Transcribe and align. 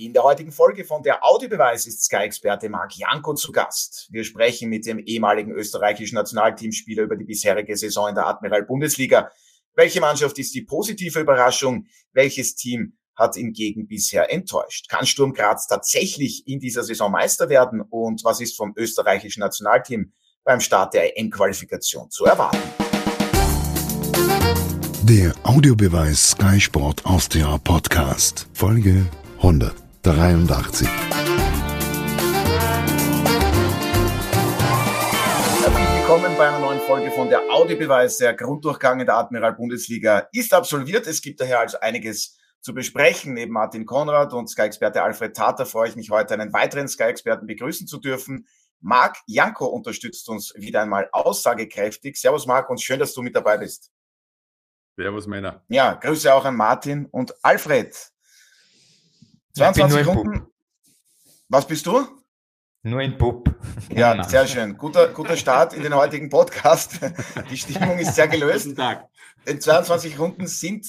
In 0.00 0.14
der 0.14 0.22
heutigen 0.22 0.50
Folge 0.50 0.86
von 0.86 1.02
der 1.02 1.22
Audiobeweis 1.22 1.86
ist 1.86 2.02
Sky-Experte 2.04 2.70
Marc 2.70 2.96
Janko 2.96 3.34
zu 3.34 3.52
Gast. 3.52 4.08
Wir 4.10 4.24
sprechen 4.24 4.70
mit 4.70 4.86
dem 4.86 4.98
ehemaligen 4.98 5.52
österreichischen 5.52 6.14
Nationalteamspieler 6.14 7.02
über 7.02 7.16
die 7.16 7.26
bisherige 7.26 7.76
Saison 7.76 8.08
in 8.08 8.14
der 8.14 8.26
Admiral 8.26 8.62
Bundesliga. 8.62 9.30
Welche 9.74 10.00
Mannschaft 10.00 10.38
ist 10.38 10.54
die 10.54 10.62
positive 10.62 11.20
Überraschung? 11.20 11.84
Welches 12.14 12.54
Team 12.54 12.96
hat 13.14 13.34
hingegen 13.34 13.88
bisher 13.88 14.32
enttäuscht? 14.32 14.88
Kann 14.88 15.04
Sturm 15.04 15.34
Graz 15.34 15.66
tatsächlich 15.66 16.48
in 16.48 16.60
dieser 16.60 16.82
Saison 16.82 17.12
Meister 17.12 17.50
werden? 17.50 17.82
Und 17.82 18.24
was 18.24 18.40
ist 18.40 18.56
vom 18.56 18.72
österreichischen 18.76 19.40
Nationalteam 19.40 20.14
beim 20.44 20.60
Start 20.60 20.94
der 20.94 21.18
EM-Qualifikation 21.18 22.10
zu 22.10 22.24
erwarten? 22.24 22.56
Der 25.02 25.34
Audiobeweis 25.42 26.30
Sky 26.30 26.58
Sport 26.58 27.04
Austria 27.04 27.58
Podcast, 27.58 28.48
Folge 28.54 29.04
100. 29.42 29.89
83. 30.02 30.88
Herzlich 35.60 35.88
willkommen 35.94 36.34
bei 36.38 36.48
einer 36.48 36.58
neuen 36.58 36.80
Folge 36.80 37.10
von 37.10 37.28
der 37.28 37.42
Audiobeweis. 37.50 38.16
Der 38.16 38.32
Grunddurchgang 38.32 39.00
in 39.00 39.06
der 39.06 39.16
Admiral 39.16 39.52
Bundesliga 39.52 40.28
ist 40.32 40.54
absolviert. 40.54 41.06
Es 41.06 41.20
gibt 41.20 41.40
daher 41.40 41.60
also 41.60 41.80
einiges 41.80 42.38
zu 42.62 42.72
besprechen. 42.72 43.34
Neben 43.34 43.52
Martin 43.52 43.84
Konrad 43.84 44.32
und 44.32 44.48
Sky-Experte 44.48 45.02
Alfred 45.02 45.36
Tater 45.36 45.66
freue 45.66 45.90
ich 45.90 45.96
mich 45.96 46.08
heute, 46.10 46.32
einen 46.32 46.54
weiteren 46.54 46.88
Sky-Experten 46.88 47.46
begrüßen 47.46 47.86
zu 47.86 47.98
dürfen. 47.98 48.46
Marc 48.80 49.18
Janko 49.26 49.66
unterstützt 49.66 50.30
uns 50.30 50.54
wieder 50.56 50.80
einmal 50.80 51.10
aussagekräftig. 51.12 52.16
Servus 52.16 52.46
Marc 52.46 52.70
und 52.70 52.80
schön, 52.80 53.00
dass 53.00 53.12
du 53.12 53.20
mit 53.20 53.36
dabei 53.36 53.58
bist. 53.58 53.90
Servus 54.96 55.26
Männer. 55.26 55.62
Ja, 55.68 55.92
Grüße 55.92 56.32
auch 56.32 56.46
an 56.46 56.56
Martin 56.56 57.04
und 57.04 57.34
Alfred. 57.44 58.10
22 59.54 60.06
Runden. 60.06 60.46
Was 61.48 61.66
bist 61.66 61.86
du? 61.86 62.06
Nur 62.82 63.00
ein 63.00 63.18
Bub. 63.18 63.48
Ja, 63.90 64.22
sehr 64.22 64.46
schön. 64.46 64.78
Guter, 64.78 65.08
guter 65.08 65.36
Start 65.36 65.74
in 65.74 65.82
den 65.82 65.94
heutigen 65.94 66.30
Podcast. 66.30 67.00
Die 67.50 67.56
Stimmung 67.56 67.98
ist 67.98 68.14
sehr 68.14 68.28
gelöst. 68.28 68.76
Tag. 68.76 69.08
Den 69.46 69.60
22 69.60 70.18
Runden 70.18 70.46
sind, 70.46 70.86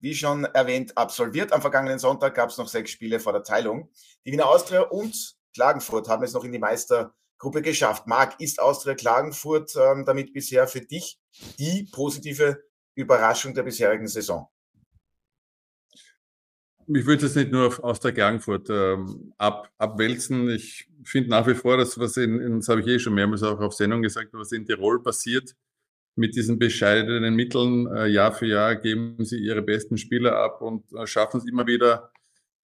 wie 0.00 0.14
schon 0.14 0.44
erwähnt, 0.44 0.96
absolviert. 0.98 1.52
Am 1.52 1.62
vergangenen 1.62 1.98
Sonntag 1.98 2.34
gab 2.34 2.50
es 2.50 2.58
noch 2.58 2.68
sechs 2.68 2.90
Spiele 2.90 3.18
vor 3.18 3.32
der 3.32 3.42
Teilung. 3.42 3.88
Die 4.26 4.32
Wiener 4.32 4.46
Austria 4.46 4.82
und 4.82 5.34
Klagenfurt 5.54 6.08
haben 6.08 6.22
es 6.22 6.34
noch 6.34 6.44
in 6.44 6.52
die 6.52 6.58
Meistergruppe 6.58 7.62
geschafft. 7.62 8.06
Marc, 8.06 8.38
ist 8.40 8.60
Austria 8.60 8.94
Klagenfurt 8.94 9.74
ähm, 9.76 10.04
damit 10.04 10.34
bisher 10.34 10.68
für 10.68 10.82
dich 10.82 11.18
die 11.58 11.88
positive 11.90 12.62
Überraschung 12.94 13.54
der 13.54 13.62
bisherigen 13.62 14.06
Saison? 14.06 14.48
Ich 16.88 17.06
würde 17.06 17.26
es 17.26 17.34
nicht 17.34 17.52
nur 17.52 17.82
aus 17.84 18.00
der 18.00 18.12
Klagenfurt 18.12 18.68
ähm, 18.70 19.32
ab, 19.38 19.70
abwälzen. 19.78 20.48
Ich 20.50 20.88
finde 21.04 21.30
nach 21.30 21.46
wie 21.46 21.54
vor, 21.54 21.76
dass 21.76 21.98
was 21.98 22.16
in, 22.16 22.40
in 22.40 22.56
das 22.58 22.68
habe 22.68 22.80
ich 22.80 22.86
eh 22.86 22.98
schon 22.98 23.14
mehrmals 23.14 23.42
auch 23.42 23.60
auf 23.60 23.74
Sendung 23.74 24.02
gesagt, 24.02 24.30
was 24.32 24.52
in 24.52 24.66
Tirol 24.66 25.02
passiert, 25.02 25.54
mit 26.16 26.36
diesen 26.36 26.58
bescheidenen 26.58 27.34
Mitteln, 27.34 27.86
äh, 27.86 28.06
Jahr 28.06 28.32
für 28.32 28.46
Jahr 28.46 28.76
geben 28.76 29.24
sie 29.24 29.38
ihre 29.38 29.62
besten 29.62 29.96
Spieler 29.96 30.36
ab 30.36 30.62
und 30.62 30.84
äh, 30.92 31.06
schaffen 31.06 31.38
es 31.38 31.46
immer 31.46 31.66
wieder 31.66 32.12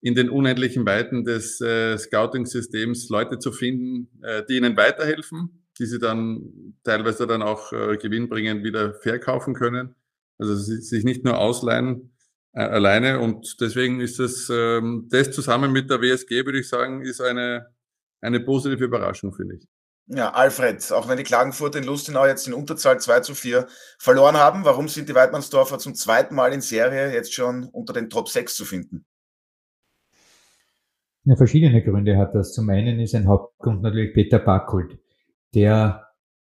in 0.01 0.15
den 0.15 0.29
unendlichen 0.29 0.85
Weiten 0.85 1.25
des 1.25 1.61
äh, 1.61 1.97
Scouting-Systems 1.97 3.09
Leute 3.09 3.39
zu 3.39 3.51
finden, 3.51 4.09
äh, 4.23 4.43
die 4.47 4.57
ihnen 4.57 4.75
weiterhelfen, 4.75 5.65
die 5.79 5.85
sie 5.85 5.99
dann 5.99 6.75
teilweise 6.83 7.27
dann 7.27 7.41
auch 7.41 7.71
äh, 7.71 7.97
gewinnbringend 7.97 8.63
wieder 8.63 8.93
verkaufen 8.93 9.53
können. 9.53 9.95
Also 10.39 10.55
sich 10.55 11.03
nicht 11.03 11.23
nur 11.23 11.37
ausleihen, 11.37 12.10
alleine. 12.53 13.19
Und 13.19 13.57
deswegen 13.61 14.01
ist 14.01 14.19
es, 14.19 14.49
ähm, 14.49 15.07
das 15.09 15.31
zusammen 15.31 15.71
mit 15.71 15.89
der 15.89 16.01
WSG, 16.01 16.45
würde 16.45 16.59
ich 16.59 16.69
sagen, 16.69 17.01
ist 17.01 17.21
eine, 17.21 17.67
eine 18.21 18.39
positive 18.39 18.83
Überraschung, 18.83 19.33
finde 19.33 19.55
ich. 19.55 19.67
Ja, 20.07 20.31
Alfred, 20.33 20.91
auch 20.91 21.07
wenn 21.07 21.17
die 21.17 21.23
Klagenfurt 21.23 21.75
in 21.75 21.85
Lustenau 21.85 22.25
jetzt 22.25 22.45
in 22.45 22.53
Unterzahl 22.53 22.99
2 22.99 23.21
zu 23.21 23.33
4 23.33 23.67
verloren 23.97 24.35
haben, 24.35 24.65
warum 24.65 24.89
sind 24.89 25.07
die 25.07 25.15
Weidmannsdorfer 25.15 25.79
zum 25.79 25.95
zweiten 25.95 26.35
Mal 26.35 26.51
in 26.51 26.59
Serie 26.59 27.13
jetzt 27.13 27.33
schon 27.33 27.65
unter 27.65 27.93
den 27.93 28.09
Top 28.09 28.27
6 28.27 28.55
zu 28.55 28.65
finden? 28.65 29.05
Ja, 31.23 31.35
verschiedene 31.35 31.83
Gründe 31.83 32.17
hat 32.17 32.33
das. 32.33 32.53
Zum 32.53 32.69
einen 32.69 32.99
ist 32.99 33.15
ein 33.15 33.27
Hauptgrund 33.27 33.83
natürlich 33.83 34.13
Peter 34.13 34.39
Backholt, 34.39 34.97
der 35.53 36.09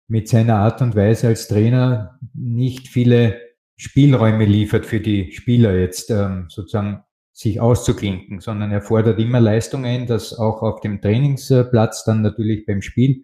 mit 0.08 0.28
seiner 0.28 0.58
Art 0.58 0.82
und 0.82 0.96
Weise 0.96 1.28
als 1.28 1.48
Trainer 1.48 2.20
nicht 2.34 2.88
viele 2.88 3.40
Spielräume 3.78 4.46
liefert 4.46 4.86
für 4.86 5.00
die 5.00 5.32
Spieler 5.32 5.78
jetzt 5.78 6.10
ähm, 6.10 6.46
sozusagen 6.50 7.04
sich 7.34 7.60
auszuklinken, 7.60 8.40
sondern 8.40 8.72
er 8.72 8.82
fordert 8.82 9.20
immer 9.20 9.42
Leistung 9.42 9.84
ein, 9.84 10.08
das 10.08 10.34
auch 10.38 10.62
auf 10.62 10.80
dem 10.80 11.02
Trainingsplatz, 11.02 12.06
dann 12.06 12.22
natürlich 12.22 12.66
beim 12.66 12.82
Spiel. 12.82 13.24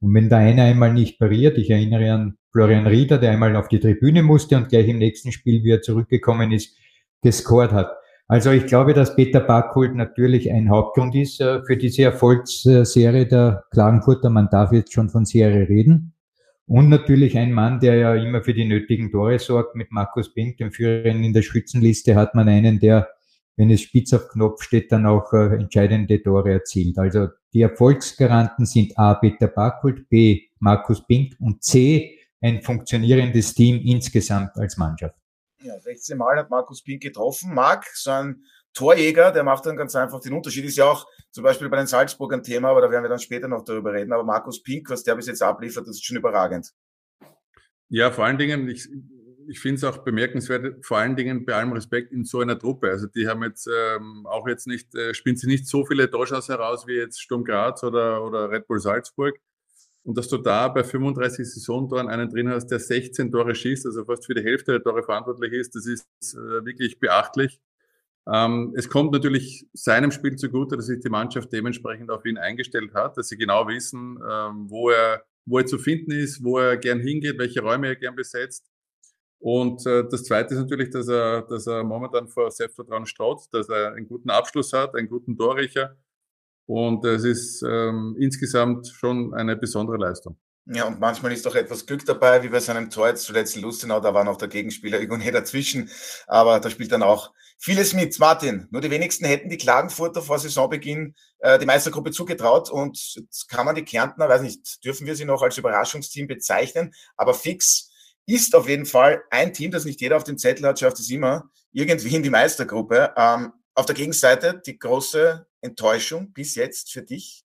Und 0.00 0.14
wenn 0.14 0.28
der 0.28 0.38
eine 0.38 0.62
einmal 0.62 0.92
nicht 0.92 1.18
pariert, 1.18 1.58
ich 1.58 1.70
erinnere 1.70 2.12
an 2.12 2.38
Florian 2.52 2.86
Rieder, 2.86 3.18
der 3.18 3.32
einmal 3.32 3.56
auf 3.56 3.66
die 3.66 3.80
Tribüne 3.80 4.22
musste 4.22 4.56
und 4.56 4.68
gleich 4.68 4.86
im 4.86 4.98
nächsten 4.98 5.32
Spiel, 5.32 5.64
wie 5.64 5.72
er 5.72 5.82
zurückgekommen 5.82 6.52
ist, 6.52 6.76
gescored 7.20 7.72
hat. 7.72 7.90
Also 8.28 8.50
ich 8.50 8.66
glaube, 8.66 8.94
dass 8.94 9.16
Peter 9.16 9.40
Backholt 9.40 9.94
natürlich 9.94 10.52
ein 10.52 10.68
Hauptgrund 10.68 11.14
ist 11.16 11.40
äh, 11.40 11.62
für 11.64 11.76
diese 11.76 12.02
Erfolgsserie 12.02 13.26
der 13.26 13.64
Klagenfurter. 13.70 14.30
Man 14.30 14.48
darf 14.50 14.70
jetzt 14.70 14.92
schon 14.92 15.08
von 15.08 15.24
Serie 15.24 15.68
reden. 15.68 16.12
Und 16.68 16.90
natürlich 16.90 17.38
ein 17.38 17.52
Mann, 17.52 17.80
der 17.80 17.94
ja 17.94 18.14
immer 18.14 18.42
für 18.42 18.52
die 18.52 18.66
nötigen 18.66 19.10
Tore 19.10 19.38
sorgt. 19.38 19.74
Mit 19.74 19.90
Markus 19.90 20.34
Pink, 20.34 20.58
dem 20.58 20.70
Führerin 20.70 21.24
in 21.24 21.32
der 21.32 21.40
Schützenliste, 21.40 22.14
hat 22.14 22.34
man 22.34 22.46
einen, 22.46 22.78
der, 22.78 23.08
wenn 23.56 23.70
es 23.70 23.80
spitz 23.80 24.12
auf 24.12 24.28
Knopf 24.28 24.62
steht, 24.62 24.92
dann 24.92 25.06
auch 25.06 25.32
äh, 25.32 25.54
entscheidende 25.54 26.22
Tore 26.22 26.52
erzielt. 26.52 26.98
Also 26.98 27.28
die 27.54 27.62
Erfolgsgaranten 27.62 28.66
sind 28.66 28.98
A. 28.98 29.14
Peter 29.14 29.48
Backholt, 29.48 30.10
B. 30.10 30.42
Markus 30.58 31.06
Pink 31.06 31.36
und 31.40 31.64
C. 31.64 32.18
ein 32.42 32.60
funktionierendes 32.60 33.54
Team 33.54 33.80
insgesamt 33.82 34.54
als 34.56 34.76
Mannschaft. 34.76 35.16
Ja, 35.62 35.80
16 35.80 36.18
Mal 36.18 36.36
hat 36.36 36.50
Markus 36.50 36.84
Pink 36.84 37.02
getroffen. 37.02 37.54
Marc, 37.54 37.86
so 37.94 38.10
ein 38.10 38.42
Torjäger, 38.74 39.32
der 39.32 39.42
macht 39.42 39.64
dann 39.64 39.76
ganz 39.78 39.96
einfach 39.96 40.20
den 40.20 40.34
Unterschied. 40.34 40.66
Ist 40.66 40.76
ja 40.76 40.84
auch 40.84 41.06
zum 41.30 41.44
Beispiel 41.44 41.68
bei 41.68 41.76
den 41.76 41.86
Salzburg 41.86 42.32
ein 42.32 42.42
Thema, 42.42 42.70
aber 42.70 42.80
da 42.80 42.90
werden 42.90 43.04
wir 43.04 43.10
dann 43.10 43.18
später 43.18 43.48
noch 43.48 43.64
darüber 43.64 43.92
reden. 43.92 44.12
Aber 44.12 44.24
Markus 44.24 44.62
Pink, 44.62 44.88
was 44.90 45.02
der 45.02 45.14
bis 45.14 45.26
jetzt 45.26 45.42
abliefert, 45.42 45.86
das 45.86 45.96
ist 45.96 46.04
schon 46.04 46.16
überragend. 46.16 46.72
Ja, 47.88 48.10
vor 48.10 48.24
allen 48.24 48.38
Dingen, 48.38 48.68
ich, 48.68 48.88
ich 49.48 49.60
finde 49.60 49.76
es 49.76 49.84
auch 49.84 49.98
bemerkenswert, 49.98 50.84
vor 50.84 50.98
allen 50.98 51.16
Dingen 51.16 51.46
bei 51.46 51.54
allem 51.54 51.72
Respekt 51.72 52.12
in 52.12 52.24
so 52.24 52.40
einer 52.40 52.58
Truppe. 52.58 52.90
Also 52.90 53.06
die 53.06 53.28
haben 53.28 53.42
jetzt 53.42 53.66
ähm, 53.66 54.26
auch 54.26 54.46
jetzt 54.46 54.66
nicht, 54.66 54.94
äh, 54.94 55.14
spielen 55.14 55.36
sie 55.36 55.46
nicht 55.46 55.66
so 55.66 55.86
viele 55.86 56.10
Torschuss 56.10 56.48
heraus 56.48 56.86
wie 56.86 56.96
jetzt 56.96 57.20
Sturm 57.20 57.44
Graz 57.44 57.82
oder, 57.82 58.22
oder 58.24 58.50
Red 58.50 58.66
Bull 58.66 58.78
Salzburg. 58.78 59.38
Und 60.04 60.16
dass 60.16 60.28
du 60.28 60.38
da 60.38 60.68
bei 60.68 60.84
35 60.84 61.46
Saisontoren 61.46 62.08
einen 62.08 62.30
drin 62.30 62.48
hast, 62.48 62.68
der 62.68 62.78
16 62.78 63.30
Tore 63.30 63.54
schießt, 63.54 63.86
also 63.86 64.04
fast 64.04 64.26
für 64.26 64.34
die 64.34 64.42
Hälfte 64.42 64.72
der 64.72 64.82
Tore 64.82 65.02
verantwortlich 65.02 65.52
ist, 65.52 65.74
das 65.74 65.86
ist 65.86 66.06
äh, 66.34 66.64
wirklich 66.64 66.98
beachtlich. 66.98 67.60
Ähm, 68.26 68.74
es 68.76 68.88
kommt 68.88 69.12
natürlich 69.12 69.66
seinem 69.72 70.10
Spiel 70.10 70.36
zugute, 70.36 70.76
dass 70.76 70.86
sich 70.86 71.00
die 71.00 71.08
Mannschaft 71.08 71.52
dementsprechend 71.52 72.10
auf 72.10 72.24
ihn 72.24 72.38
eingestellt 72.38 72.92
hat, 72.94 73.16
dass 73.16 73.28
sie 73.28 73.36
genau 73.36 73.66
wissen, 73.68 74.18
ähm, 74.28 74.66
wo, 74.68 74.90
er, 74.90 75.24
wo 75.46 75.58
er 75.58 75.66
zu 75.66 75.78
finden 75.78 76.12
ist, 76.12 76.42
wo 76.42 76.58
er 76.58 76.76
gern 76.76 77.00
hingeht, 77.00 77.38
welche 77.38 77.60
Räume 77.60 77.88
er 77.88 77.96
gern 77.96 78.14
besetzt. 78.16 78.66
Und 79.40 79.86
äh, 79.86 80.04
das 80.10 80.24
Zweite 80.24 80.54
ist 80.54 80.60
natürlich, 80.60 80.90
dass 80.90 81.08
er, 81.08 81.42
dass 81.42 81.66
er 81.66 81.84
momentan 81.84 82.28
vor 82.28 82.50
Selbstvertrauen 82.50 83.06
strotzt, 83.06 83.54
dass 83.54 83.68
er 83.68 83.94
einen 83.94 84.08
guten 84.08 84.30
Abschluss 84.30 84.72
hat, 84.72 84.94
einen 84.94 85.08
guten 85.08 85.36
Torricher. 85.36 85.96
Und 86.66 87.04
es 87.04 87.24
ist 87.24 87.62
ähm, 87.62 88.16
insgesamt 88.18 88.88
schon 88.88 89.32
eine 89.32 89.56
besondere 89.56 89.96
Leistung. 89.96 90.36
Ja, 90.66 90.86
und 90.86 91.00
manchmal 91.00 91.32
ist 91.32 91.46
auch 91.46 91.54
etwas 91.54 91.86
Glück 91.86 92.04
dabei, 92.04 92.42
wie 92.42 92.50
bei 92.50 92.60
seinem 92.60 92.90
Tor 92.90 93.08
jetzt 93.08 93.24
zuletzt 93.24 93.56
in 93.56 93.62
Lustenau, 93.62 94.00
da 94.00 94.12
war 94.12 94.24
noch 94.24 94.36
der 94.36 94.48
Gegenspieler 94.48 94.98
Igoné 94.98 95.30
dazwischen, 95.30 95.88
aber 96.26 96.60
da 96.60 96.68
spielt 96.68 96.92
dann 96.92 97.02
auch 97.02 97.32
vieles 97.58 97.92
mit. 97.92 98.18
Martin, 98.18 98.68
nur 98.70 98.80
die 98.80 98.90
wenigsten 98.90 99.26
hätten 99.26 99.50
die 99.50 99.58
Klagenfurter 99.58 100.22
vor 100.22 100.38
Saisonbeginn 100.38 101.14
äh, 101.40 101.58
die 101.58 101.66
Meistergruppe 101.66 102.12
zugetraut 102.12 102.70
und 102.70 103.14
jetzt 103.16 103.48
kann 103.48 103.66
man 103.66 103.74
die 103.74 103.84
Kärntner, 103.84 104.28
weiß 104.28 104.42
nicht, 104.42 104.84
dürfen 104.84 105.06
wir 105.06 105.16
sie 105.16 105.24
noch 105.24 105.42
als 105.42 105.58
Überraschungsteam 105.58 106.26
bezeichnen, 106.28 106.94
aber 107.16 107.34
fix 107.34 107.90
ist 108.26 108.54
auf 108.54 108.68
jeden 108.68 108.86
Fall 108.86 109.22
ein 109.30 109.52
Team, 109.52 109.70
das 109.70 109.84
nicht 109.84 110.00
jeder 110.00 110.16
auf 110.16 110.24
dem 110.24 110.38
Zettel 110.38 110.66
hat, 110.66 110.78
schafft 110.78 110.98
es 110.98 111.10
immer 111.10 111.50
irgendwie 111.72 112.14
in 112.14 112.22
die 112.22 112.30
Meistergruppe. 112.30 113.14
Ähm, 113.16 113.52
auf 113.74 113.86
der 113.86 113.94
Gegenseite 113.94 114.60
die 114.64 114.78
große 114.78 115.46
Enttäuschung 115.60 116.32
bis 116.32 116.54
jetzt 116.54 116.92
für 116.92 117.02
dich? 117.02 117.44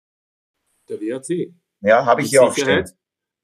Der 0.89 1.01
WRC. 1.01 1.55
Ja, 1.81 2.05
habe 2.05 2.23
ich 2.23 2.31
hier 2.31 2.43
aufgestellt. 2.43 2.95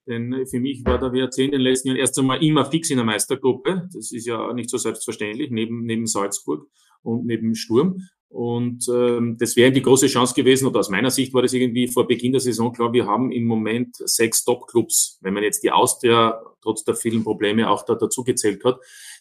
Denn 0.06 0.46
für 0.46 0.60
mich 0.60 0.84
war 0.84 0.98
der 0.98 1.12
WRC 1.12 1.38
in 1.38 1.52
den 1.52 1.60
letzten 1.60 1.88
Jahren 1.88 1.98
erst 1.98 2.18
einmal 2.18 2.42
immer 2.42 2.64
fix 2.64 2.90
in 2.90 2.96
der 2.96 3.04
Meistergruppe. 3.04 3.88
Das 3.92 4.12
ist 4.12 4.26
ja 4.26 4.52
nicht 4.52 4.70
so 4.70 4.78
selbstverständlich, 4.78 5.50
neben, 5.50 5.84
neben 5.84 6.06
Salzburg 6.06 6.66
und 7.02 7.26
neben 7.26 7.54
Sturm. 7.54 8.02
Und 8.30 8.86
ähm, 8.88 9.36
das 9.40 9.56
wäre 9.56 9.72
die 9.72 9.82
große 9.82 10.06
Chance 10.06 10.34
gewesen, 10.34 10.68
oder 10.68 10.78
aus 10.78 10.88
meiner 10.88 11.10
Sicht 11.10 11.34
war 11.34 11.42
das 11.42 11.52
irgendwie 11.52 11.88
vor 11.88 12.06
Beginn 12.06 12.30
der 12.30 12.40
Saison 12.40 12.72
klar, 12.72 12.92
wir 12.92 13.06
haben 13.06 13.32
im 13.32 13.44
Moment 13.44 13.96
sechs 13.96 14.44
Top-Clubs. 14.44 15.18
Wenn 15.20 15.34
man 15.34 15.42
jetzt 15.42 15.64
die 15.64 15.72
Austria 15.72 16.40
trotz 16.62 16.84
der 16.84 16.94
vielen 16.94 17.24
Probleme 17.24 17.68
auch 17.68 17.84
da 17.84 17.96
dazugezählt 17.96 18.64
hat, 18.64 18.78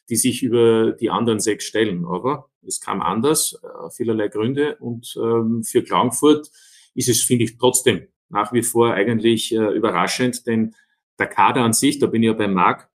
die 0.10 0.16
sich 0.16 0.44
über 0.44 0.92
die 0.92 1.10
anderen 1.10 1.40
sechs 1.40 1.66
stellen. 1.66 2.06
Aber 2.06 2.50
es 2.66 2.80
kam 2.82 3.02
anders, 3.02 3.60
äh, 3.64 3.90
vielerlei 3.90 4.28
Gründe. 4.28 4.78
Und 4.80 5.16
ähm, 5.20 5.64
für 5.64 5.84
Klagenfurt 5.84 6.52
ist 6.94 7.10
es, 7.10 7.24
finde 7.24 7.46
ich, 7.46 7.58
trotzdem 7.58 8.08
nach 8.30 8.54
wie 8.54 8.64
vor 8.64 8.94
eigentlich 8.94 9.54
äh, 9.54 9.76
überraschend, 9.76 10.46
denn 10.48 10.76
der 11.18 11.28
Kader 11.28 11.62
an 11.62 11.74
sich, 11.74 12.00
da 12.00 12.08
bin 12.08 12.24
ich 12.24 12.28
ja 12.28 12.34
beim 12.34 12.54
Marc, 12.54 12.90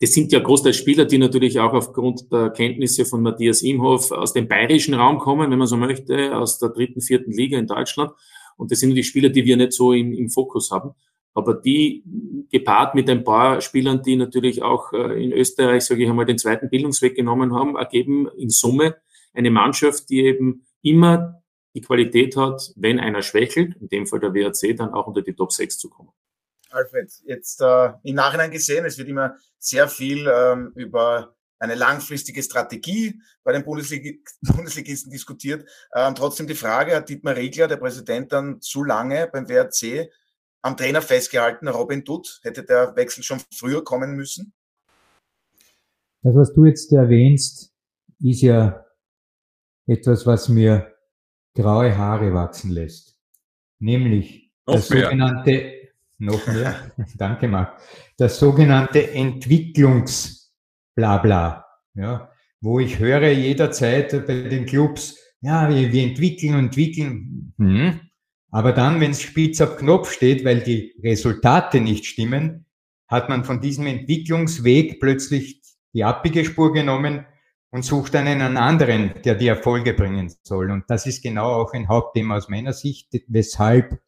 das 0.00 0.12
sind 0.12 0.30
ja 0.30 0.40
großteils 0.40 0.76
Spieler, 0.76 1.06
die 1.06 1.16
natürlich 1.16 1.58
auch 1.58 1.72
aufgrund 1.72 2.30
der 2.30 2.50
Kenntnisse 2.50 3.06
von 3.06 3.22
Matthias 3.22 3.62
Imhoff 3.62 4.12
aus 4.12 4.34
dem 4.34 4.46
bayerischen 4.46 4.94
Raum 4.94 5.18
kommen, 5.18 5.50
wenn 5.50 5.58
man 5.58 5.66
so 5.66 5.78
möchte, 5.78 6.36
aus 6.36 6.58
der 6.58 6.68
dritten, 6.68 7.00
vierten 7.00 7.32
Liga 7.32 7.58
in 7.58 7.66
Deutschland. 7.66 8.12
Und 8.58 8.70
das 8.70 8.80
sind 8.80 8.94
die 8.94 9.04
Spieler, 9.04 9.30
die 9.30 9.44
wir 9.46 9.56
nicht 9.56 9.72
so 9.72 9.92
im, 9.92 10.12
im 10.12 10.28
Fokus 10.28 10.70
haben. 10.70 10.90
Aber 11.32 11.54
die 11.54 12.02
gepaart 12.50 12.94
mit 12.94 13.08
ein 13.08 13.24
paar 13.24 13.60
Spielern, 13.60 14.02
die 14.02 14.16
natürlich 14.16 14.62
auch 14.62 14.92
äh, 14.92 15.22
in 15.22 15.32
Österreich, 15.32 15.84
sage 15.84 16.02
ich 16.02 16.08
einmal, 16.08 16.26
den 16.26 16.38
zweiten 16.38 16.68
Bildungsweg 16.68 17.14
genommen 17.14 17.54
haben, 17.54 17.76
ergeben 17.76 18.28
in 18.36 18.50
Summe 18.50 18.96
eine 19.32 19.50
Mannschaft, 19.50 20.08
die 20.10 20.20
eben 20.20 20.66
immer 20.82 21.42
die 21.76 21.82
Qualität 21.82 22.36
hat, 22.36 22.72
wenn 22.74 22.98
einer 22.98 23.20
schwächelt, 23.20 23.76
in 23.76 23.88
dem 23.88 24.06
Fall 24.06 24.18
der 24.18 24.32
WRC, 24.32 24.74
dann 24.76 24.94
auch 24.94 25.06
unter 25.06 25.20
die 25.20 25.34
Top 25.34 25.52
6 25.52 25.76
zu 25.76 25.90
kommen. 25.90 26.10
Alfred, 26.70 27.12
jetzt 27.26 27.60
äh, 27.60 27.92
im 28.02 28.14
Nachhinein 28.14 28.50
gesehen, 28.50 28.86
es 28.86 28.96
wird 28.96 29.08
immer 29.08 29.36
sehr 29.58 29.86
viel 29.86 30.26
ähm, 30.26 30.72
über 30.74 31.36
eine 31.58 31.74
langfristige 31.74 32.42
Strategie 32.42 33.20
bei 33.44 33.52
den 33.52 33.62
Bundeslig 33.62 34.26
Bundesligisten 34.40 35.12
diskutiert. 35.12 35.68
Ähm, 35.94 36.14
trotzdem 36.14 36.46
die 36.46 36.54
Frage, 36.54 36.96
hat 36.96 37.10
Dietmar 37.10 37.36
Riegler, 37.36 37.68
der 37.68 37.76
Präsident, 37.76 38.32
dann 38.32 38.60
zu 38.62 38.82
lange 38.82 39.28
beim 39.30 39.46
WRC 39.46 40.10
am 40.62 40.78
Trainer 40.78 41.02
festgehalten, 41.02 41.68
Robin 41.68 42.04
Dutt? 42.04 42.40
Hätte 42.42 42.64
der 42.64 42.96
Wechsel 42.96 43.22
schon 43.22 43.40
früher 43.54 43.84
kommen 43.84 44.16
müssen? 44.16 44.54
Das, 46.22 46.34
was 46.34 46.54
du 46.54 46.64
jetzt 46.64 46.90
erwähnst, 46.90 47.70
ist 48.20 48.40
ja 48.40 48.86
etwas, 49.86 50.26
was 50.26 50.48
mir 50.48 50.95
graue 51.56 51.96
Haare 51.96 52.32
wachsen 52.32 52.70
lässt. 52.70 53.16
Nämlich 53.80 54.52
noch 54.66 54.76
das 54.76 54.90
mehr. 54.90 55.04
sogenannte 55.04 55.76
noch 56.18 56.46
mehr. 56.46 56.92
Danke, 57.16 57.48
Marc. 57.48 57.80
Das 58.16 58.38
sogenannte 58.38 59.12
Entwicklungsblabla, 59.12 61.66
ja, 61.94 62.30
wo 62.60 62.78
ich 62.80 62.98
höre 62.98 63.30
jederzeit 63.32 64.26
bei 64.26 64.40
den 64.42 64.66
Clubs, 64.66 65.18
ja, 65.40 65.68
wir, 65.68 65.92
wir 65.92 66.02
entwickeln 66.02 66.54
und 66.54 66.64
entwickeln. 66.66 67.52
Hm. 67.58 68.00
Aber 68.50 68.72
dann, 68.72 69.00
wenn 69.00 69.10
es 69.10 69.20
spitz 69.20 69.60
auf 69.60 69.76
Knopf 69.76 70.12
steht, 70.12 70.44
weil 70.44 70.60
die 70.60 70.94
Resultate 71.02 71.80
nicht 71.80 72.06
stimmen, 72.06 72.64
hat 73.08 73.28
man 73.28 73.44
von 73.44 73.60
diesem 73.60 73.86
Entwicklungsweg 73.86 75.00
plötzlich 75.00 75.60
die 75.92 76.04
abbiege 76.04 76.44
Spur 76.44 76.72
genommen 76.72 77.26
und 77.70 77.84
sucht 77.84 78.14
einen 78.14 78.56
anderen, 78.56 79.14
der 79.24 79.34
die 79.34 79.48
Erfolge 79.48 79.92
bringen 79.92 80.32
soll. 80.42 80.70
Und 80.70 80.84
das 80.88 81.06
ist 81.06 81.22
genau 81.22 81.52
auch 81.60 81.72
ein 81.72 81.88
Hauptthema 81.88 82.36
aus 82.36 82.48
meiner 82.48 82.72
Sicht, 82.72 83.08
weshalb 83.28 84.00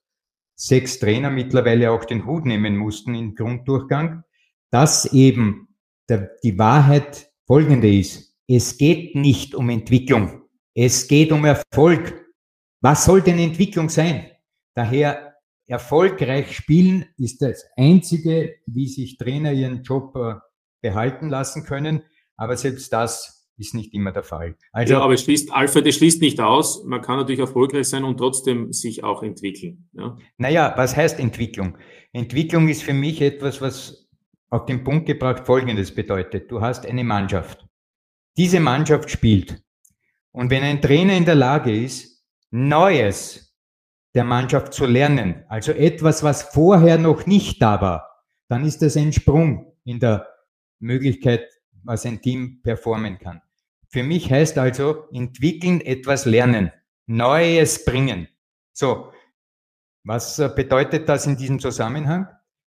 sechs 0.54 0.98
Trainer 0.98 1.30
mittlerweile 1.30 1.90
auch 1.90 2.04
den 2.04 2.26
Hut 2.26 2.44
nehmen 2.44 2.76
mussten 2.76 3.14
im 3.14 3.34
Grunddurchgang, 3.34 4.24
dass 4.70 5.12
eben 5.12 5.68
der, 6.08 6.30
die 6.42 6.58
Wahrheit 6.58 7.30
folgende 7.46 7.92
ist. 7.92 8.36
Es 8.46 8.78
geht 8.78 9.14
nicht 9.14 9.54
um 9.54 9.68
Entwicklung. 9.70 10.42
Es 10.74 11.06
geht 11.06 11.32
um 11.32 11.44
Erfolg. 11.44 12.26
Was 12.80 13.04
soll 13.04 13.22
denn 13.22 13.38
Entwicklung 13.38 13.88
sein? 13.88 14.30
Daher 14.74 15.34
erfolgreich 15.66 16.56
spielen 16.56 17.04
ist 17.18 17.42
das 17.42 17.64
einzige, 17.76 18.54
wie 18.66 18.88
sich 18.88 19.18
Trainer 19.18 19.52
ihren 19.52 19.82
Job 19.82 20.16
äh, 20.16 20.34
behalten 20.80 21.28
lassen 21.28 21.64
können. 21.64 22.02
Aber 22.36 22.56
selbst 22.56 22.92
das 22.92 23.37
ist 23.58 23.74
nicht 23.74 23.92
immer 23.94 24.12
der 24.12 24.22
Fall. 24.22 24.56
Also, 24.72 24.94
ja, 24.94 25.00
aber 25.00 25.14
es 25.14 25.22
schließt, 25.22 25.52
Alfred, 25.52 25.86
es 25.86 25.96
schließt 25.96 26.20
nicht 26.20 26.40
aus. 26.40 26.84
Man 26.84 27.02
kann 27.02 27.16
natürlich 27.16 27.40
erfolgreich 27.40 27.88
sein 27.88 28.04
und 28.04 28.16
trotzdem 28.16 28.72
sich 28.72 29.04
auch 29.04 29.22
entwickeln. 29.22 29.88
Ja? 29.92 30.16
Naja, 30.36 30.72
was 30.76 30.96
heißt 30.96 31.18
Entwicklung? 31.18 31.76
Entwicklung 32.12 32.68
ist 32.68 32.82
für 32.82 32.94
mich 32.94 33.20
etwas, 33.20 33.60
was 33.60 34.08
auf 34.50 34.66
den 34.66 34.84
Punkt 34.84 35.06
gebracht 35.06 35.46
Folgendes 35.46 35.94
bedeutet. 35.94 36.50
Du 36.50 36.60
hast 36.60 36.86
eine 36.86 37.04
Mannschaft. 37.04 37.66
Diese 38.36 38.60
Mannschaft 38.60 39.10
spielt. 39.10 39.62
Und 40.32 40.50
wenn 40.50 40.62
ein 40.62 40.80
Trainer 40.80 41.16
in 41.16 41.24
der 41.24 41.34
Lage 41.34 41.72
ist, 41.72 42.24
Neues 42.50 43.56
der 44.14 44.24
Mannschaft 44.24 44.72
zu 44.72 44.86
lernen, 44.86 45.44
also 45.48 45.72
etwas, 45.72 46.22
was 46.22 46.42
vorher 46.42 46.96
noch 46.98 47.26
nicht 47.26 47.60
da 47.60 47.80
war, 47.80 48.24
dann 48.48 48.64
ist 48.64 48.80
das 48.80 48.96
ein 48.96 49.12
Sprung 49.12 49.76
in 49.84 50.00
der 50.00 50.26
Möglichkeit, 50.78 51.46
was 51.82 52.06
ein 52.06 52.22
Team 52.22 52.60
performen 52.62 53.18
kann. 53.18 53.42
Für 53.90 54.02
mich 54.02 54.30
heißt 54.30 54.58
also 54.58 55.08
entwickeln, 55.12 55.80
etwas 55.80 56.24
lernen, 56.24 56.72
Neues 57.06 57.84
bringen. 57.84 58.28
So, 58.72 59.12
was 60.04 60.38
äh, 60.38 60.50
bedeutet 60.54 61.08
das 61.08 61.26
in 61.26 61.36
diesem 61.36 61.58
Zusammenhang? 61.58 62.28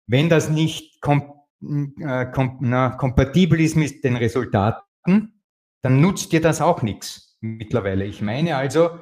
Wenn 0.07 0.29
das 0.29 0.51
nicht 0.51 1.01
kom 1.01 1.33
äh, 1.63 2.27
kom 2.27 2.59
na, 2.61 2.91
kompatibel 2.91 3.61
ist 3.61 3.77
mit 3.77 4.05
den 4.05 4.17
Resultaten, 4.17 5.43
dann 5.83 6.01
nutzt 6.01 6.33
dir 6.33 6.41
das 6.41 6.61
auch 6.61 6.83
nichts 6.83 7.37
mittlerweile. 7.41 8.05
Ich 8.05 8.21
meine 8.21 8.57
also, 8.57 9.01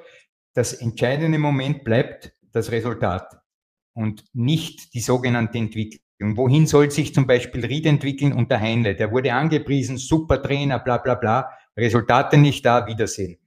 das 0.55 0.73
entscheidende 0.73 1.39
Moment 1.39 1.85
bleibt 1.85 2.33
das 2.53 2.71
Resultat 2.71 3.41
und 3.95 4.25
nicht 4.33 4.95
die 4.95 5.01
sogenannte 5.01 5.59
Entwicklung. 5.59 6.01
Wohin 6.37 6.67
soll 6.67 6.91
sich 6.91 7.13
zum 7.13 7.27
Beispiel 7.27 7.65
Ried 7.67 7.87
entwickeln 7.87 8.33
und 8.33 8.51
der 8.51 8.61
Heinle? 8.61 8.95
Der 8.95 9.11
wurde 9.11 9.35
angepriesen, 9.35 9.99
super 9.99 10.41
Trainer, 10.43 10.79
bla 10.79 10.99
bla 10.99 11.17
bla. 11.17 11.51
Resultate 11.77 12.37
nicht 12.37 12.65
da, 12.65 12.87
Wiedersehen. 12.87 13.39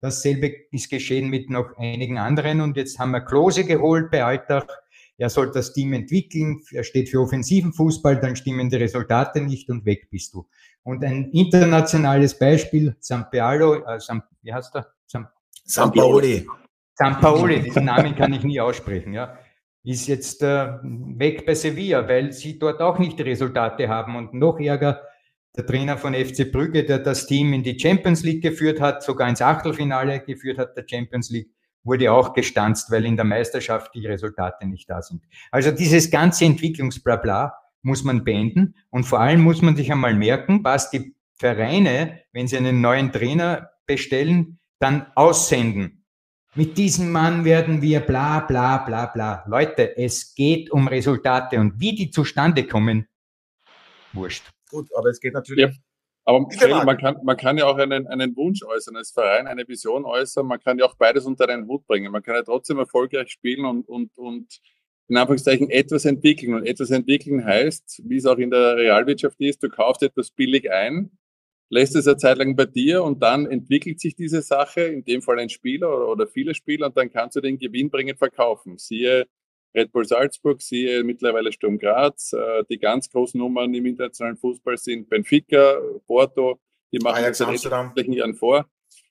Dasselbe 0.00 0.52
ist 0.72 0.90
geschehen 0.90 1.28
mit 1.30 1.48
noch 1.48 1.76
einigen 1.76 2.18
anderen 2.18 2.60
und 2.60 2.76
jetzt 2.76 2.98
haben 2.98 3.12
wir 3.12 3.20
Klose 3.20 3.64
geholt 3.64 4.10
bei 4.10 4.24
Alltag. 4.24 4.68
Er 5.16 5.30
soll 5.30 5.52
das 5.52 5.72
Team 5.72 5.92
entwickeln, 5.92 6.60
er 6.72 6.82
steht 6.82 7.08
für 7.08 7.20
offensiven 7.20 7.72
Fußball, 7.72 8.18
dann 8.18 8.34
stimmen 8.34 8.68
die 8.68 8.76
Resultate 8.76 9.40
nicht 9.40 9.70
und 9.70 9.84
weg 9.84 10.10
bist 10.10 10.34
du. 10.34 10.48
Und 10.82 11.04
ein 11.04 11.30
internationales 11.30 12.36
Beispiel, 12.36 12.96
Sampialo, 12.98 13.84
äh, 13.84 14.00
Sam, 14.00 14.22
wie 14.42 14.52
heißt 14.52 14.74
er? 14.74 14.88
Sam, 15.06 15.28
Sampaoli. 15.64 16.46
Sampaoli, 16.94 17.62
diesen 17.62 17.84
Namen 17.84 18.16
kann 18.16 18.32
ich 18.32 18.42
nie 18.42 18.60
aussprechen, 18.60 19.12
ja. 19.12 19.38
Ist 19.84 20.08
jetzt 20.08 20.42
äh, 20.42 20.78
weg 20.82 21.46
bei 21.46 21.54
Sevilla, 21.54 22.08
weil 22.08 22.32
sie 22.32 22.58
dort 22.58 22.80
auch 22.80 22.98
nicht 22.98 23.18
die 23.18 23.22
Resultate 23.22 23.88
haben 23.88 24.16
und 24.16 24.34
noch 24.34 24.58
ärger, 24.58 25.02
der 25.56 25.66
Trainer 25.66 25.98
von 25.98 26.14
FC 26.14 26.50
Brügge, 26.50 26.84
der 26.84 26.98
das 26.98 27.26
Team 27.26 27.52
in 27.52 27.62
die 27.62 27.78
Champions 27.78 28.22
League 28.22 28.42
geführt 28.42 28.80
hat, 28.80 29.02
sogar 29.02 29.28
ins 29.28 29.42
Achtelfinale 29.42 30.20
geführt 30.20 30.58
hat, 30.58 30.76
der 30.76 30.86
Champions 30.88 31.30
League, 31.30 31.50
wurde 31.84 32.12
auch 32.12 32.32
gestanzt, 32.32 32.90
weil 32.90 33.04
in 33.04 33.16
der 33.16 33.24
Meisterschaft 33.24 33.94
die 33.94 34.06
Resultate 34.06 34.66
nicht 34.66 34.88
da 34.88 35.02
sind. 35.02 35.22
Also 35.50 35.72
dieses 35.72 36.10
ganze 36.10 36.44
Entwicklungsblabla 36.44 37.54
muss 37.82 38.04
man 38.04 38.24
beenden 38.24 38.76
und 38.90 39.04
vor 39.04 39.20
allem 39.20 39.42
muss 39.42 39.60
man 39.62 39.76
sich 39.76 39.90
einmal 39.90 40.14
merken, 40.14 40.62
was 40.62 40.90
die 40.90 41.14
Vereine, 41.34 42.20
wenn 42.32 42.46
sie 42.46 42.56
einen 42.56 42.80
neuen 42.80 43.10
Trainer 43.10 43.70
bestellen, 43.86 44.60
dann 44.78 45.06
aussenden. 45.16 46.04
Mit 46.54 46.78
diesem 46.78 47.10
Mann 47.10 47.44
werden 47.44 47.82
wir 47.82 48.00
bla 48.00 48.40
bla 48.40 48.78
bla 48.78 49.06
bla. 49.06 49.44
Leute, 49.48 49.96
es 49.96 50.34
geht 50.34 50.70
um 50.70 50.86
Resultate 50.86 51.58
und 51.58 51.80
wie 51.80 51.94
die 51.94 52.10
zustande 52.10 52.64
kommen, 52.66 53.08
wurscht. 54.12 54.44
Gut, 54.72 54.88
aber 54.96 55.10
es 55.10 55.20
geht 55.20 55.34
natürlich. 55.34 55.66
Ja. 55.66 55.72
Aber 56.24 56.40
man 56.84 56.96
kann, 56.96 57.16
man 57.24 57.36
kann 57.36 57.58
ja 57.58 57.66
auch 57.66 57.76
einen, 57.76 58.06
einen 58.06 58.34
Wunsch 58.36 58.62
äußern 58.62 58.96
als 58.96 59.10
Verein, 59.10 59.46
eine 59.46 59.66
Vision 59.66 60.04
äußern. 60.04 60.46
Man 60.46 60.60
kann 60.60 60.78
ja 60.78 60.86
auch 60.86 60.94
beides 60.94 61.26
unter 61.26 61.48
einen 61.48 61.66
Hut 61.66 61.86
bringen. 61.86 62.12
Man 62.12 62.22
kann 62.22 62.36
ja 62.36 62.42
trotzdem 62.42 62.78
erfolgreich 62.78 63.30
spielen 63.30 63.64
und, 63.64 63.88
und, 63.88 64.16
und 64.16 64.60
in 65.08 65.16
Anführungszeichen 65.16 65.68
etwas 65.68 66.04
entwickeln. 66.04 66.54
Und 66.54 66.64
etwas 66.64 66.90
entwickeln 66.90 67.44
heißt, 67.44 68.02
wie 68.06 68.16
es 68.16 68.26
auch 68.26 68.38
in 68.38 68.50
der 68.50 68.76
Realwirtschaft 68.76 69.40
ist, 69.40 69.62
du 69.62 69.68
kaufst 69.68 70.02
etwas 70.04 70.30
billig 70.30 70.70
ein, 70.70 71.10
lässt 71.68 71.96
es 71.96 72.06
eine 72.06 72.16
Zeit 72.16 72.38
lang 72.38 72.54
bei 72.54 72.66
dir 72.66 73.02
und 73.02 73.22
dann 73.22 73.46
entwickelt 73.46 74.00
sich 74.00 74.14
diese 74.14 74.42
Sache, 74.42 74.82
in 74.82 75.04
dem 75.04 75.22
Fall 75.22 75.38
ein 75.38 75.48
Spieler 75.48 75.94
oder, 75.94 76.08
oder 76.08 76.26
viele 76.28 76.54
Spieler, 76.54 76.86
und 76.86 76.96
dann 76.96 77.10
kannst 77.10 77.36
du 77.36 77.40
den 77.40 77.58
Gewinn 77.58 77.90
bringen 77.90 78.16
verkaufen. 78.16 78.78
Siehe 78.78 79.26
Red 79.74 79.92
Bull 79.92 80.04
Salzburg, 80.04 80.60
siehe 80.60 81.02
mittlerweile 81.02 81.52
Sturm 81.52 81.78
Graz. 81.78 82.32
Äh, 82.32 82.64
die 82.68 82.78
ganz 82.78 83.10
großen 83.10 83.38
Nummern 83.38 83.72
im 83.74 83.86
internationalen 83.86 84.36
Fußball 84.36 84.76
sind 84.76 85.08
Benfica, 85.08 85.80
Porto, 86.06 86.60
die 86.92 86.98
machen 86.98 87.24
Ajax 87.24 87.38
das 87.38 87.62
seit 87.62 88.06
Jahren 88.08 88.34
vor. 88.34 88.66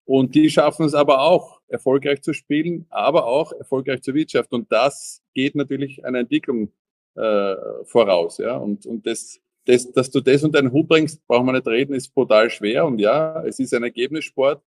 Und 0.06 0.36
die 0.36 0.50
schaffen 0.50 0.86
es 0.86 0.94
aber 0.94 1.22
auch, 1.22 1.62
erfolgreich 1.68 2.22
zu 2.22 2.34
spielen, 2.34 2.86
aber 2.90 3.26
auch 3.26 3.54
erfolgreich 3.54 4.02
zu 4.02 4.14
wirtschaften. 4.14 4.56
Und 4.56 4.72
das 4.72 5.22
geht 5.34 5.56
natürlich 5.56 6.04
einer 6.04 6.20
Entwicklung 6.20 6.72
äh, 7.16 7.56
voraus. 7.86 8.38
Ja? 8.38 8.58
Und, 8.58 8.86
und 8.86 9.06
das, 9.06 9.40
das, 9.66 9.92
dass 9.92 10.12
du 10.12 10.22
das 10.22 10.44
unter 10.44 10.60
einen 10.60 10.72
Hut 10.72 10.88
bringst, 10.88 11.26
braucht 11.28 11.46
man 11.46 11.56
nicht 11.56 11.68
reden, 11.68 11.94
ist 11.94 12.14
brutal 12.14 12.50
schwer. 12.50 12.86
Und 12.86 13.00
ja, 13.00 13.44
es 13.44 13.60
ist 13.60 13.74
ein 13.74 13.84
Ergebnissport, 13.84 14.62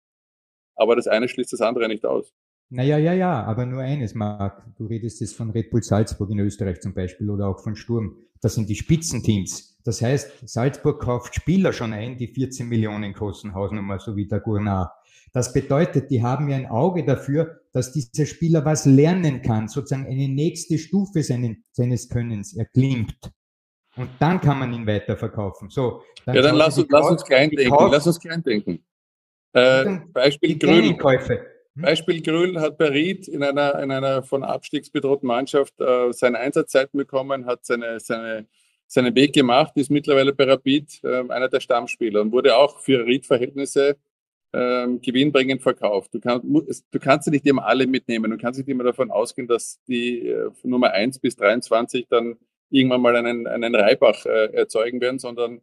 aber 0.77 0.97
das 0.97 1.07
eine 1.07 1.29
schließt 1.29 1.53
das 1.53 1.61
andere 1.61 1.89
nicht 1.89 2.05
aus. 2.05 2.33
Naja, 2.71 2.99
ja, 2.99 3.13
ja, 3.13 3.45
aber 3.45 3.67
nur 3.67 3.83
eines, 3.83 4.15
Marc. 4.15 4.65
Du 4.77 4.87
redest 4.87 5.21
jetzt 5.21 5.37
von 5.37 5.51
Red 5.51 5.71
Bull 5.71 5.83
Salzburg 5.83 6.31
in 6.31 6.39
Österreich 6.41 6.81
zum 6.81 6.95
Beispiel 6.95 7.31
oder 7.31 7.49
auch 7.49 7.61
von 7.61 7.77
Sturm. 7.77 8.17
Das 8.41 8.55
sind 8.55 8.69
die 8.69 8.75
Spitzenteams. 8.75 9.79
Das 9.85 10.01
heißt, 10.01 10.49
Salzburg 10.49 11.01
kauft 11.01 11.35
Spieler 11.35 11.73
schon 11.73 11.93
ein, 11.93 12.17
die 12.17 12.29
14 12.29 12.67
Millionen 12.67 13.13
kosten, 13.13 13.55
Hausnummer, 13.55 13.99
so 13.99 14.17
wie 14.17 14.27
der 14.27 14.41
Gournard. 14.41 14.91
Das 15.33 15.53
bedeutet, 15.53 16.11
die 16.11 16.23
haben 16.23 16.49
ja 16.49 16.57
ein 16.57 16.67
Auge 16.67 17.05
dafür, 17.05 17.61
dass 17.73 17.93
dieser 17.93 18.25
Spieler 18.25 18.65
was 18.65 18.87
lernen 18.87 19.43
kann, 19.43 19.69
sozusagen 19.69 20.07
eine 20.07 20.29
nächste 20.29 20.79
Stufe 20.79 21.23
seinen, 21.23 21.65
seines 21.73 22.09
Könnens 22.09 22.57
erklimmt. 22.57 23.33
Und 23.97 24.11
dann 24.21 24.41
kann 24.41 24.59
man 24.59 24.73
ihn 24.73 24.87
weiterverkaufen. 24.87 25.71
So, 25.71 26.03
dann 26.25 26.37
ja, 26.37 26.43
dann 26.43 26.57
lass, 26.57 26.79
uns, 26.79 26.89
lass 26.91 27.11
uns 27.11 27.25
klein 27.25 27.51
denken. 27.51 27.77
Lass 27.91 28.07
uns 28.07 28.19
klein 28.19 28.43
denken. 28.43 28.85
Äh, 29.53 30.01
Beispiel 30.13 30.59
Grün. 30.59 30.97
Hm? 30.97 30.99
Beispiel 31.77 32.23
Grül 32.23 32.61
hat 32.61 32.79
bei 32.79 32.89
Ried 32.89 33.27
in 33.27 33.43
einer, 33.43 33.81
in 33.83 33.91
einer 33.91 34.23
von 34.23 34.45
Abstiegs 34.45 34.91
bedrohten 34.91 35.27
Mannschaft 35.27 35.81
äh, 35.81 36.13
seine 36.13 36.39
Einsatzzeiten 36.39 36.97
bekommen, 36.97 37.47
hat 37.47 37.65
seine, 37.67 37.99
seine, 37.99 38.47
seinen 38.87 39.15
Weg 39.17 39.33
gemacht, 39.33 39.73
ist 39.77 39.91
mittlerweile 39.91 40.33
bei 40.33 40.45
Rapid 40.45 41.03
äh, 41.03 41.29
einer 41.29 41.49
der 41.49 41.61
Stammspieler 41.61 42.21
und 42.21 42.33
wurde 42.33 42.57
auch 42.57 42.79
für 42.79 43.05
Ried-Verhältnisse 43.05 43.97
äh, 44.53 44.87
gewinnbringend 45.03 45.63
verkauft. 45.63 46.15
Du, 46.15 46.21
kann, 46.21 46.43
du 46.45 46.99
kannst 47.01 47.29
nicht 47.29 47.45
immer 47.45 47.67
alle 47.67 47.89
mitnehmen. 47.89 48.31
Du 48.31 48.39
kannst 48.39 48.59
nicht 48.59 48.69
immer 48.69 48.85
davon 48.85 49.11
ausgehen, 49.11 49.49
dass 49.49 49.81
die 49.89 50.29
äh, 50.29 50.53
von 50.53 50.71
Nummer 50.71 50.93
1 50.93 51.19
bis 51.19 51.35
23 51.35 52.07
dann 52.09 52.37
irgendwann 52.71 53.01
mal 53.01 53.17
einen, 53.17 53.49
einen 53.49 53.75
Reibach 53.75 54.25
äh, 54.27 54.53
erzeugen 54.55 55.01
werden, 55.01 55.19
sondern 55.19 55.61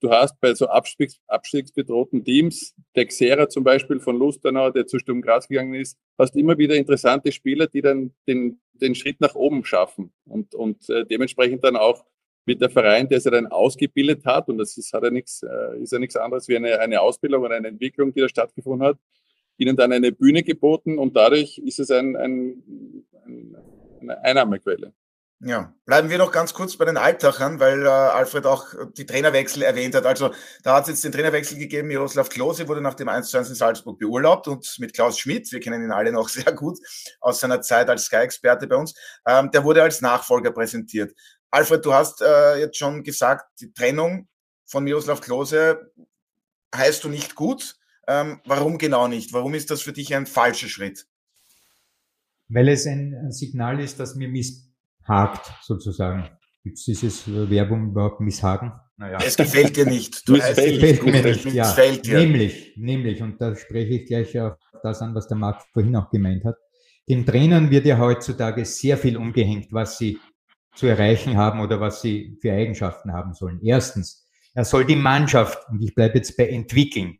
du 0.00 0.10
hast 0.10 0.40
bei 0.40 0.54
so 0.54 0.66
Abstiegs, 0.66 1.20
abstiegsbedrohten 1.26 2.24
Teams, 2.24 2.74
der 2.94 3.06
Xera 3.06 3.48
zum 3.48 3.64
Beispiel 3.64 4.00
von 4.00 4.18
Lustenau, 4.18 4.70
der 4.70 4.86
zu 4.86 4.98
Sturm 4.98 5.22
Graz 5.22 5.48
gegangen 5.48 5.74
ist, 5.74 5.98
hast 6.18 6.36
immer 6.36 6.58
wieder 6.58 6.74
interessante 6.74 7.32
Spieler, 7.32 7.66
die 7.66 7.82
dann 7.82 8.12
den, 8.26 8.60
den 8.74 8.94
Schritt 8.94 9.20
nach 9.20 9.34
oben 9.34 9.64
schaffen 9.64 10.12
und, 10.26 10.54
und 10.54 10.88
äh, 10.90 11.04
dementsprechend 11.04 11.64
dann 11.64 11.76
auch 11.76 12.04
mit 12.46 12.60
der 12.60 12.70
Verein, 12.70 13.08
der 13.08 13.20
sie 13.20 13.30
dann 13.30 13.46
ausgebildet 13.46 14.26
hat, 14.26 14.48
und 14.48 14.58
das 14.58 14.76
ist, 14.76 14.92
hat 14.92 15.02
ja 15.02 15.10
nichts, 15.10 15.42
äh, 15.42 15.82
ist 15.82 15.92
ja 15.92 15.98
nichts 15.98 16.16
anderes 16.16 16.48
wie 16.48 16.56
eine, 16.56 16.78
eine 16.78 17.00
Ausbildung 17.00 17.42
oder 17.42 17.56
eine 17.56 17.68
Entwicklung, 17.68 18.12
die 18.12 18.20
da 18.20 18.28
stattgefunden 18.28 18.86
hat, 18.86 18.98
ihnen 19.56 19.76
dann 19.76 19.92
eine 19.92 20.12
Bühne 20.12 20.42
geboten 20.42 20.98
und 20.98 21.16
dadurch 21.16 21.58
ist 21.58 21.78
es 21.78 21.90
ein, 21.90 22.16
ein, 22.16 22.62
ein 23.24 23.56
eine 24.04 24.22
Einnahmequelle. 24.22 24.92
Ja, 25.40 25.74
bleiben 25.84 26.08
wir 26.08 26.16
noch 26.16 26.32
ganz 26.32 26.54
kurz 26.54 26.76
bei 26.76 26.84
den 26.84 26.96
Altachern, 26.96 27.60
weil 27.60 27.84
äh, 27.84 27.88
Alfred 27.88 28.46
auch 28.46 28.66
die 28.96 29.04
Trainerwechsel 29.04 29.62
erwähnt 29.62 29.94
hat. 29.94 30.06
Also 30.06 30.32
da 30.62 30.76
hat 30.76 30.84
es 30.84 30.90
jetzt 30.90 31.04
den 31.04 31.12
Trainerwechsel 31.12 31.58
gegeben. 31.58 31.88
Miroslav 31.88 32.30
Klose 32.30 32.66
wurde 32.66 32.80
nach 32.80 32.94
dem 32.94 33.08
1 33.08 33.28
zu 33.28 33.36
1 33.36 33.50
in 33.50 33.54
Salzburg 33.54 33.98
beurlaubt 33.98 34.48
und 34.48 34.76
mit 34.78 34.94
Klaus 34.94 35.18
Schmidt, 35.18 35.50
wir 35.52 35.60
kennen 35.60 35.82
ihn 35.82 35.90
alle 35.90 36.12
noch 36.12 36.28
sehr 36.30 36.52
gut 36.52 36.78
aus 37.20 37.40
seiner 37.40 37.60
Zeit 37.60 37.90
als 37.90 38.04
Sky-Experte 38.04 38.66
bei 38.66 38.76
uns, 38.76 38.94
ähm, 39.26 39.50
der 39.50 39.64
wurde 39.64 39.82
als 39.82 40.00
Nachfolger 40.00 40.50
präsentiert. 40.50 41.12
Alfred, 41.50 41.84
du 41.84 41.92
hast 41.92 42.22
äh, 42.22 42.56
jetzt 42.56 42.78
schon 42.78 43.02
gesagt, 43.02 43.60
die 43.60 43.72
Trennung 43.72 44.28
von 44.66 44.82
Miroslav 44.84 45.20
Klose 45.20 45.92
heißt 46.74 47.04
du 47.04 47.08
nicht 47.08 47.34
gut. 47.34 47.76
Ähm, 48.06 48.40
warum 48.44 48.78
genau 48.78 49.08
nicht? 49.08 49.32
Warum 49.32 49.54
ist 49.54 49.70
das 49.70 49.82
für 49.82 49.92
dich 49.92 50.14
ein 50.14 50.26
falscher 50.26 50.68
Schritt? 50.68 51.06
Weil 52.48 52.68
es 52.68 52.86
ein 52.86 53.30
Signal 53.30 53.80
ist, 53.80 54.00
dass 54.00 54.14
mir 54.14 54.28
miss 54.28 54.73
hakt, 55.04 55.52
sozusagen. 55.62 56.28
Gibt 56.62 56.78
es 56.78 56.84
dieses 56.84 57.24
Werbung 57.50 57.90
überhaupt 57.90 58.20
misshagen? 58.20 58.72
Naja. 58.96 59.18
Es 59.24 59.36
gefällt 59.36 59.76
dir 59.76 59.86
nicht. 59.86 60.26
Du 60.28 60.36
es 60.36 60.48
gefällt, 60.48 60.80
gefällt 60.80 61.04
mir 61.04 61.22
nicht, 61.22 61.44
ja. 61.52 61.64
Gefällt 61.64 62.06
dir. 62.06 62.18
Nämlich, 62.20 62.74
nämlich, 62.76 63.22
und 63.22 63.40
da 63.40 63.54
spreche 63.56 63.94
ich 63.94 64.06
gleich 64.06 64.38
auf 64.38 64.54
das 64.82 65.02
an, 65.02 65.14
was 65.14 65.26
der 65.26 65.36
Marc 65.36 65.62
vorhin 65.72 65.96
auch 65.96 66.10
gemeint 66.10 66.44
hat. 66.44 66.56
Den 67.08 67.26
Trainern 67.26 67.70
wird 67.70 67.86
ja 67.86 67.98
heutzutage 67.98 68.64
sehr 68.64 68.96
viel 68.96 69.16
umgehängt, 69.16 69.72
was 69.72 69.98
sie 69.98 70.18
zu 70.74 70.86
erreichen 70.86 71.36
haben 71.36 71.60
oder 71.60 71.80
was 71.80 72.00
sie 72.02 72.38
für 72.40 72.52
Eigenschaften 72.52 73.12
haben 73.12 73.34
sollen. 73.34 73.60
Erstens, 73.62 74.26
er 74.54 74.64
soll 74.64 74.84
die 74.84 74.96
Mannschaft, 74.96 75.58
und 75.68 75.82
ich 75.82 75.94
bleibe 75.94 76.18
jetzt 76.18 76.36
bei 76.36 76.48
entwickeln, 76.48 77.18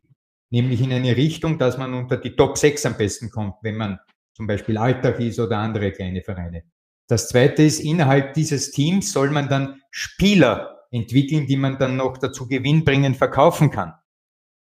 nämlich 0.49 0.81
in 0.81 0.91
eine 0.91 1.15
Richtung, 1.15 1.59
dass 1.59 1.77
man 1.77 1.93
unter 1.93 2.17
die 2.17 2.35
Top 2.35 2.57
6 2.57 2.85
am 2.85 2.97
besten 2.97 3.29
kommt, 3.29 3.55
wenn 3.61 3.75
man 3.75 3.99
zum 4.33 4.47
Beispiel 4.47 4.77
Alltag 4.77 5.19
ist 5.19 5.39
oder 5.39 5.57
andere 5.57 5.91
kleine 5.91 6.21
Vereine. 6.21 6.63
Das 7.07 7.29
zweite 7.29 7.63
ist, 7.63 7.79
innerhalb 7.79 8.33
dieses 8.33 8.71
Teams 8.71 9.11
soll 9.11 9.29
man 9.29 9.47
dann 9.47 9.81
Spieler 9.91 10.87
entwickeln, 10.91 11.45
die 11.45 11.57
man 11.57 11.77
dann 11.77 11.97
noch 11.97 12.17
dazu 12.17 12.47
gewinnbringend 12.47 13.17
verkaufen 13.17 13.69
kann. 13.69 13.93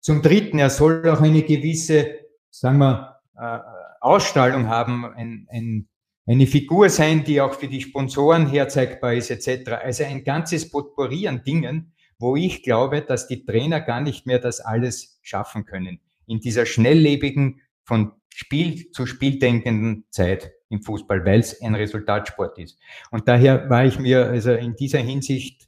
Zum 0.02 0.22
dritten, 0.22 0.60
er 0.60 0.70
soll 0.70 1.08
auch 1.10 1.22
eine 1.22 1.42
gewisse, 1.42 2.20
sagen 2.52 2.78
wir, 2.78 3.20
äh, 3.38 3.60
Ausstrahlung 4.02 4.68
haben, 4.68 5.06
ein, 5.06 5.48
ein, 5.50 5.90
eine 6.26 6.46
Figur 6.46 6.90
sein, 6.90 7.24
die 7.24 7.42
auch 7.42 7.54
für 7.54 7.68
die 7.68 7.82
Sponsoren 7.82 8.48
herzeigbar 8.48 9.14
ist, 9.14 9.32
etc. 9.32 9.72
Also 9.72 10.04
ein 10.04 10.24
ganzes 10.24 10.70
Potpourri 10.70 11.28
an 11.28 11.44
Dingen, 11.44 11.94
wo 12.20 12.36
ich 12.36 12.64
glaube, 12.64 13.02
dass 13.02 13.28
die 13.28 13.46
Trainer 13.46 13.82
gar 13.82 14.02
nicht 14.02 14.26
mehr 14.26 14.40
das 14.40 14.60
alles 14.60 15.20
schaffen 15.22 15.66
können. 15.66 16.00
In 16.28 16.40
dieser 16.40 16.66
schnelllebigen, 16.66 17.62
von 17.84 18.12
Spiel 18.30 18.92
zu 18.92 19.06
Spiel 19.06 19.40
denkenden 19.40 20.06
Zeit 20.12 20.52
im 20.70 20.82
Fußball, 20.82 21.26
weil 21.26 21.40
es 21.40 21.62
ein 21.62 21.76
Resultatsport 21.76 22.58
ist. 22.60 22.80
Und 23.12 23.28
daher 23.28 23.70
war 23.70 23.86
ich 23.86 24.00
mir 24.00 24.26
also 24.28 24.52
in 24.52 24.76
dieser 24.76 25.00
Hinsicht, 25.00 25.68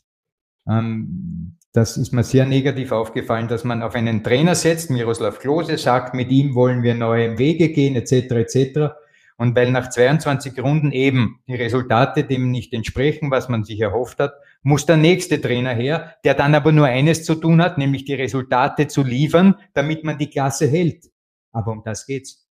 ähm, 0.67 1.57
das 1.73 1.97
ist 1.97 2.11
mir 2.11 2.23
sehr 2.23 2.45
negativ 2.45 2.91
aufgefallen, 2.91 3.47
dass 3.47 3.63
man 3.63 3.83
auf 3.83 3.95
einen 3.95 4.23
Trainer 4.23 4.55
setzt, 4.55 4.89
Miroslav 4.89 5.39
Klose, 5.39 5.77
sagt, 5.77 6.13
mit 6.13 6.31
ihm 6.31 6.55
wollen 6.55 6.83
wir 6.83 6.95
neue 6.95 7.37
Wege 7.37 7.69
gehen, 7.69 7.95
etc., 7.95 8.31
etc. 8.31 8.95
Und 9.37 9.55
weil 9.55 9.71
nach 9.71 9.89
22 9.89 10.59
Runden 10.61 10.91
eben 10.91 11.41
die 11.47 11.55
Resultate 11.55 12.23
dem 12.23 12.51
nicht 12.51 12.73
entsprechen, 12.73 13.31
was 13.31 13.47
man 13.47 13.63
sich 13.63 13.79
erhofft 13.79 14.19
hat, 14.19 14.33
muss 14.63 14.85
der 14.85 14.97
nächste 14.97 15.39
Trainer 15.39 15.73
her, 15.73 16.15
der 16.25 16.33
dann 16.33 16.55
aber 16.55 16.73
nur 16.73 16.87
eines 16.87 17.23
zu 17.23 17.35
tun 17.35 17.61
hat, 17.61 17.77
nämlich 17.77 18.03
die 18.03 18.15
Resultate 18.15 18.87
zu 18.87 19.03
liefern, 19.03 19.55
damit 19.73 20.03
man 20.03 20.17
die 20.17 20.29
Klasse 20.29 20.67
hält. 20.67 21.05
Aber 21.53 21.71
um 21.71 21.83
das 21.85 22.05
geht's. 22.05 22.49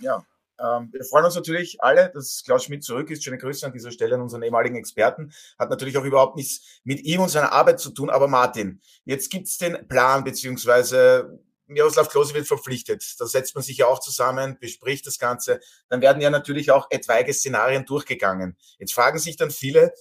Ja, 0.00 0.22
wir 0.58 1.04
freuen 1.04 1.24
uns 1.24 1.34
natürlich 1.34 1.82
alle, 1.82 2.10
dass 2.14 2.42
Klaus 2.44 2.64
Schmidt 2.64 2.84
zurück 2.84 3.10
ist. 3.10 3.24
Schöne 3.24 3.38
Grüße 3.38 3.66
an 3.66 3.72
dieser 3.72 3.90
Stelle 3.90 4.14
an 4.14 4.22
unseren 4.22 4.42
ehemaligen 4.42 4.76
Experten. 4.76 5.32
Hat 5.58 5.70
natürlich 5.70 5.96
auch 5.98 6.04
überhaupt 6.04 6.36
nichts 6.36 6.80
mit 6.84 7.00
ihm 7.02 7.20
und 7.20 7.30
seiner 7.30 7.52
Arbeit 7.52 7.80
zu 7.80 7.90
tun. 7.90 8.10
Aber 8.10 8.28
Martin, 8.28 8.80
jetzt 9.04 9.30
gibt's 9.30 9.58
den 9.58 9.88
Plan, 9.88 10.24
beziehungsweise 10.24 11.40
Miroslav 11.66 12.08
Klose 12.08 12.34
wird 12.34 12.46
verpflichtet. 12.46 13.04
Da 13.18 13.26
setzt 13.26 13.54
man 13.54 13.64
sich 13.64 13.78
ja 13.78 13.86
auch 13.86 14.00
zusammen, 14.00 14.58
bespricht 14.60 15.06
das 15.06 15.18
Ganze. 15.18 15.60
Dann 15.88 16.00
werden 16.00 16.22
ja 16.22 16.30
natürlich 16.30 16.70
auch 16.70 16.86
etwaige 16.90 17.32
Szenarien 17.32 17.84
durchgegangen. 17.84 18.56
Jetzt 18.78 18.94
fragen 18.94 19.18
sich 19.18 19.36
dann 19.36 19.50
viele, 19.50 19.92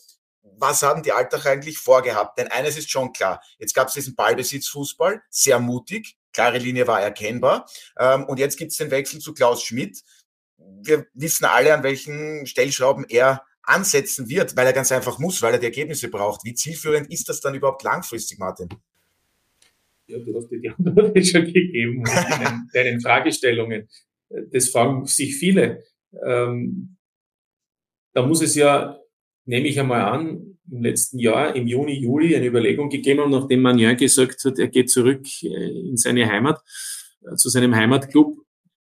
was 0.44 0.82
haben 0.82 1.04
die 1.04 1.12
Alltag 1.12 1.46
eigentlich 1.46 1.78
vorgehabt? 1.78 2.38
Denn 2.38 2.48
eines 2.50 2.78
ist 2.78 2.90
schon 2.90 3.14
klar. 3.14 3.42
Jetzt 3.58 3.74
gab 3.74 3.88
es 3.88 3.94
diesen 3.94 4.16
Ballbesitzfußball, 4.16 5.22
sehr 5.30 5.60
mutig, 5.60 6.18
klare 6.34 6.58
Linie 6.58 6.88
war 6.88 7.02
erkennbar. 7.02 7.68
Ähm, 7.98 8.26
und 8.26 8.40
jetzt 8.40 8.58
gibt 8.58 8.72
es 8.72 8.78
den 8.78 8.92
Wechsel 8.92 9.20
zu 9.20 9.34
Klaus 9.34 9.64
Schmidt 9.64 10.02
wir 10.84 11.06
wissen 11.14 11.46
alle, 11.46 11.74
an 11.74 11.84
welchen 11.84 12.46
Stellschrauben 12.46 13.06
er 13.08 13.44
ansetzen 13.64 14.30
wird, 14.30 14.56
weil 14.56 14.66
er 14.66 14.74
ganz 14.74 14.92
einfach 14.92 15.20
muss, 15.20 15.42
weil 15.42 15.54
er 15.54 15.60
die 15.60 15.66
Ergebnisse 15.66 16.10
braucht. 16.10 16.44
Wie 16.44 16.54
zielführend 16.54 17.12
ist 17.12 17.30
das 17.30 17.42
dann 17.42 17.56
überhaupt 17.56 17.84
langfristig, 17.84 18.40
Martin? 18.40 18.70
Ja, 20.08 20.18
du 20.20 20.36
hast 20.36 20.50
dir 20.50 20.60
die 20.60 20.70
Antwort 20.70 21.14
schon 21.26 21.46
gegeben 21.46 22.04
deinen, 22.04 22.70
deinen 22.74 23.02
Fragestellungen. 23.02 23.88
Das 24.52 24.70
fragen 24.70 25.06
sich 25.06 25.36
viele. 25.36 25.84
Ähm, 26.26 26.98
da 28.14 28.26
muss 28.26 28.42
es 28.42 28.56
ja, 28.56 28.98
nehme 29.46 29.68
ich 29.68 29.80
einmal 29.80 30.02
an, 30.02 30.58
im 30.70 30.84
letzten 30.84 31.20
Jahr, 31.20 31.56
im 31.56 31.68
Juni, 31.68 32.00
Juli, 32.00 32.36
eine 32.36 32.46
Überlegung 32.46 32.90
gegeben 32.90 33.22
haben, 33.22 33.32
nachdem 33.32 33.62
Magnin 33.62 33.96
gesagt 33.98 34.44
hat, 34.44 34.60
er 34.60 34.68
geht 34.68 34.90
zurück 34.90 35.26
äh, 35.44 35.90
in 35.90 35.98
seine 35.98 36.28
Heimat, 36.28 36.62
äh, 37.24 37.36
zu 37.36 37.50
seinem 37.50 37.76
Heimatclub 37.76 38.38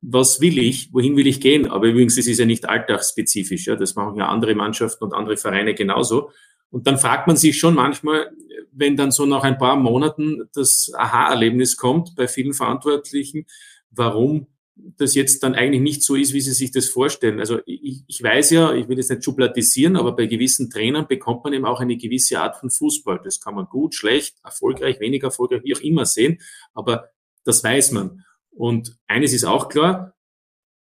was 0.03 0.41
will 0.41 0.59
ich, 0.59 0.93
wohin 0.93 1.17
will 1.17 1.29
ich 1.29 1.41
gehen? 1.41 1.71
Aber 1.71 1.87
übrigens, 1.87 2.19
es 2.19 2.27
ist 2.27 2.39
ja 2.39 2.45
nicht 2.45 2.69
alltagsspezifisch, 2.69 3.67
ja, 3.67 3.77
das 3.77 3.95
machen 3.95 4.19
ja 4.19 4.29
andere 4.29 4.55
Mannschaften 4.55 5.05
und 5.05 5.15
andere 5.15 5.37
Vereine 5.37 5.75
genauso. 5.75 6.31
Und 6.71 6.87
dann 6.87 6.99
fragt 6.99 7.29
man 7.29 7.37
sich 7.37 7.59
schon 7.59 7.75
manchmal, 7.75 8.31
wenn 8.73 8.97
dann 8.97 9.13
so 9.13 9.27
nach 9.27 9.45
ein 9.45 9.59
paar 9.59 9.77
Monaten 9.77 10.49
das 10.55 10.91
Aha-Erlebnis 10.97 11.77
kommt 11.77 12.17
bei 12.17 12.27
vielen 12.27 12.55
Verantwortlichen, 12.55 13.47
warum 13.91 14.49
das 14.75 15.15
jetzt 15.15 15.43
dann 15.43 15.55
eigentlich 15.55 15.83
nicht 15.83 16.03
so 16.03 16.17
ist, 16.17 16.33
wie 16.33 16.41
sie 16.41 16.53
sich 16.53 16.73
das 16.73 16.89
vorstellen. 16.89 17.39
Also 17.39 17.61
ich, 17.67 18.03
ich 18.07 18.23
weiß 18.23 18.51
ja, 18.51 18.75
ich 18.75 18.89
will 18.89 18.97
jetzt 18.97 19.11
nicht 19.11 19.23
schubladisieren, 19.23 19.97
aber 19.97 20.17
bei 20.17 20.27
gewissen 20.27 20.71
Trainern 20.71 21.07
bekommt 21.07 21.45
man 21.45 21.53
eben 21.53 21.67
auch 21.67 21.81
eine 21.81 21.97
gewisse 21.97 22.41
Art 22.41 22.57
von 22.57 22.71
Fußball. 22.71 23.21
Das 23.23 23.39
kann 23.39 23.55
man 23.55 23.67
gut, 23.67 23.95
schlecht, 23.95 24.37
erfolgreich, 24.43 24.99
weniger 24.99 25.29
erfolgreich, 25.29 25.61
wie 25.63 25.77
auch 25.77 25.81
immer 25.81 26.07
sehen, 26.07 26.41
aber 26.73 27.11
das 27.45 27.63
weiß 27.63 27.93
man. 27.93 28.25
Und 28.55 28.97
eines 29.07 29.33
ist 29.33 29.45
auch 29.45 29.69
klar, 29.69 30.15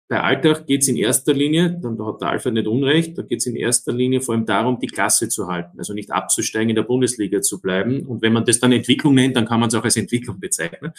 bei 0.08 0.20
Alltag 0.20 0.66
geht 0.66 0.82
es 0.82 0.88
in 0.88 0.96
erster 0.96 1.32
Linie, 1.32 1.78
dann 1.80 1.98
hat 2.04 2.20
der 2.20 2.28
Alfred 2.28 2.52
nicht 2.52 2.66
Unrecht, 2.66 3.16
da 3.16 3.22
geht 3.22 3.38
es 3.38 3.46
in 3.46 3.56
erster 3.56 3.92
Linie 3.94 4.20
vor 4.20 4.34
allem 4.34 4.44
darum, 4.44 4.78
die 4.78 4.86
Klasse 4.86 5.30
zu 5.30 5.46
halten, 5.46 5.78
also 5.78 5.94
nicht 5.94 6.10
abzusteigen, 6.10 6.68
in 6.68 6.76
der 6.76 6.82
Bundesliga 6.82 7.40
zu 7.40 7.62
bleiben. 7.62 8.04
Und 8.06 8.20
wenn 8.20 8.34
man 8.34 8.44
das 8.44 8.60
dann 8.60 8.72
Entwicklung 8.72 9.14
nennt, 9.14 9.36
dann 9.36 9.46
kann 9.46 9.58
man 9.58 9.70
es 9.70 9.74
auch 9.74 9.84
als 9.84 9.96
Entwicklung 9.96 10.38
bezeichnen. 10.38 10.92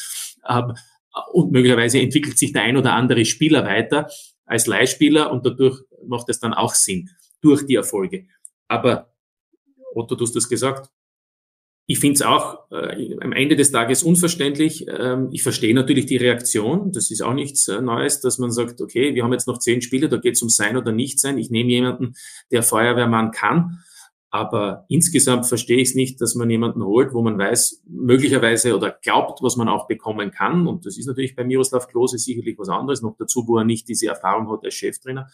Und 1.32 1.52
möglicherweise 1.52 2.00
entwickelt 2.00 2.40
sich 2.40 2.54
der 2.54 2.64
ein 2.64 2.76
oder 2.76 2.94
andere 2.94 3.24
Spieler 3.24 3.64
weiter 3.66 4.10
als 4.46 4.66
Leihspieler 4.66 5.32
und 5.32 5.46
dadurch 5.46 5.82
macht 6.08 6.28
es 6.30 6.40
dann 6.40 6.56
auch 6.56 6.74
Sinn, 6.74 7.12
durch 7.40 7.68
die 7.68 7.76
Erfolge. 7.76 8.26
Aber, 8.68 9.14
Otto, 9.94 10.16
du 10.16 10.26
hast 10.26 10.36
das 10.36 10.50
gesagt, 10.50 10.90
ich 11.86 12.00
finde 12.00 12.16
es 12.16 12.22
auch 12.22 12.72
äh, 12.72 13.18
am 13.20 13.34
Ende 13.34 13.58
des 13.58 13.72
Tages 13.72 14.04
unverständlich. 14.04 14.86
Ähm, 14.88 15.30
ich 15.32 15.44
verstehe 15.44 15.76
natürlich 15.76 16.06
die 16.06 16.18
Reaktion. 16.18 16.94
Das 16.94 17.12
ist 17.12 17.22
auch 17.22 17.34
nichts 17.34 17.68
äh, 17.68 17.82
Neues, 17.82 18.22
dass 18.22 18.38
man 18.38 18.52
sagt, 18.52 18.80
okay, 18.80 19.16
wir 19.16 19.24
haben 19.24 19.34
jetzt 19.34 19.48
noch 19.48 19.60
zehn 19.60 19.82
Spiele, 19.82 20.08
da 20.08 20.18
geht 20.18 20.36
es 20.36 20.42
um 20.42 20.50
sein 20.50 20.78
oder 20.78 20.94
nicht 20.94 21.20
sein. 21.20 21.38
Ich 21.38 21.50
nehme 21.50 21.70
jemanden, 21.70 22.14
der 22.52 22.64
Feuerwehrmann 22.64 23.32
kann. 23.32 23.80
Aber 24.30 24.86
insgesamt 24.88 25.46
verstehe 25.46 25.78
ich 25.78 25.90
es 25.90 25.96
nicht, 25.96 26.20
dass 26.22 26.34
man 26.36 26.50
jemanden 26.50 26.84
holt, 26.84 27.14
wo 27.14 27.22
man 27.22 27.38
weiß, 27.38 27.84
möglicherweise 27.88 28.76
oder 28.76 28.90
glaubt, 28.90 29.44
was 29.44 29.58
man 29.58 29.68
auch 29.68 29.88
bekommen 29.88 30.32
kann. 30.32 30.66
Und 30.68 30.86
das 30.86 30.98
ist 30.98 31.06
natürlich 31.06 31.36
bei 31.36 31.44
Miroslav 31.44 31.88
Klose 31.88 32.18
sicherlich 32.18 32.58
was 32.58 32.70
anderes. 32.70 33.02
Noch 33.02 33.16
dazu, 33.18 33.44
wo 33.46 33.58
er 33.58 33.66
nicht 33.66 33.88
diese 33.90 34.08
Erfahrung 34.08 34.50
hat 34.50 34.64
als 34.64 34.74
Cheftrainer. 34.74 35.28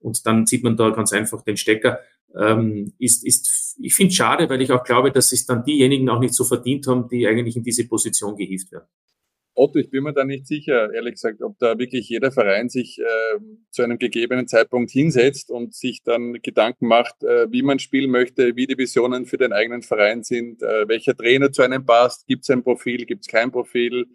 Und 0.00 0.26
dann 0.26 0.46
zieht 0.46 0.64
man 0.64 0.76
da 0.76 0.90
ganz 0.90 1.12
einfach 1.12 1.42
den 1.42 1.56
Stecker 1.56 2.00
ähm, 2.36 2.92
ist, 2.98 3.26
ist, 3.26 3.76
ich 3.80 3.94
finde 3.94 4.12
schade, 4.12 4.48
weil 4.48 4.60
ich 4.62 4.70
auch 4.70 4.84
glaube, 4.84 5.12
dass 5.12 5.32
es 5.32 5.46
dann 5.46 5.64
diejenigen 5.64 6.08
auch 6.08 6.20
nicht 6.20 6.34
so 6.34 6.44
verdient 6.44 6.86
haben, 6.86 7.08
die 7.08 7.26
eigentlich 7.26 7.56
in 7.56 7.62
diese 7.62 7.86
Position 7.86 8.36
gehievt 8.36 8.72
werden. 8.72 8.86
Otto, 9.54 9.80
ich 9.80 9.90
bin 9.90 10.04
mir 10.04 10.12
da 10.12 10.24
nicht 10.24 10.46
sicher, 10.46 10.92
ehrlich 10.94 11.14
gesagt, 11.14 11.42
ob 11.42 11.58
da 11.58 11.76
wirklich 11.78 12.08
jeder 12.08 12.30
Verein 12.30 12.68
sich 12.68 13.00
äh, 13.00 13.40
zu 13.70 13.82
einem 13.82 13.98
gegebenen 13.98 14.46
Zeitpunkt 14.46 14.92
hinsetzt 14.92 15.50
und 15.50 15.74
sich 15.74 16.02
dann 16.04 16.34
Gedanken 16.34 16.86
macht, 16.86 17.24
äh, 17.24 17.50
wie 17.50 17.62
man 17.62 17.80
spielen 17.80 18.10
möchte, 18.10 18.54
wie 18.54 18.68
die 18.68 18.78
Visionen 18.78 19.26
für 19.26 19.36
den 19.36 19.52
eigenen 19.52 19.82
Verein 19.82 20.22
sind, 20.22 20.62
äh, 20.62 20.86
welcher 20.86 21.16
Trainer 21.16 21.50
zu 21.50 21.62
einem 21.62 21.84
passt, 21.84 22.28
gibt 22.28 22.44
es 22.44 22.50
ein 22.50 22.62
Profil, 22.62 23.04
gibt 23.04 23.22
es 23.22 23.26
kein 23.26 23.50
Profil, 23.50 24.06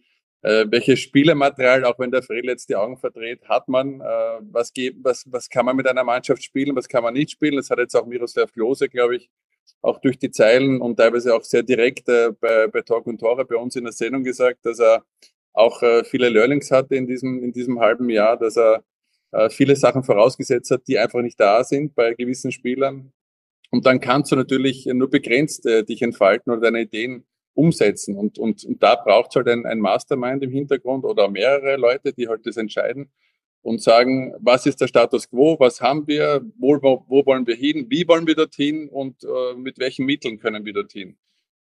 äh, 0.44 0.66
welches 0.70 1.00
Spielermaterial, 1.00 1.86
auch 1.86 1.98
wenn 2.00 2.12
der 2.12 2.22
Frill 2.22 2.46
jetzt 2.46 2.70
die 2.70 2.76
Augen 2.76 2.98
verdreht, 2.98 3.48
hat 3.48 3.68
man? 3.70 4.02
Äh, 4.02 4.40
was, 4.52 4.74
geht, 4.74 4.98
was, 5.02 5.24
was 5.32 5.50
kann 5.50 5.66
man 5.66 5.76
mit 5.76 5.88
einer 5.88 6.04
Mannschaft 6.04 6.44
spielen, 6.44 6.76
was 6.76 6.88
kann 6.88 7.04
man 7.04 7.14
nicht 7.14 7.32
spielen? 7.32 7.56
Das 7.56 7.70
hat 7.70 7.80
jetzt 7.80 7.96
auch 7.96 8.06
Miroslav 8.06 8.52
Klose, 8.52 8.90
glaube 8.90 9.16
ich, 9.16 9.30
auch 9.82 10.00
durch 10.00 10.20
die 10.20 10.32
Zeilen 10.32 10.82
und 10.82 10.98
teilweise 10.98 11.34
auch 11.34 11.44
sehr 11.44 11.64
direkt 11.64 12.10
äh, 12.10 12.32
bei, 12.40 12.68
bei 12.68 12.82
Talk 12.82 13.08
und 13.08 13.20
Tore 13.20 13.46
bei 13.46 13.56
uns 13.56 13.76
in 13.78 13.86
der 13.86 13.94
Sendung 13.94 14.24
gesagt, 14.24 14.66
dass 14.66 14.80
er 14.80 15.06
auch 15.54 15.82
äh, 15.82 16.04
viele 16.04 16.30
Learnings 16.30 16.72
hatte 16.72 16.96
in 16.96 17.08
diesem, 17.08 17.42
in 17.42 17.54
diesem 17.54 17.80
halben 17.80 18.10
Jahr, 18.10 18.38
dass 18.38 18.58
er 18.58 18.84
äh, 19.32 19.50
viele 19.50 19.78
Sachen 19.78 20.04
vorausgesetzt 20.04 20.72
hat, 20.72 20.88
die 20.88 21.00
einfach 21.00 21.22
nicht 21.22 21.40
da 21.40 21.64
sind 21.64 21.96
bei 21.96 22.14
gewissen 22.16 22.52
Spielern. 22.52 23.14
Und 23.72 23.86
dann 23.86 24.00
kannst 24.00 24.32
du 24.32 24.36
natürlich 24.36 24.86
nur 24.88 25.10
begrenzt 25.10 25.66
äh, 25.66 25.84
dich 25.84 26.02
entfalten 26.02 26.52
oder 26.52 26.62
deine 26.62 26.82
Ideen 26.82 27.26
umsetzen. 27.54 28.18
Und, 28.18 28.40
und, 28.40 28.64
und 28.64 28.82
da 28.82 28.96
braucht 28.96 29.32
es 29.32 29.36
halt 29.36 29.48
ein, 29.48 29.66
ein 29.66 29.80
Mastermind 29.80 30.44
im 30.44 30.52
Hintergrund 30.52 31.06
oder 31.06 31.30
mehrere 31.30 31.78
Leute, 31.78 32.14
die 32.14 32.28
halt 32.28 32.46
das 32.46 32.58
entscheiden 32.58 33.12
und 33.62 33.82
sagen, 33.82 34.34
was 34.40 34.66
ist 34.66 34.82
der 34.82 34.88
Status 34.88 35.30
quo, 35.30 35.58
was 35.60 35.82
haben 35.82 36.06
wir, 36.06 36.42
wo, 36.58 36.82
wo, 36.82 37.06
wo 37.08 37.26
wollen 37.26 37.48
wir 37.48 37.56
hin, 37.56 37.88
wie 37.90 38.08
wollen 38.08 38.28
wir 38.28 38.36
dorthin 38.36 38.90
und 38.90 39.24
äh, 39.24 39.56
mit 39.56 39.80
welchen 39.80 40.06
Mitteln 40.06 40.38
können 40.38 40.66
wir 40.66 40.74
dorthin. 40.74 41.18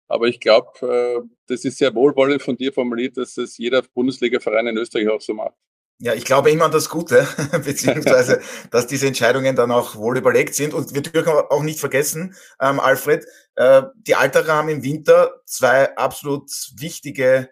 Aber 0.07 0.27
ich 0.27 0.39
glaube, 0.39 0.71
äh, 0.81 1.27
das 1.47 1.63
ist 1.63 1.77
sehr 1.77 1.93
wohlwollend 1.95 2.41
von 2.41 2.57
dir 2.57 2.73
formuliert, 2.73 3.17
dass 3.17 3.37
es 3.37 3.57
jeder 3.57 3.81
Bundesliga-Verein 3.81 4.67
in 4.67 4.77
Österreich 4.77 5.09
auch 5.09 5.21
so 5.21 5.33
macht. 5.33 5.55
Ja, 6.03 6.15
ich 6.15 6.25
glaube 6.25 6.49
immer 6.49 6.65
an 6.65 6.71
das 6.71 6.89
Gute, 6.89 7.27
beziehungsweise, 7.63 8.41
dass 8.71 8.87
diese 8.87 9.05
Entscheidungen 9.05 9.55
dann 9.55 9.71
auch 9.71 9.95
wohl 9.95 10.17
überlegt 10.17 10.55
sind. 10.55 10.73
Und 10.73 10.95
wir 10.95 11.03
dürfen 11.03 11.31
auch 11.31 11.61
nicht 11.61 11.79
vergessen, 11.79 12.33
ähm, 12.59 12.79
Alfred, 12.79 13.23
äh, 13.55 13.83
die 13.95 14.15
Alterer 14.15 14.55
haben 14.55 14.69
im 14.69 14.83
Winter 14.83 15.41
zwei 15.45 15.95
absolut 15.95 16.49
wichtige 16.75 17.49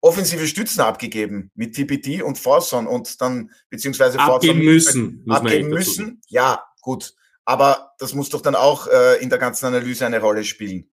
offensive 0.00 0.46
Stützen 0.48 0.80
abgegeben 0.80 1.50
mit 1.54 1.74
TPT 1.74 2.22
und 2.22 2.38
Forson 2.38 2.88
und 2.88 3.20
dann 3.20 3.50
beziehungsweise 3.70 4.18
abgeben 4.18 4.64
müssen, 4.64 5.24
abgeben 5.28 5.68
müssen. 5.68 6.20
Ja, 6.26 6.64
gut. 6.82 7.14
Aber 7.44 7.92
das 7.98 8.12
muss 8.12 8.28
doch 8.28 8.42
dann 8.42 8.56
auch 8.56 8.88
äh, 8.88 9.22
in 9.22 9.30
der 9.30 9.38
ganzen 9.38 9.66
Analyse 9.66 10.04
eine 10.04 10.20
Rolle 10.20 10.44
spielen. 10.44 10.90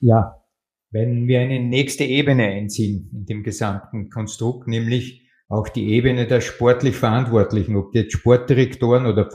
Ja, 0.00 0.42
wenn 0.90 1.28
wir 1.28 1.40
eine 1.40 1.60
nächste 1.60 2.04
Ebene 2.04 2.44
einziehen 2.44 3.10
in 3.12 3.26
dem 3.26 3.42
gesamten 3.42 4.08
Konstrukt, 4.08 4.68
nämlich 4.68 5.27
auch 5.48 5.68
die 5.68 5.92
Ebene 5.92 6.26
der 6.26 6.40
sportlich 6.40 6.96
Verantwortlichen, 6.96 7.76
ob 7.76 7.92
die 7.92 8.00
jetzt 8.00 8.12
Sportdirektoren 8.12 9.06
oder 9.06 9.28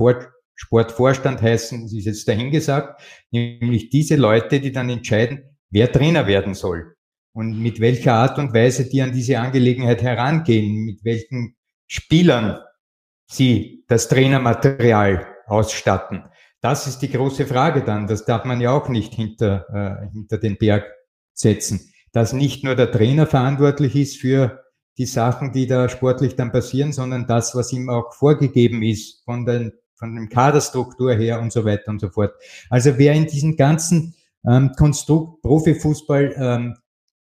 Sportvorstand 0.55 1.41
heißen, 1.41 1.86
ist 1.86 2.05
jetzt 2.05 2.27
dahingesagt, 2.27 3.01
nämlich 3.32 3.89
diese 3.89 4.15
Leute, 4.15 4.60
die 4.60 4.71
dann 4.71 4.89
entscheiden, 4.89 5.58
wer 5.71 5.91
Trainer 5.91 6.28
werden 6.28 6.54
soll 6.54 6.95
und 7.34 7.60
mit 7.60 7.80
welcher 7.80 8.13
Art 8.13 8.38
und 8.38 8.54
Weise 8.54 8.88
die 8.88 9.02
an 9.02 9.12
diese 9.12 9.39
Angelegenheit 9.39 10.04
herangehen, 10.04 10.86
mit 10.86 11.04
welchen 11.04 11.56
Spielern 11.88 12.60
sie 13.26 13.84
das 13.88 14.08
Trainermaterial 14.08 15.26
ausstatten. 15.47 16.23
Das 16.62 16.88
ist 16.88 16.99
die 16.99 17.12
große 17.12 17.45
Frage 17.45 17.84
dann. 17.84 18.08
Das 18.08 18.23
darf 18.26 18.45
man 18.45 18.62
ja 18.62 18.71
auch 18.71 18.88
nicht 18.88 19.13
hinter, 19.13 19.65
äh, 19.73 20.12
hinter 20.12 20.38
den 20.38 20.58
Berg 20.58 20.86
setzen. 21.34 21.91
Dass 22.13 22.32
nicht 22.32 22.63
nur 22.63 22.76
der 22.76 22.91
Trainer 22.91 23.26
verantwortlich 23.26 23.95
ist 23.95 24.17
für 24.17 24.62
die 24.97 25.06
Sachen, 25.06 25.51
die 25.51 25.67
da 25.67 25.89
sportlich 25.89 26.36
dann 26.36 26.51
passieren, 26.51 26.93
sondern 26.93 27.27
das, 27.27 27.56
was 27.56 27.73
ihm 27.73 27.89
auch 27.89 28.13
vorgegeben 28.13 28.84
ist 28.84 29.23
von 29.25 29.45
den 29.45 29.73
von 30.03 30.15
dem 30.15 30.27
Kaderstruktur 30.27 31.13
her 31.13 31.39
und 31.39 31.53
so 31.53 31.63
weiter 31.63 31.89
und 31.89 32.01
so 32.01 32.10
fort. 32.10 32.34
Also 32.69 32.97
wer 32.97 33.13
in 33.13 33.25
diesem 33.25 33.56
ganzen 33.56 34.15
ähm, 34.45 34.71
Konstrukt 34.77 35.41
Profifußball 35.41 36.36
ähm, 36.38 36.75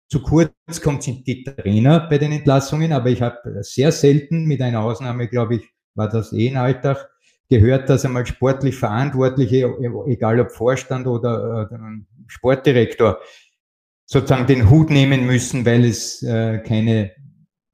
zu 0.08 0.20
kurz 0.20 0.52
kommt, 0.82 1.04
sind 1.04 1.26
die 1.26 1.44
Trainer 1.44 2.00
bei 2.10 2.18
den 2.18 2.32
Entlassungen, 2.32 2.92
aber 2.92 3.10
ich 3.10 3.22
habe 3.22 3.62
sehr 3.62 3.92
selten, 3.92 4.46
mit 4.46 4.60
einer 4.60 4.82
Ausnahme, 4.82 5.28
glaube 5.28 5.56
ich, 5.56 5.62
war 5.94 6.08
das 6.08 6.32
eh 6.32 6.50
ein 6.50 6.56
Alltag, 6.56 7.08
gehört, 7.48 7.88
dass 7.88 8.04
einmal 8.04 8.26
sportlich 8.26 8.76
Verantwortliche, 8.76 9.72
egal 10.06 10.40
ob 10.40 10.50
Vorstand 10.50 11.06
oder 11.06 11.70
äh, 11.70 11.76
Sportdirektor, 12.26 13.20
sozusagen 14.06 14.46
den 14.46 14.68
Hut 14.70 14.90
nehmen 14.90 15.24
müssen, 15.24 15.64
weil 15.64 15.84
es 15.84 16.22
äh, 16.22 16.58
keine 16.58 17.12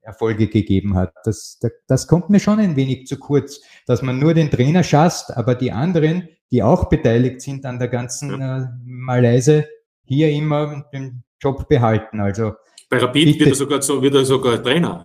Erfolge 0.09 0.49
gegeben 0.49 0.97
hat. 0.97 1.13
Das, 1.25 1.61
das 1.87 2.09
kommt 2.09 2.31
mir 2.31 2.41
schon 2.41 2.59
ein 2.59 2.77
wenig 2.77 3.07
zu 3.07 3.19
kurz, 3.19 3.61
dass 3.87 4.03
man 4.03 4.19
nur 4.19 4.35
den 4.35 4.51
Trainer 4.51 4.83
schasst, 4.83 5.37
aber 5.37 5.55
die 5.55 5.71
anderen, 5.71 6.29
die 6.51 6.63
auch 6.63 6.89
beteiligt 6.89 7.43
sind 7.43 7.67
an 7.67 7.79
der 7.79 7.89
ganzen 7.89 8.41
äh, 8.41 8.67
Malaise, 8.85 9.67
hier 10.05 10.31
immer 10.31 10.87
den 10.93 11.23
Job 11.41 11.69
behalten. 11.69 12.21
Also 12.21 12.55
bei 12.91 12.97
Rapid 12.99 13.27
bitte. 13.27 13.41
wird 13.41 13.51
er 13.51 13.55
sogar, 13.55 13.83
so, 13.83 14.01
wird 14.01 14.15
er 14.15 14.25
sogar 14.25 14.63
Trainer. 14.63 15.05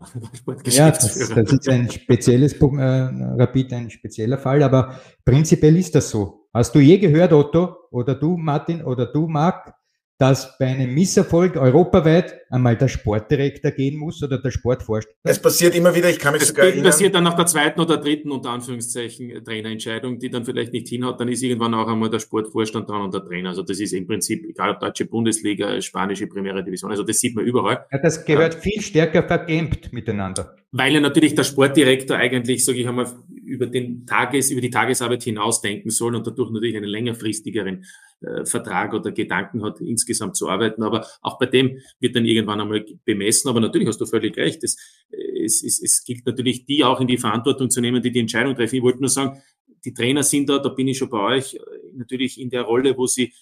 ja, 0.67 0.89
das, 0.91 1.15
das, 1.15 1.51
ist 1.51 1.67
ein 1.67 1.91
spezielles 1.91 2.53
äh, 2.53 2.65
Rapid, 2.65 3.73
ein 3.73 3.89
spezieller 3.89 4.37
Fall, 4.37 4.63
aber 4.63 4.99
prinzipiell 5.25 5.75
ist 5.75 5.93
das 5.93 6.09
so. 6.09 6.47
Hast 6.53 6.73
du 6.73 6.79
je 6.79 6.97
gehört, 6.97 7.33
Otto, 7.33 7.75
oder 7.91 8.15
du, 8.15 8.37
Martin, 8.37 8.83
oder 8.83 9.07
du, 9.07 9.27
Marc, 9.27 9.73
dass 10.19 10.57
bei 10.57 10.67
einem 10.67 10.93
Misserfolg 10.93 11.57
europaweit 11.57 12.35
einmal 12.49 12.77
der 12.77 12.87
Sportdirektor 12.87 13.71
gehen 13.71 13.97
muss 13.97 14.21
oder 14.23 14.37
der 14.37 14.51
Sportvorstand? 14.51 15.15
Es 15.23 15.41
passiert 15.41 15.75
immer 15.75 15.93
wieder, 15.95 16.09
ich 16.09 16.19
kann 16.19 16.33
mich 16.33 16.43
es 16.43 16.49
sogar 16.49 16.65
erinnern. 16.65 16.85
Es 16.85 16.91
passiert 16.91 17.15
dann 17.15 17.23
nach 17.23 17.33
der 17.33 17.45
zweiten 17.47 17.81
oder 17.81 17.97
dritten, 17.97 18.31
unter 18.31 18.51
Anführungszeichen, 18.51 19.43
Trainerentscheidung, 19.43 20.19
die 20.19 20.29
dann 20.29 20.45
vielleicht 20.45 20.71
nicht 20.71 20.87
hinhaut, 20.87 21.19
dann 21.19 21.27
ist 21.29 21.41
irgendwann 21.41 21.73
auch 21.73 21.87
einmal 21.87 22.09
der 22.09 22.19
Sportvorstand 22.19 22.89
dran 22.89 23.01
und 23.01 23.13
der 23.13 23.25
Trainer. 23.25 23.49
Also 23.49 23.63
das 23.63 23.79
ist 23.79 23.93
im 23.93 24.05
Prinzip, 24.05 24.45
egal 24.45 24.71
ob 24.71 24.79
deutsche 24.79 25.05
Bundesliga, 25.05 25.81
spanische 25.81 26.27
Primera 26.27 26.61
Division, 26.61 26.91
also 26.91 27.03
das 27.03 27.19
sieht 27.19 27.35
man 27.35 27.45
überall. 27.45 27.85
Ja, 27.91 27.97
das 27.97 28.23
gehört 28.23 28.53
ja. 28.53 28.59
viel 28.59 28.81
stärker 28.81 29.23
vergämt 29.23 29.91
miteinander. 29.91 30.55
Weil 30.71 30.93
ja 30.93 30.99
natürlich 30.99 31.35
der 31.35 31.43
Sportdirektor 31.43 32.17
eigentlich, 32.17 32.65
sage 32.65 32.79
ich 32.79 32.87
einmal, 32.87 33.07
über 33.45 33.67
den 33.67 34.05
Tages, 34.05 34.51
über 34.51 34.61
die 34.61 34.69
Tagesarbeit 34.69 35.23
hinausdenken 35.23 35.91
soll 35.91 36.15
und 36.15 36.25
dadurch 36.25 36.49
natürlich 36.49 36.75
einen 36.75 36.89
längerfristigeren 36.89 37.85
äh, 38.23 38.45
Vertrag 38.45 38.93
oder 38.93 39.11
Gedanken 39.11 39.63
hat, 39.63 39.81
insgesamt 39.81 40.35
zu 40.35 40.49
arbeiten. 40.49 40.83
Aber 40.83 41.05
auch 41.21 41.37
bei 41.37 41.45
dem 41.45 41.79
wird 41.99 42.15
dann 42.15 42.25
irgendwann 42.25 42.61
einmal 42.61 42.85
bemessen. 43.05 43.49
Aber 43.49 43.59
natürlich 43.59 43.87
hast 43.87 44.01
du 44.01 44.05
völlig 44.05 44.37
recht. 44.37 44.63
Es, 44.63 44.77
es, 45.11 45.63
es, 45.63 45.81
es 45.81 46.03
gilt 46.03 46.25
natürlich, 46.25 46.65
die 46.65 46.83
auch 46.83 46.99
in 47.01 47.07
die 47.07 47.17
Verantwortung 47.17 47.69
zu 47.69 47.81
nehmen, 47.81 48.01
die 48.01 48.11
die 48.11 48.19
Entscheidung 48.19 48.55
treffen. 48.55 48.75
Ich 48.75 48.83
wollte 48.83 48.99
nur 48.99 49.09
sagen, 49.09 49.41
die 49.85 49.93
Trainer 49.93 50.23
sind 50.23 50.49
da, 50.49 50.59
da 50.59 50.69
bin 50.69 50.87
ich 50.87 50.97
schon 50.97 51.09
bei 51.09 51.19
euch, 51.19 51.55
äh, 51.55 51.59
natürlich 51.93 52.39
in 52.39 52.49
der 52.49 52.63
Rolle, 52.63 52.97
wo 52.97 53.07
sie 53.07 53.33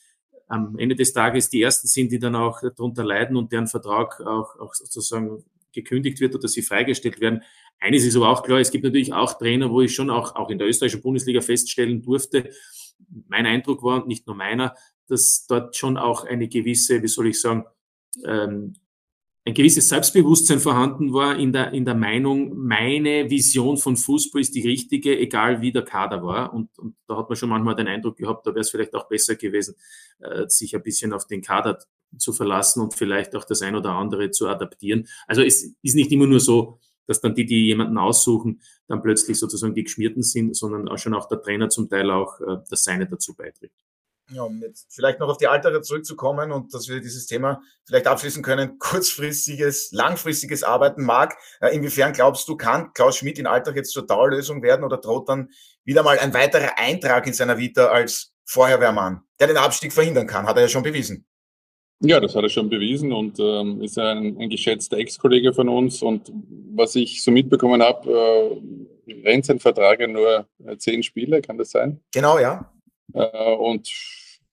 am 0.47 0.77
Ende 0.77 0.95
des 0.95 1.13
Tages 1.13 1.49
die 1.49 1.61
ersten 1.61 1.87
sind, 1.87 2.11
die 2.11 2.19
dann 2.19 2.35
auch 2.35 2.59
darunter 2.61 3.05
leiden 3.05 3.37
und 3.37 3.51
deren 3.51 3.67
Vertrag 3.67 4.19
auch, 4.21 4.59
auch 4.59 4.73
sozusagen 4.73 5.45
gekündigt 5.71 6.19
wird 6.19 6.35
oder 6.35 6.49
sie 6.49 6.61
freigestellt 6.61 7.21
werden. 7.21 7.41
Eines 7.79 8.03
ist 8.03 8.15
aber 8.15 8.29
auch 8.29 8.43
klar, 8.43 8.59
es 8.59 8.69
gibt 8.69 8.83
natürlich 8.83 9.13
auch 9.13 9.37
Trainer, 9.37 9.71
wo 9.71 9.81
ich 9.81 9.95
schon 9.95 10.09
auch, 10.09 10.35
auch 10.35 10.49
in 10.49 10.57
der 10.57 10.67
österreichischen 10.67 11.01
Bundesliga 11.01 11.41
feststellen 11.41 12.01
durfte, 12.01 12.49
mein 13.27 13.45
Eindruck 13.45 13.83
war, 13.83 14.05
nicht 14.05 14.27
nur 14.27 14.35
meiner, 14.35 14.75
dass 15.07 15.45
dort 15.47 15.75
schon 15.75 15.97
auch 15.97 16.23
eine 16.25 16.47
gewisse, 16.47 17.03
wie 17.03 17.07
soll 17.07 17.27
ich 17.27 17.41
sagen, 17.41 17.65
ähm, 18.25 18.73
ein 19.43 19.55
gewisses 19.55 19.89
Selbstbewusstsein 19.89 20.59
vorhanden 20.59 21.13
war 21.13 21.35
in 21.35 21.51
der, 21.51 21.73
in 21.73 21.83
der 21.83 21.95
Meinung, 21.95 22.55
meine 22.55 23.29
Vision 23.29 23.77
von 23.77 23.97
Fußball 23.97 24.39
ist 24.39 24.53
die 24.53 24.67
richtige, 24.67 25.17
egal 25.17 25.61
wie 25.61 25.71
der 25.71 25.81
Kader 25.81 26.23
war. 26.23 26.53
Und, 26.53 26.77
und 26.77 26.95
da 27.07 27.17
hat 27.17 27.27
man 27.27 27.35
schon 27.35 27.49
manchmal 27.49 27.75
den 27.75 27.87
Eindruck 27.87 28.17
gehabt, 28.17 28.45
da 28.45 28.51
wäre 28.51 28.61
es 28.61 28.69
vielleicht 28.69 28.93
auch 28.93 29.07
besser 29.07 29.35
gewesen, 29.35 29.75
äh, 30.19 30.47
sich 30.47 30.75
ein 30.75 30.83
bisschen 30.83 31.11
auf 31.11 31.25
den 31.25 31.41
Kader 31.41 31.79
zu 32.17 32.33
verlassen 32.33 32.81
und 32.81 32.93
vielleicht 32.93 33.35
auch 33.35 33.43
das 33.43 33.63
ein 33.63 33.75
oder 33.75 33.91
andere 33.91 34.29
zu 34.29 34.47
adaptieren. 34.47 35.07
Also 35.25 35.41
es 35.41 35.75
ist 35.81 35.95
nicht 35.95 36.11
immer 36.11 36.27
nur 36.27 36.39
so, 36.39 36.79
dass 37.11 37.21
dann 37.21 37.35
die, 37.35 37.45
die 37.45 37.65
jemanden 37.65 37.97
aussuchen, 37.97 38.61
dann 38.87 39.01
plötzlich 39.01 39.37
sozusagen 39.37 39.75
die 39.75 39.83
Geschmierten 39.83 40.23
sind, 40.23 40.55
sondern 40.55 40.87
auch 40.87 40.97
schon 40.97 41.13
auch 41.13 41.27
der 41.27 41.41
Trainer 41.41 41.69
zum 41.69 41.89
Teil 41.89 42.09
auch 42.09 42.39
äh, 42.39 42.57
das 42.69 42.83
Seine 42.83 43.07
dazu 43.07 43.35
beiträgt. 43.35 43.75
Ja, 44.33 44.43
um 44.43 44.61
jetzt 44.61 44.87
vielleicht 44.89 45.19
noch 45.19 45.27
auf 45.27 45.37
die 45.37 45.47
Altere 45.47 45.81
zurückzukommen 45.81 46.53
und 46.53 46.73
dass 46.73 46.87
wir 46.87 47.01
dieses 47.01 47.25
Thema 47.25 47.61
vielleicht 47.85 48.07
abschließen 48.07 48.41
können, 48.41 48.79
kurzfristiges, 48.79 49.91
langfristiges 49.91 50.63
Arbeiten 50.63 51.03
mag. 51.03 51.35
Äh, 51.59 51.75
inwiefern 51.75 52.13
glaubst 52.13 52.47
du, 52.47 52.55
kann 52.55 52.93
Klaus 52.93 53.17
Schmidt 53.17 53.39
in 53.39 53.47
Alltag 53.47 53.75
jetzt 53.75 53.91
zur 53.91 54.07
Dauerlösung 54.07 54.63
werden 54.63 54.85
oder 54.85 54.97
droht 54.97 55.27
dann 55.27 55.49
wieder 55.83 56.03
mal 56.03 56.17
ein 56.17 56.33
weiterer 56.33 56.77
Eintrag 56.77 57.27
in 57.27 57.33
seiner 57.33 57.57
Vita 57.57 57.87
als 57.87 58.33
Feuerwehrmann, 58.45 59.21
der 59.39 59.47
den 59.47 59.57
Abstieg 59.57 59.91
verhindern 59.91 60.27
kann? 60.27 60.47
Hat 60.47 60.55
er 60.55 60.63
ja 60.63 60.69
schon 60.69 60.83
bewiesen. 60.83 61.25
Ja, 62.03 62.19
das 62.19 62.35
hat 62.35 62.43
er 62.43 62.49
schon 62.49 62.69
bewiesen 62.69 63.13
und 63.13 63.39
ähm, 63.39 63.81
ist 63.81 63.97
ein, 63.99 64.35
ein 64.39 64.49
geschätzter 64.49 64.97
Ex-Kollege 64.97 65.53
von 65.53 65.69
uns. 65.69 66.01
Und 66.01 66.31
was 66.73 66.95
ich 66.95 67.23
so 67.23 67.29
mitbekommen 67.29 67.83
habe, 67.83 68.59
äh, 69.07 69.13
rennt 69.23 69.45
sein 69.45 69.59
Vertrag 69.59 69.99
ja 69.99 70.07
nur 70.07 70.47
äh, 70.65 70.77
zehn 70.77 71.03
Spiele, 71.03 71.41
kann 71.41 71.59
das 71.59 71.69
sein? 71.69 71.99
Genau, 72.11 72.39
ja. 72.39 72.73
Äh, 73.13 73.53
und 73.53 73.87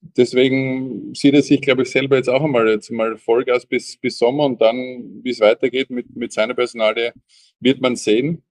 deswegen 0.00 1.14
sieht 1.14 1.34
er 1.34 1.42
sich, 1.42 1.62
glaube 1.62 1.82
ich, 1.82 1.90
selber 1.90 2.16
jetzt 2.16 2.28
auch 2.28 2.42
einmal 2.42 2.68
jetzt 2.68 2.90
mal 2.90 3.16
Vollgas 3.16 3.64
bis, 3.64 3.96
bis 3.96 4.18
Sommer 4.18 4.44
und 4.44 4.60
dann, 4.60 5.20
wie 5.22 5.30
es 5.30 5.40
weitergeht 5.40 5.88
mit, 5.88 6.14
mit 6.14 6.32
seiner 6.32 6.54
Personalie, 6.54 7.14
wird 7.60 7.80
man 7.80 7.96
sehen. 7.96 8.42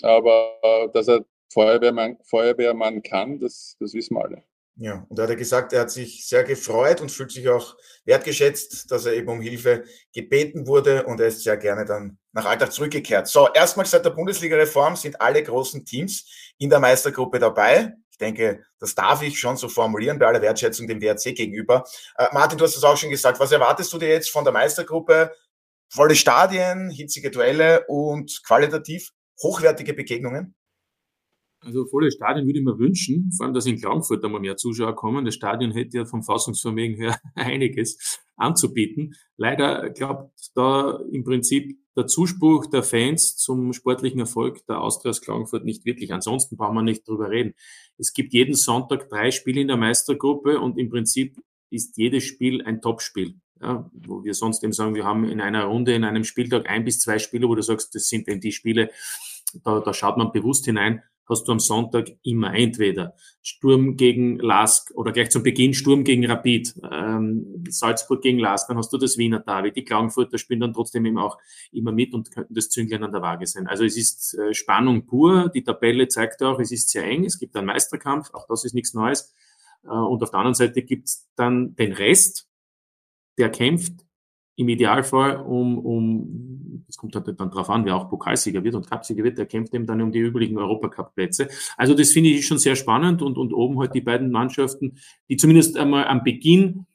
Aber 0.00 0.58
äh, 0.62 0.88
dass 0.94 1.08
er 1.08 1.26
Feuerwehrmann, 1.52 2.16
Feuerwehrmann 2.24 3.02
kann, 3.02 3.38
das, 3.38 3.76
das 3.80 3.92
wissen 3.92 4.16
wir 4.16 4.24
alle. 4.24 4.42
Ja, 4.78 5.06
und 5.08 5.18
er 5.18 5.26
hat 5.26 5.38
gesagt, 5.38 5.72
er 5.72 5.82
hat 5.82 5.90
sich 5.90 6.26
sehr 6.26 6.44
gefreut 6.44 7.00
und 7.00 7.10
fühlt 7.10 7.32
sich 7.32 7.48
auch 7.48 7.76
wertgeschätzt, 8.04 8.90
dass 8.90 9.06
er 9.06 9.14
eben 9.14 9.28
um 9.28 9.40
Hilfe 9.40 9.84
gebeten 10.12 10.66
wurde 10.66 11.06
und 11.06 11.18
er 11.18 11.28
ist 11.28 11.42
sehr 11.42 11.56
gerne 11.56 11.86
dann 11.86 12.18
nach 12.32 12.44
Alltag 12.44 12.72
zurückgekehrt. 12.72 13.26
So, 13.26 13.48
erstmals 13.54 13.92
seit 13.92 14.04
der 14.04 14.10
Bundesliga-Reform 14.10 14.96
sind 14.96 15.18
alle 15.18 15.42
großen 15.42 15.86
Teams 15.86 16.26
in 16.58 16.68
der 16.68 16.78
Meistergruppe 16.78 17.38
dabei. 17.38 17.94
Ich 18.10 18.18
denke, 18.18 18.64
das 18.78 18.94
darf 18.94 19.22
ich 19.22 19.38
schon 19.38 19.56
so 19.56 19.70
formulieren 19.70 20.18
bei 20.18 20.26
aller 20.26 20.42
Wertschätzung 20.42 20.86
dem 20.86 21.00
WRC 21.00 21.34
gegenüber. 21.34 21.84
Äh, 22.18 22.28
Martin, 22.32 22.58
du 22.58 22.64
hast 22.64 22.76
es 22.76 22.84
auch 22.84 22.96
schon 22.98 23.10
gesagt. 23.10 23.40
Was 23.40 23.52
erwartest 23.52 23.90
du 23.94 23.98
dir 23.98 24.08
jetzt 24.08 24.30
von 24.30 24.44
der 24.44 24.52
Meistergruppe? 24.52 25.32
Volle 25.88 26.16
Stadien, 26.16 26.90
hitzige 26.90 27.30
Duelle 27.30 27.86
und 27.86 28.42
qualitativ 28.44 29.10
hochwertige 29.42 29.94
Begegnungen? 29.94 30.55
Also 31.66 31.84
volle 31.86 32.12
Stadion 32.12 32.46
würde 32.46 32.60
ich 32.60 32.64
mir 32.64 32.78
wünschen, 32.78 33.32
vor 33.36 33.44
allem, 33.44 33.54
dass 33.54 33.66
in 33.66 33.80
Klagenfurt 33.80 34.24
einmal 34.24 34.40
mehr 34.40 34.56
Zuschauer 34.56 34.94
kommen. 34.94 35.24
Das 35.24 35.34
Stadion 35.34 35.72
hätte 35.72 35.98
ja 35.98 36.04
vom 36.04 36.22
Fassungsvermögen 36.22 36.94
her 36.96 37.18
einiges 37.34 38.20
anzubieten. 38.36 39.14
Leider 39.36 39.90
glaubt 39.90 40.30
da 40.54 41.00
im 41.10 41.24
Prinzip 41.24 41.76
der 41.96 42.06
Zuspruch 42.06 42.66
der 42.66 42.84
Fans 42.84 43.36
zum 43.36 43.72
sportlichen 43.72 44.20
Erfolg 44.20 44.64
der 44.66 44.80
Austria 44.80 45.10
aus 45.10 45.20
Klagenfurt 45.20 45.64
nicht 45.64 45.84
wirklich. 45.84 46.12
Ansonsten 46.12 46.56
brauchen 46.56 46.76
wir 46.76 46.82
nicht 46.82 47.08
drüber 47.08 47.30
reden. 47.30 47.54
Es 47.98 48.12
gibt 48.12 48.32
jeden 48.32 48.54
Sonntag 48.54 49.08
drei 49.08 49.32
Spiele 49.32 49.60
in 49.62 49.68
der 49.68 49.76
Meistergruppe 49.76 50.60
und 50.60 50.78
im 50.78 50.88
Prinzip 50.88 51.36
ist 51.70 51.96
jedes 51.96 52.22
Spiel 52.22 52.62
ein 52.62 52.80
Topspiel. 52.80 53.40
Ja, 53.60 53.90
wo 53.92 54.22
wir 54.22 54.34
sonst 54.34 54.62
eben 54.62 54.72
sagen, 54.72 54.94
wir 54.94 55.04
haben 55.04 55.28
in 55.28 55.40
einer 55.40 55.64
Runde, 55.64 55.94
in 55.94 56.04
einem 56.04 56.22
Spieltag 56.22 56.68
ein 56.68 56.84
bis 56.84 57.00
zwei 57.00 57.18
Spiele, 57.18 57.48
wo 57.48 57.56
du 57.56 57.62
sagst, 57.62 57.92
das 57.94 58.06
sind 58.06 58.28
denn 58.28 58.38
die 58.38 58.52
Spiele, 58.52 58.90
da, 59.64 59.80
da 59.80 59.94
schaut 59.94 60.16
man 60.16 60.30
bewusst 60.30 60.66
hinein 60.66 61.02
hast 61.28 61.46
du 61.48 61.52
am 61.52 61.58
Sonntag 61.58 62.12
immer 62.22 62.54
entweder 62.54 63.14
Sturm 63.42 63.96
gegen 63.96 64.38
Lask 64.38 64.92
oder 64.94 65.12
gleich 65.12 65.30
zum 65.30 65.42
Beginn 65.42 65.74
Sturm 65.74 66.04
gegen 66.04 66.26
Rapid, 66.26 66.74
ähm, 66.90 67.64
Salzburg 67.68 68.22
gegen 68.22 68.38
Lask, 68.38 68.68
dann 68.68 68.76
hast 68.76 68.92
du 68.92 68.98
das 68.98 69.18
Wiener 69.18 69.40
David. 69.40 69.76
Die 69.76 69.84
Klagenfurter 69.84 70.38
spielen 70.38 70.60
dann 70.60 70.72
trotzdem 70.72 71.04
eben 71.06 71.18
auch 71.18 71.38
immer 71.72 71.92
mit 71.92 72.14
und 72.14 72.30
könnten 72.30 72.54
das 72.54 72.68
Zünglein 72.68 73.04
an 73.04 73.12
der 73.12 73.22
Waage 73.22 73.46
sein. 73.46 73.66
Also 73.66 73.84
es 73.84 73.96
ist 73.96 74.34
äh, 74.34 74.54
Spannung 74.54 75.06
pur. 75.06 75.50
Die 75.54 75.64
Tabelle 75.64 76.08
zeigt 76.08 76.42
auch, 76.42 76.60
es 76.60 76.72
ist 76.72 76.90
sehr 76.90 77.04
eng. 77.04 77.24
Es 77.24 77.38
gibt 77.38 77.56
einen 77.56 77.66
Meisterkampf, 77.66 78.32
auch 78.32 78.46
das 78.46 78.64
ist 78.64 78.74
nichts 78.74 78.94
Neues. 78.94 79.34
Äh, 79.84 79.88
und 79.88 80.22
auf 80.22 80.30
der 80.30 80.38
anderen 80.38 80.54
Seite 80.54 80.82
gibt 80.82 81.08
es 81.08 81.28
dann 81.36 81.74
den 81.76 81.92
Rest, 81.92 82.48
der 83.38 83.50
kämpft 83.50 84.05
im 84.56 84.68
Idealfall 84.68 85.36
um, 85.36 85.78
um 85.78 86.84
das 86.86 86.96
kommt 86.96 87.14
halt 87.14 87.28
dann 87.38 87.50
drauf 87.50 87.68
an, 87.68 87.84
wer 87.84 87.96
auch 87.96 88.08
Pokalsieger 88.08 88.62
wird 88.64 88.74
und 88.74 88.88
Cupsieger 88.88 89.24
wird, 89.24 89.38
der 89.38 89.46
kämpft 89.46 89.74
eben 89.74 89.86
dann 89.86 90.00
um 90.00 90.12
die 90.12 90.20
übrigen 90.20 90.56
Europacup-Plätze. 90.56 91.48
Also 91.76 91.94
das 91.94 92.12
finde 92.12 92.30
ich 92.30 92.46
schon 92.46 92.58
sehr 92.58 92.76
spannend 92.76 93.22
und, 93.22 93.38
und 93.38 93.52
oben 93.52 93.78
halt 93.78 93.94
die 93.94 94.00
beiden 94.00 94.30
Mannschaften, 94.30 94.98
die 95.28 95.36
zumindest 95.36 95.76
einmal 95.76 96.06
am 96.06 96.22
Beginn 96.22 96.86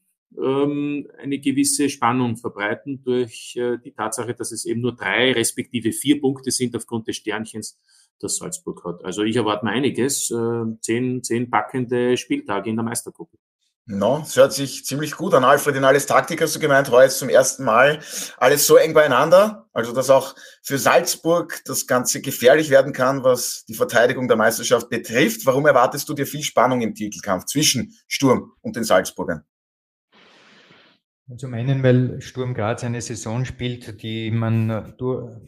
ähm, 0.41 1.08
eine 1.21 1.39
gewisse 1.39 1.89
Spannung 1.89 2.38
verbreiten 2.38 3.04
durch 3.04 3.56
äh, 3.58 3.78
die 3.84 3.91
Tatsache, 3.91 4.34
dass 4.34 4.52
es 4.52 4.65
eben 4.65 4.82
nur 4.82 4.95
drei 4.95 5.34
respektive 5.34 5.91
vier 5.91 6.21
Punkte 6.21 6.52
sind 6.52 6.76
aufgrund 6.76 7.08
des 7.08 7.17
Sternchens, 7.17 7.78
das 8.19 8.38
Salzburg 8.38 8.84
hat. 8.86 9.04
Also 9.04 9.24
ich 9.24 9.36
erwarte 9.36 9.65
mir 9.65 9.71
einiges, 9.71 10.32
äh, 10.32 10.63
zehn, 10.80 11.24
zehn 11.24 11.50
packende 11.50 12.15
Spieltage 12.17 12.69
in 12.69 12.76
der 12.76 12.86
Meistergruppe. 12.86 13.38
No, 13.88 14.22
es 14.24 14.38
hört 14.38 14.54
sich 14.54 14.86
ziemlich 14.86 15.13
gut 15.13 15.34
an. 15.34 15.44
Alfred, 15.44 15.76
in 15.76 15.84
alles 15.84 16.06
Taktik 16.06 16.41
hast 16.41 16.56
du 16.56 16.60
gemeint, 16.60 16.91
heute 16.91 17.13
zum 17.13 17.30
ersten 17.30 17.63
Mal 17.63 18.00
alles 18.38 18.67
so 18.67 18.76
eng 18.78 18.94
beieinander. 18.94 19.67
Also, 19.74 19.91
dass 19.91 20.10
auch 20.10 20.36
für 20.62 20.78
Salzburg 20.78 21.62
das 21.65 21.88
Ganze 21.88 22.22
gefährlich 22.22 22.70
werden 22.70 22.94
kann, 22.94 23.24
was 23.24 23.65
die 23.65 23.74
Verteidigung 23.74 24.28
der 24.28 24.38
Meisterschaft 24.38 24.89
betrifft. 24.89 25.46
Warum 25.46 25.65
erwartest 25.65 26.08
du 26.08 26.13
dir 26.13 26.28
viel 26.28 26.44
Spannung 26.44 26.82
im 26.82 26.94
Titelkampf 26.94 27.46
zwischen 27.46 27.94
Sturm 28.08 28.52
und 28.62 28.76
den 28.76 28.84
Salzburgern? 28.84 29.44
Zum 31.38 31.54
einen, 31.54 31.82
weil 31.82 32.22
Sturm 32.22 32.54
Graz 32.54 32.84
eine 32.84 33.02
Saison 33.02 33.46
spielt, 33.46 34.04
die 34.04 34.32
man 34.32 34.96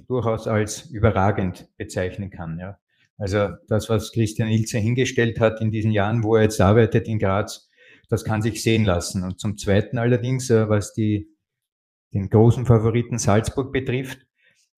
durchaus 0.07 0.47
als 0.47 0.85
überragend 0.89 1.67
bezeichnen 1.77 2.29
kann. 2.29 2.57
Ja. 2.57 2.79
Also 3.17 3.49
das, 3.67 3.89
was 3.89 4.11
Christian 4.11 4.49
Ilze 4.49 4.79
hingestellt 4.79 5.39
hat 5.39 5.61
in 5.61 5.71
diesen 5.71 5.91
Jahren, 5.91 6.23
wo 6.23 6.35
er 6.35 6.43
jetzt 6.43 6.59
arbeitet 6.59 7.07
in 7.07 7.19
Graz, 7.19 7.69
das 8.13 8.23
kann 8.23 8.43
sich 8.43 8.61
sehen 8.61 8.85
lassen. 8.85 9.23
Und 9.23 9.39
zum 9.39 9.57
Zweiten 9.57 9.97
allerdings, 9.97 10.49
äh, 10.51 10.69
was 10.69 10.93
die, 10.93 11.27
den 12.13 12.29
großen 12.29 12.65
Favoriten 12.65 13.17
Salzburg 13.17 13.73
betrifft, 13.73 14.19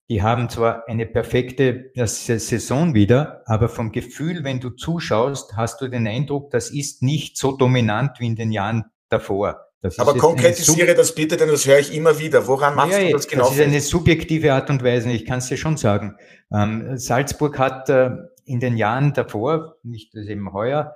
die 0.09 0.21
haben 0.21 0.49
zwar 0.49 0.87
eine 0.87 1.05
perfekte 1.05 1.91
Saison 1.95 2.93
wieder, 2.93 3.41
aber 3.45 3.67
vom 3.69 3.91
Gefühl, 3.91 4.43
wenn 4.43 4.59
du 4.59 4.69
zuschaust, 4.69 5.57
hast 5.57 5.81
du 5.81 5.87
den 5.87 6.07
Eindruck, 6.07 6.51
das 6.51 6.69
ist 6.69 7.01
nicht 7.01 7.37
so 7.37 7.57
dominant 7.57 8.19
wie 8.19 8.27
in 8.27 8.35
den 8.35 8.51
Jahren 8.51 8.85
davor. 9.09 9.65
aber 9.97 10.15
konkretisiere 10.15 10.93
das 10.93 11.15
bitte, 11.15 11.37
denn 11.37 11.49
das 11.49 11.65
höre 11.65 11.79
ich 11.79 11.93
immer 11.93 12.19
wieder. 12.19 12.47
Woran 12.47 12.75
machst 12.75 12.99
ja, 12.99 13.05
du 13.05 13.11
das 13.13 13.27
genau? 13.27 13.45
Das 13.45 13.55
ist 13.55 13.61
eine 13.61 13.81
subjektive 13.81 14.53
Art 14.53 14.69
und 14.69 14.83
Weise, 14.83 15.11
ich 15.11 15.25
kann 15.25 15.39
es 15.39 15.47
dir 15.47 15.57
schon 15.57 15.75
sagen. 15.75 16.15
Ähm, 16.53 16.97
Salzburg 16.97 17.57
hat 17.57 17.89
äh, 17.89 18.11
in 18.45 18.59
den 18.59 18.77
Jahren 18.77 19.13
davor, 19.13 19.77
nicht 19.81 20.13
das 20.13 20.27
eben 20.27 20.53
heuer, 20.53 20.95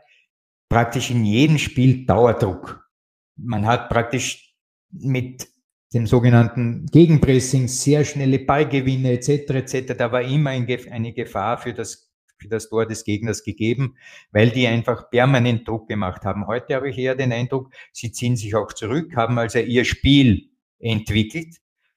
praktisch 0.70 1.10
in 1.12 1.26
jedem 1.26 1.58
Spiel 1.58 2.06
Dauerdruck. 2.06 2.88
Man 3.36 3.66
hat 3.66 3.90
praktisch 3.90 4.56
mit 4.92 5.48
dem 5.94 6.06
sogenannten 6.06 6.86
Gegenpressing 6.86 7.68
sehr 7.68 8.06
schnelle 8.06 8.40
Ballgewinne 8.40 9.14
etc. 9.14 9.50
etc. 9.50 9.94
Da 9.98 10.12
war 10.12 10.22
immer 10.22 10.52
eine 10.52 11.14
Gefahr 11.14 11.58
für 11.58 11.74
das, 11.74 12.12
für 12.38 12.48
das 12.48 12.70
Tor 12.70 12.86
des 12.86 13.04
Gegners 13.04 13.44
gegeben, 13.44 13.96
weil 14.32 14.52
die 14.52 14.68
einfach 14.68 15.10
permanent 15.10 15.68
Druck 15.68 15.88
gemacht 15.88 16.26
haben. 16.26 16.46
Heute 16.46 16.76
habe 16.76 16.90
ich 16.90 16.98
eher 16.98 17.16
den 17.16 17.34
Eindruck, 17.34 17.74
sie 17.92 18.12
ziehen 18.12 18.36
sich 18.36 18.54
auch 18.56 18.72
zurück, 18.74 19.16
haben 19.16 19.40
also 19.40 19.60
ihr 19.60 19.84
Spiel 19.84 20.50
entwickelt, 20.78 21.56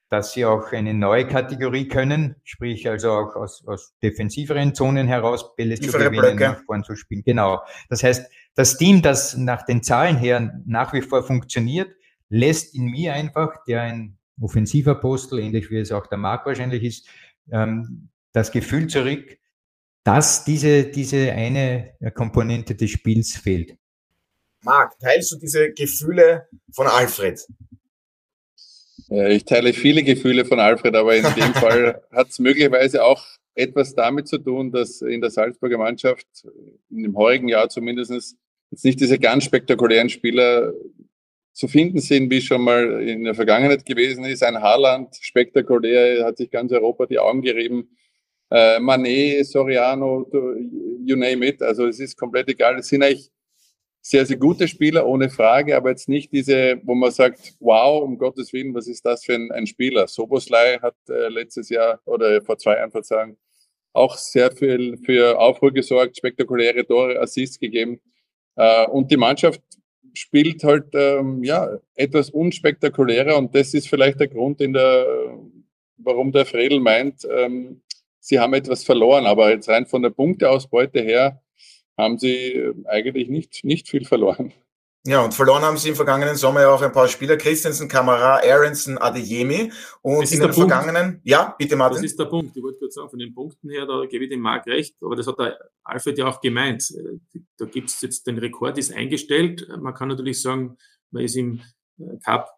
dass 0.09 0.33
sie 0.33 0.45
auch 0.45 0.73
eine 0.73 0.95
neue 0.95 1.27
Kategorie 1.27 1.89
können, 1.89 2.37
sprich 2.45 2.89
also 2.89 3.13
auch 3.13 3.37
aus, 3.37 3.67
aus 3.67 3.95
defensiveren 4.03 4.75
Zonen 4.75 5.07
heraus 5.07 5.55
Bälle 5.57 5.79
zu 5.79 5.91
gewinnen, 5.91 6.37
nach 6.37 6.63
vorn 6.65 6.85
zu 6.85 6.97
spielen. 6.97 7.23
Genau. 7.25 7.61
Das 7.89 8.03
heißt, 8.03 8.31
das 8.55 8.77
Team, 8.77 9.03
das 9.03 9.37
nach 9.37 9.65
den 9.65 9.83
Zahlen 9.83 10.17
her 10.17 10.61
nach 10.67 10.93
wie 10.93 11.03
vor 11.03 11.23
funktioniert, 11.23 11.95
lässt 12.29 12.75
in 12.75 12.87
mir 12.87 13.15
einfach, 13.15 13.65
der 13.67 13.83
ein 13.83 14.19
Offensivapostel, 14.41 15.38
ähnlich 15.38 15.71
wie 15.71 15.79
es 15.79 15.93
auch 15.93 16.07
der 16.07 16.19
Marc 16.19 16.47
wahrscheinlich 16.47 16.83
ist, 16.83 17.09
ähm, 17.51 18.09
das 18.33 18.51
Gefühl 18.51 18.87
zurück, 18.88 19.38
dass 20.05 20.45
diese, 20.45 20.85
diese 20.85 21.33
eine 21.33 21.95
Komponente 22.15 22.75
des 22.75 22.91
Spiels 22.91 23.37
fehlt. 23.37 23.77
Marc, 24.62 24.99
teilst 24.99 25.33
du 25.33 25.37
diese 25.37 25.73
Gefühle 25.73 26.49
von 26.73 26.87
Alfred? 26.87 27.47
Ich 29.09 29.45
teile 29.45 29.73
viele 29.73 30.03
Gefühle 30.03 30.45
von 30.45 30.59
Alfred, 30.59 30.95
aber 30.97 31.15
in 31.15 31.25
dem 31.35 31.55
Fall 31.55 32.03
hat 32.11 32.29
es 32.31 32.38
möglicherweise 32.38 33.05
auch 33.05 33.25
etwas 33.55 33.95
damit 33.95 34.29
zu 34.29 34.38
tun, 34.38 34.73
dass 34.73 35.03
in 35.03 35.21
der 35.21 35.31
Salzburger 35.31 35.79
Mannschaft, 35.79 36.27
in 36.91 37.03
dem 37.03 37.17
heurigen 37.17 37.49
Jahr 37.49 37.69
zumindest, 37.69 38.37
jetzt 38.73 38.85
nicht 38.85 39.01
diese 39.01 39.19
ganz 39.19 39.45
spektakulären 39.45 40.09
Spieler 40.09 40.73
zu 41.53 41.69
finden 41.69 42.01
sind, 42.01 42.31
wie 42.31 42.41
schon 42.41 42.63
mal 42.63 43.07
in 43.07 43.25
der 43.25 43.35
Vergangenheit 43.35 43.85
gewesen 43.85 44.25
ist. 44.25 44.43
Ein 44.43 44.61
Haaland, 44.61 45.15
spektakulär, 45.21 46.25
hat 46.25 46.39
sich 46.39 46.51
ganz 46.51 46.73
Europa 46.73 47.07
die 47.07 47.19
Augen 47.19 47.43
gerieben. 47.43 47.91
Äh, 48.51 48.81
Manet, 48.81 49.47
Soriano, 49.47 50.27
you 51.05 51.17
name 51.17 51.47
it. 51.47 51.63
Also 51.63 51.87
es 51.87 52.01
ist 52.01 52.19
komplett 52.19 52.49
egal. 52.49 52.79
Es 52.79 52.89
sind 52.89 53.03
eigentlich 53.03 53.31
sehr, 54.01 54.27
sehr 54.27 54.39
gute 54.39 54.67
Spieler, 54.67 55.07
ohne 55.07 55.29
Frage, 55.29 55.77
aber 55.77 55.91
jetzt 55.91 56.09
nicht 56.09 56.33
diese, 56.33 56.81
wo 56.83 56.95
man 56.95 57.13
sagt, 57.13 57.55
wow, 57.61 58.03
um 58.03 58.19
Gottes 58.19 58.53
Willen, 58.53 58.75
was 58.75 58.89
ist 58.89 59.05
das 59.05 59.25
für 59.25 59.35
ein, 59.35 59.53
ein 59.53 59.67
Spieler? 59.67 60.09
Soboslai 60.09 60.79
hat 60.81 60.97
äh, 61.09 61.29
letztes 61.29 61.69
Jahr 61.69 62.01
oder 62.05 62.43
vor 62.43 62.59
zwei 62.59 62.77
Jahren 62.77 62.91
verzagen, 62.91 63.37
auch 63.93 64.17
sehr 64.17 64.51
viel 64.51 64.97
für 65.05 65.39
Aufruhr 65.39 65.73
gesorgt, 65.73 66.17
spektakuläre 66.17 66.85
Tore, 66.85 67.21
Assists 67.21 67.61
gegeben. 67.61 68.01
Äh, 68.57 68.87
und 68.87 69.11
die 69.11 69.17
Mannschaft 69.17 69.62
spielt 70.15 70.62
halt 70.65 70.88
ähm, 70.95 71.43
ja 71.43 71.79
etwas 71.95 72.31
unspektakulärer 72.31 73.37
und 73.37 73.55
das 73.55 73.75
ist 73.75 73.88
vielleicht 73.88 74.21
der 74.21 74.29
Grund, 74.29 74.61
in 74.61 74.73
der, 74.75 75.07
warum 75.97 76.33
der 76.33 76.45
Fredel 76.45 76.81
meint, 76.81 77.27
ähm, 77.31 77.83
sie 78.21 78.38
haben 78.38 78.55
etwas 78.55 78.85
verloren, 78.85 79.27
aber 79.27 79.51
jetzt 79.51 79.69
rein 79.69 79.87
von 79.87 80.03
der 80.03 80.11
Punkteausbeute 80.11 81.01
her 81.01 81.43
haben 81.97 82.19
sie 82.19 82.73
eigentlich 82.87 83.29
nicht, 83.29 83.65
nicht 83.65 83.88
viel 83.88 84.05
verloren. 84.05 84.53
Ja, 85.05 85.25
und 85.25 85.35
verloren 85.35 85.62
haben 85.62 85.77
sie 85.77 85.88
im 85.88 85.97
vergangenen 85.97 86.37
Sommer 86.37 86.61
ja 86.61 86.71
auch 86.71 86.81
ein 86.81 86.93
paar 86.93 87.09
Spieler, 87.09 87.37
Christensen, 87.37 87.88
Kamara, 87.88 88.41
Aronson, 88.45 88.99
Adeyemi. 88.99 89.73
Und 90.01 90.31
in 90.31 90.38
den 90.38 90.53
vergangenen, 90.53 91.21
ja, 91.25 91.57
bitte 91.59 91.75
Martin. 91.75 92.03
Das 92.03 92.12
ist 92.12 92.19
der 92.21 92.27
Punkt. 92.27 92.57
Ich 92.57 92.62
wollte 92.62 92.79
kurz 92.79 92.95
sagen, 92.95 93.11
von 93.11 93.19
den 93.19 93.35
Punkten 93.35 93.69
her, 93.71 93.85
da 93.85 94.07
gebe 94.07 94.25
ich 94.25 94.31
dem 94.31 94.41
Marc 94.41 94.67
recht, 94.69 94.95
aber 95.03 95.17
das 95.17 95.27
hat 95.27 95.41
der 95.41 95.59
Alfred 95.83 96.19
ja 96.19 96.29
auch 96.29 96.41
gemeint. 96.41 96.95
Da 97.59 97.65
gibt's 97.65 98.01
jetzt, 98.01 98.29
den 98.29 98.38
Rekord 98.38 98.79
ist 98.79 98.93
eingestellt. 98.93 99.67
Man 99.81 99.93
kann 99.93 100.07
natürlich 100.07 100.41
sagen, 100.41 100.77
man 101.11 101.25
ist 101.25 101.35
im 101.35 101.61
äh, 101.99 102.19
Cup 102.25 102.51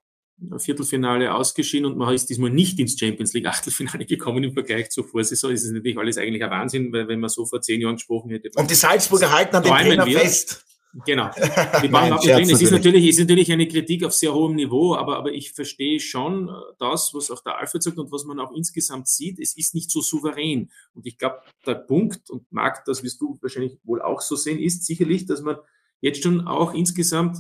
Viertelfinale 0.59 1.33
ausgeschieden 1.33 1.87
und 1.87 1.97
man 1.97 2.13
ist 2.13 2.29
diesmal 2.29 2.51
nicht 2.51 2.79
ins 2.79 2.99
Champions 2.99 3.33
League 3.33 3.47
Achtelfinale 3.47 4.05
gekommen 4.07 4.45
im 4.45 4.53
Vergleich 4.53 4.91
zur 4.91 5.07
Vorsaison. 5.09 5.51
Das 5.51 5.63
ist 5.63 5.71
natürlich 5.71 5.97
alles 5.97 6.19
eigentlich 6.19 6.45
ein 6.45 6.51
Wahnsinn, 6.51 6.93
weil 6.93 7.09
wenn 7.09 7.21
man 7.21 7.31
so 7.31 7.47
vor 7.47 7.63
zehn 7.63 7.81
Jahren 7.81 7.95
gesprochen 7.95 8.31
hätte. 8.31 8.51
Und 8.57 8.71
die 8.71 8.75
Salzburger 8.75 9.33
halten 9.33 9.57
an 9.57 9.63
dem 9.63 9.73
Trainer 9.73 10.07
fest. 10.07 10.65
Genau. 11.05 11.31
Die 11.83 11.89
drin. 11.89 12.51
Es 12.51 12.63
ist 12.63 12.71
natürlich, 12.71 13.09
ist 13.09 13.19
natürlich 13.19 13.51
eine 13.51 13.67
Kritik 13.67 14.05
auf 14.05 14.13
sehr 14.13 14.33
hohem 14.33 14.55
Niveau, 14.55 14.95
aber, 14.95 15.17
aber 15.17 15.33
ich 15.33 15.53
verstehe 15.53 15.99
schon 15.99 16.49
äh, 16.49 16.53
das, 16.79 17.13
was 17.15 17.31
auch 17.31 17.43
der 17.43 17.59
Alfred 17.59 17.83
sagt 17.83 17.99
und 17.99 18.13
was 18.13 18.25
man 18.25 18.39
auch 18.39 18.53
insgesamt 18.53 19.09
sieht. 19.09 19.41
Es 19.41 19.57
ist 19.57 19.75
nicht 19.75 19.91
so 19.91 20.01
souverän. 20.01 20.71
Und 20.95 21.07
ich 21.07 21.19
glaube, 21.19 21.41
der 21.67 21.75
Punkt, 21.75 22.31
und 22.31 22.51
mag 22.53 22.85
das 22.85 23.03
wirst 23.03 23.21
du 23.21 23.39
wahrscheinlich 23.41 23.79
wohl 23.83 24.03
auch 24.03 24.21
so 24.21 24.37
sehen, 24.37 24.59
ist 24.59 24.87
sicherlich, 24.87 25.27
dass 25.27 25.43
man 25.43 25.57
jetzt 26.01 26.23
schon 26.23 26.47
auch 26.47 26.75
insgesamt 26.75 27.39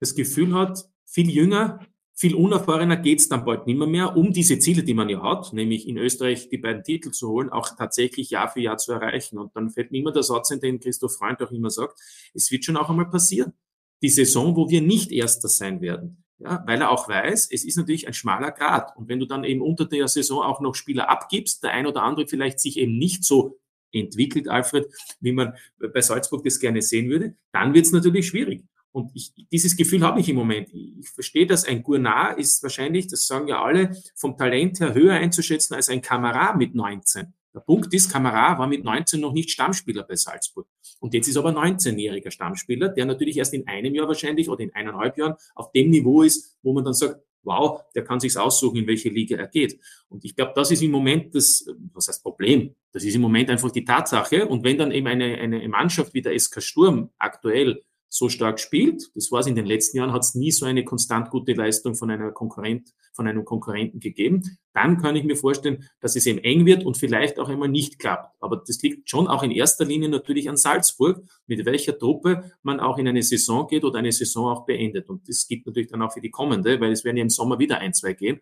das 0.00 0.14
Gefühl 0.14 0.54
hat, 0.54 0.84
viel 1.06 1.30
jünger, 1.30 1.80
viel 2.16 2.34
unerfahrener 2.34 2.96
geht's 2.96 3.28
dann 3.28 3.44
bald 3.44 3.66
nimmer 3.66 3.86
mehr, 3.86 4.16
um 4.16 4.32
diese 4.32 4.58
Ziele, 4.58 4.84
die 4.84 4.94
man 4.94 5.08
ja 5.08 5.20
hat, 5.20 5.52
nämlich 5.52 5.88
in 5.88 5.98
Österreich 5.98 6.48
die 6.48 6.58
beiden 6.58 6.84
Titel 6.84 7.10
zu 7.10 7.28
holen, 7.28 7.50
auch 7.50 7.68
tatsächlich 7.76 8.30
Jahr 8.30 8.48
für 8.48 8.60
Jahr 8.60 8.76
zu 8.76 8.92
erreichen. 8.92 9.38
Und 9.38 9.56
dann 9.56 9.70
fällt 9.70 9.90
mir 9.90 9.98
immer 9.98 10.12
der 10.12 10.22
Satz 10.22 10.50
in 10.50 10.60
den 10.60 10.78
Christoph 10.78 11.16
Freund 11.16 11.42
auch 11.42 11.50
immer 11.50 11.70
sagt, 11.70 11.98
es 12.32 12.50
wird 12.52 12.64
schon 12.64 12.76
auch 12.76 12.88
einmal 12.88 13.10
passieren. 13.10 13.52
Die 14.00 14.08
Saison, 14.08 14.54
wo 14.54 14.68
wir 14.70 14.80
nicht 14.80 15.10
Erster 15.10 15.48
sein 15.48 15.80
werden. 15.80 16.24
Ja, 16.38 16.62
weil 16.66 16.80
er 16.80 16.90
auch 16.90 17.08
weiß, 17.08 17.48
es 17.50 17.64
ist 17.64 17.76
natürlich 17.76 18.06
ein 18.06 18.14
schmaler 18.14 18.50
Grad. 18.50 18.96
Und 18.96 19.08
wenn 19.08 19.20
du 19.20 19.26
dann 19.26 19.44
eben 19.44 19.62
unter 19.62 19.84
der 19.84 20.08
Saison 20.08 20.42
auch 20.42 20.60
noch 20.60 20.74
Spieler 20.74 21.08
abgibst, 21.08 21.62
der 21.62 21.70
ein 21.72 21.86
oder 21.86 22.02
andere 22.02 22.26
vielleicht 22.26 22.60
sich 22.60 22.76
eben 22.78 22.98
nicht 22.98 23.24
so 23.24 23.60
entwickelt, 23.92 24.48
Alfred, 24.48 24.86
wie 25.20 25.32
man 25.32 25.54
bei 25.78 26.00
Salzburg 26.00 26.44
das 26.44 26.58
gerne 26.58 26.82
sehen 26.82 27.08
würde, 27.08 27.36
dann 27.52 27.72
wird 27.72 27.86
es 27.86 27.92
natürlich 27.92 28.26
schwierig. 28.26 28.64
Und 28.94 29.10
ich, 29.12 29.32
dieses 29.50 29.76
Gefühl 29.76 30.02
habe 30.02 30.20
ich 30.20 30.28
im 30.28 30.36
Moment. 30.36 30.68
Ich 30.72 31.10
verstehe, 31.10 31.46
dass 31.46 31.64
ein 31.64 31.82
Gournard 31.82 32.38
ist 32.38 32.62
wahrscheinlich, 32.62 33.08
das 33.08 33.26
sagen 33.26 33.48
ja 33.48 33.60
alle, 33.60 33.96
vom 34.14 34.36
Talent 34.36 34.78
her 34.78 34.94
höher 34.94 35.14
einzuschätzen 35.14 35.74
als 35.74 35.88
ein 35.88 36.00
Kamera 36.00 36.54
mit 36.54 36.76
19. 36.76 37.34
Der 37.52 37.60
Punkt 37.60 37.92
ist, 37.92 38.12
Kamera 38.12 38.56
war 38.56 38.68
mit 38.68 38.84
19 38.84 39.20
noch 39.20 39.32
nicht 39.32 39.50
Stammspieler 39.50 40.04
bei 40.04 40.14
Salzburg. 40.14 40.68
Und 41.00 41.12
jetzt 41.12 41.26
ist 41.26 41.36
aber 41.36 41.50
19-jähriger 41.50 42.30
Stammspieler, 42.30 42.88
der 42.88 43.04
natürlich 43.06 43.36
erst 43.36 43.52
in 43.54 43.66
einem 43.66 43.96
Jahr 43.96 44.06
wahrscheinlich 44.06 44.48
oder 44.48 44.62
in 44.62 44.72
eineinhalb 44.72 45.18
Jahren 45.18 45.34
auf 45.56 45.72
dem 45.72 45.90
Niveau 45.90 46.22
ist, 46.22 46.56
wo 46.62 46.72
man 46.72 46.84
dann 46.84 46.94
sagt, 46.94 47.20
wow, 47.42 47.82
der 47.96 48.04
kann 48.04 48.20
sich's 48.20 48.36
aussuchen, 48.36 48.76
in 48.76 48.86
welche 48.86 49.08
Liga 49.08 49.36
er 49.36 49.48
geht. 49.48 49.76
Und 50.08 50.24
ich 50.24 50.36
glaube, 50.36 50.52
das 50.54 50.70
ist 50.70 50.82
im 50.84 50.92
Moment 50.92 51.34
das, 51.34 51.66
was 51.92 52.06
heißt 52.06 52.22
Problem? 52.22 52.76
Das 52.92 53.02
ist 53.02 53.16
im 53.16 53.22
Moment 53.22 53.50
einfach 53.50 53.72
die 53.72 53.84
Tatsache. 53.84 54.46
Und 54.46 54.62
wenn 54.62 54.78
dann 54.78 54.92
eben 54.92 55.08
eine, 55.08 55.36
eine 55.36 55.68
Mannschaft 55.68 56.14
wie 56.14 56.22
der 56.22 56.38
SK 56.38 56.62
Sturm 56.62 57.10
aktuell 57.18 57.82
so 58.14 58.28
stark 58.28 58.60
spielt. 58.60 59.10
Das 59.16 59.32
war 59.32 59.40
es 59.40 59.48
in 59.48 59.56
den 59.56 59.66
letzten 59.66 59.96
Jahren, 59.96 60.12
hat 60.12 60.22
es 60.22 60.36
nie 60.36 60.52
so 60.52 60.66
eine 60.66 60.84
konstant 60.84 61.30
gute 61.30 61.52
Leistung 61.52 61.96
von 61.96 62.12
einer 62.12 62.30
Konkurrent, 62.30 62.94
von 63.12 63.26
einem 63.26 63.44
Konkurrenten 63.44 63.98
gegeben. 63.98 64.56
Dann 64.72 65.02
kann 65.02 65.16
ich 65.16 65.24
mir 65.24 65.34
vorstellen, 65.34 65.88
dass 65.98 66.14
es 66.14 66.24
eben 66.26 66.38
eng 66.38 66.64
wird 66.64 66.84
und 66.84 66.96
vielleicht 66.96 67.40
auch 67.40 67.48
einmal 67.48 67.68
nicht 67.68 67.98
klappt. 67.98 68.32
Aber 68.40 68.62
das 68.64 68.80
liegt 68.82 69.10
schon 69.10 69.26
auch 69.26 69.42
in 69.42 69.50
erster 69.50 69.84
Linie 69.84 70.08
natürlich 70.08 70.48
an 70.48 70.56
Salzburg, 70.56 71.24
mit 71.48 71.66
welcher 71.66 71.98
Truppe 71.98 72.52
man 72.62 72.78
auch 72.78 72.98
in 72.98 73.08
eine 73.08 73.22
Saison 73.24 73.66
geht 73.66 73.82
oder 73.82 73.98
eine 73.98 74.12
Saison 74.12 74.46
auch 74.46 74.64
beendet. 74.64 75.10
Und 75.10 75.28
das 75.28 75.48
gilt 75.48 75.66
natürlich 75.66 75.90
dann 75.90 76.02
auch 76.02 76.12
für 76.12 76.20
die 76.20 76.30
kommende, 76.30 76.80
weil 76.80 76.92
es 76.92 77.02
werden 77.02 77.16
ja 77.16 77.22
im 77.24 77.30
Sommer 77.30 77.58
wieder 77.58 77.78
ein, 77.78 77.94
zwei 77.94 78.12
gehen. 78.12 78.40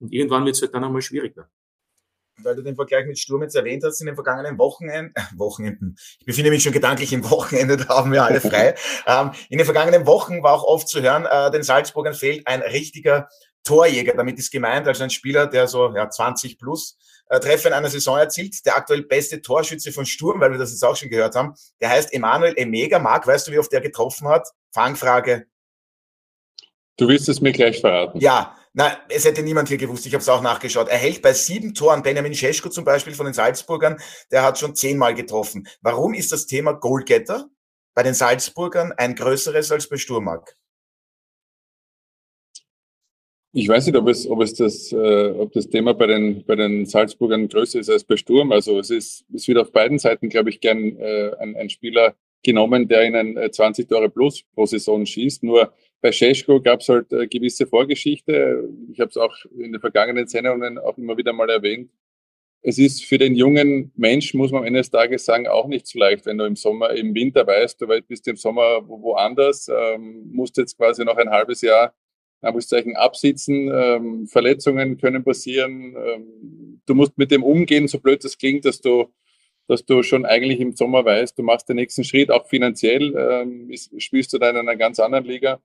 Und 0.00 0.12
irgendwann 0.12 0.44
wird 0.44 0.56
es 0.56 0.60
halt 0.60 0.74
dann 0.74 0.84
einmal 0.84 1.00
schwieriger 1.00 1.48
weil 2.42 2.56
du 2.56 2.62
den 2.62 2.76
Vergleich 2.76 3.06
mit 3.06 3.18
Sturm 3.18 3.42
jetzt 3.42 3.54
erwähnt 3.54 3.84
hast, 3.84 4.00
in 4.00 4.06
den 4.06 4.14
vergangenen 4.14 4.58
Wochenenden, 4.58 5.12
äh, 5.14 5.38
Wochenenden, 5.38 5.96
ich 6.18 6.26
befinde 6.26 6.50
mich 6.50 6.62
schon 6.62 6.72
gedanklich 6.72 7.12
im 7.12 7.28
Wochenende, 7.30 7.76
da 7.78 7.88
haben 7.88 8.12
wir 8.12 8.24
alle 8.24 8.40
frei. 8.40 8.74
ähm, 9.06 9.30
in 9.48 9.58
den 9.58 9.64
vergangenen 9.64 10.06
Wochen 10.06 10.42
war 10.42 10.54
auch 10.54 10.64
oft 10.64 10.88
zu 10.88 11.02
hören, 11.02 11.26
äh, 11.26 11.50
den 11.50 11.62
Salzburgern 11.62 12.14
fehlt 12.14 12.46
ein 12.46 12.62
richtiger 12.62 13.28
Torjäger. 13.64 14.14
Damit 14.14 14.38
ist 14.38 14.50
gemeint, 14.50 14.86
also 14.86 15.02
ein 15.02 15.10
Spieler, 15.10 15.46
der 15.46 15.66
so 15.68 15.94
ja, 15.94 16.08
20 16.08 16.58
plus 16.58 16.98
äh, 17.28 17.40
Treffer 17.40 17.68
in 17.68 17.74
einer 17.74 17.90
Saison 17.90 18.18
erzielt. 18.18 18.64
Der 18.66 18.76
aktuell 18.76 19.02
beste 19.02 19.40
Torschütze 19.40 19.92
von 19.92 20.06
Sturm, 20.06 20.40
weil 20.40 20.50
wir 20.50 20.58
das 20.58 20.70
jetzt 20.70 20.84
auch 20.84 20.96
schon 20.96 21.10
gehört 21.10 21.34
haben, 21.34 21.54
der 21.80 21.90
heißt 21.90 22.12
Emanuel 22.12 22.54
Emega. 22.56 22.98
Marc, 22.98 23.26
weißt 23.26 23.48
du, 23.48 23.52
wie 23.52 23.58
oft 23.58 23.72
der 23.72 23.80
getroffen 23.80 24.28
hat? 24.28 24.48
Fangfrage. 24.72 25.46
Du 26.96 27.08
willst 27.08 27.28
es 27.28 27.40
mir 27.40 27.52
gleich 27.52 27.80
verraten. 27.80 28.20
Ja, 28.20 28.56
na, 28.76 28.98
es 29.08 29.24
hätte 29.24 29.44
niemand 29.44 29.68
hier 29.68 29.78
gewusst, 29.78 30.04
ich 30.04 30.14
habe 30.14 30.20
es 30.20 30.28
auch 30.28 30.42
nachgeschaut. 30.42 30.88
Er 30.88 30.98
hält 30.98 31.22
bei 31.22 31.32
sieben 31.32 31.74
Toren, 31.74 32.02
Benjamin 32.02 32.34
Scheschko 32.34 32.68
zum 32.68 32.84
Beispiel 32.84 33.14
von 33.14 33.24
den 33.24 33.32
Salzburgern, 33.32 33.98
der 34.32 34.42
hat 34.42 34.58
schon 34.58 34.74
zehnmal 34.74 35.14
getroffen. 35.14 35.68
Warum 35.80 36.12
ist 36.12 36.32
das 36.32 36.46
Thema 36.46 36.72
Goalgetter 36.72 37.48
bei 37.94 38.02
den 38.02 38.14
Salzburgern 38.14 38.92
ein 38.96 39.14
größeres 39.14 39.70
als 39.70 39.88
bei 39.88 39.96
Sturmark? 39.96 40.56
Ich 43.52 43.68
weiß 43.68 43.86
nicht, 43.86 43.96
ob 43.96 44.08
es, 44.08 44.26
ob 44.26 44.42
es 44.42 44.54
das, 44.54 44.90
äh, 44.90 45.30
ob 45.30 45.52
das 45.52 45.68
Thema 45.68 45.94
bei 45.94 46.08
den, 46.08 46.44
bei 46.44 46.56
den 46.56 46.84
Salzburgern 46.84 47.48
größer 47.48 47.78
ist 47.78 47.88
als 47.88 48.02
bei 48.02 48.16
Sturm. 48.16 48.50
Also 48.50 48.80
es 48.80 48.90
ist, 48.90 49.24
es 49.32 49.46
wird 49.46 49.58
auf 49.58 49.70
beiden 49.70 50.00
Seiten, 50.00 50.28
glaube 50.28 50.50
ich, 50.50 50.60
gern 50.60 50.98
äh, 50.98 51.30
ein, 51.38 51.54
ein 51.54 51.70
Spieler 51.70 52.16
genommen, 52.42 52.88
der 52.88 53.04
ihnen 53.04 53.38
20 53.52 53.88
Tore 53.88 54.10
plus 54.10 54.42
pro 54.52 54.66
Saison 54.66 55.06
schießt. 55.06 55.44
Nur 55.44 55.72
bei 56.04 56.12
Scheschko 56.12 56.60
gab 56.60 56.80
es 56.80 56.88
halt 56.90 57.10
äh, 57.14 57.26
gewisse 57.26 57.66
Vorgeschichte. 57.66 58.68
Ich 58.92 59.00
habe 59.00 59.08
es 59.08 59.16
auch 59.16 59.34
in 59.56 59.72
den 59.72 59.80
vergangenen 59.80 60.26
Sendungen 60.26 60.76
auch 60.76 60.98
immer 60.98 61.16
wieder 61.16 61.32
mal 61.32 61.48
erwähnt. 61.48 61.90
Es 62.60 62.76
ist 62.76 63.06
für 63.06 63.16
den 63.16 63.34
jungen 63.34 63.90
Mensch, 63.96 64.34
muss 64.34 64.52
man 64.52 64.60
am 64.60 64.66
Ende 64.66 64.80
des 64.80 64.90
Tages 64.90 65.24
sagen, 65.24 65.46
auch 65.46 65.66
nicht 65.66 65.86
so 65.86 65.98
leicht, 65.98 66.26
wenn 66.26 66.36
du 66.36 66.44
im 66.44 66.56
Sommer, 66.56 66.90
im 66.90 67.14
Winter 67.14 67.46
weißt, 67.46 67.80
du 67.80 67.86
bist 68.06 68.28
im 68.28 68.36
Sommer 68.36 68.86
woanders, 68.86 69.66
ähm, 69.68 70.30
musst 70.30 70.58
jetzt 70.58 70.76
quasi 70.76 71.06
noch 71.06 71.16
ein 71.16 71.30
halbes 71.30 71.62
Jahr 71.62 71.94
Anführungszeichen 72.42 72.96
absitzen, 72.96 73.70
ähm, 73.72 74.26
Verletzungen 74.26 74.98
können 74.98 75.24
passieren. 75.24 75.96
Ähm, 75.96 76.82
du 76.84 76.94
musst 76.94 77.16
mit 77.16 77.30
dem 77.30 77.42
umgehen, 77.42 77.88
so 77.88 77.98
blöd 77.98 78.22
das 78.22 78.36
klingt, 78.36 78.66
dass 78.66 78.82
du, 78.82 79.06
dass 79.68 79.86
du 79.86 80.02
schon 80.02 80.26
eigentlich 80.26 80.60
im 80.60 80.76
Sommer 80.76 81.02
weißt, 81.02 81.38
du 81.38 81.42
machst 81.42 81.70
den 81.70 81.76
nächsten 81.76 82.04
Schritt, 82.04 82.30
auch 82.30 82.46
finanziell 82.46 83.14
ähm, 83.16 83.70
spielst 83.96 84.34
du 84.34 84.38
da 84.38 84.50
in 84.50 84.58
einer 84.58 84.76
ganz 84.76 85.00
anderen 85.00 85.24
Liga. 85.24 85.62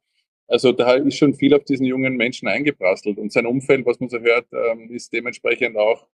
Also 0.49 0.71
da 0.71 0.93
ist 0.95 1.17
schon 1.17 1.35
viel 1.35 1.53
auf 1.53 1.63
diesen 1.63 1.85
jungen 1.85 2.15
Menschen 2.17 2.47
eingeprasselt 2.47 3.19
und 3.19 3.31
sein 3.31 3.45
Umfeld, 3.45 3.85
was 3.85 3.99
man 3.99 4.09
so 4.09 4.19
hört, 4.19 4.47
ähm, 4.51 4.89
ist 4.91 5.13
dementsprechend 5.13 5.77
auch 5.77 6.07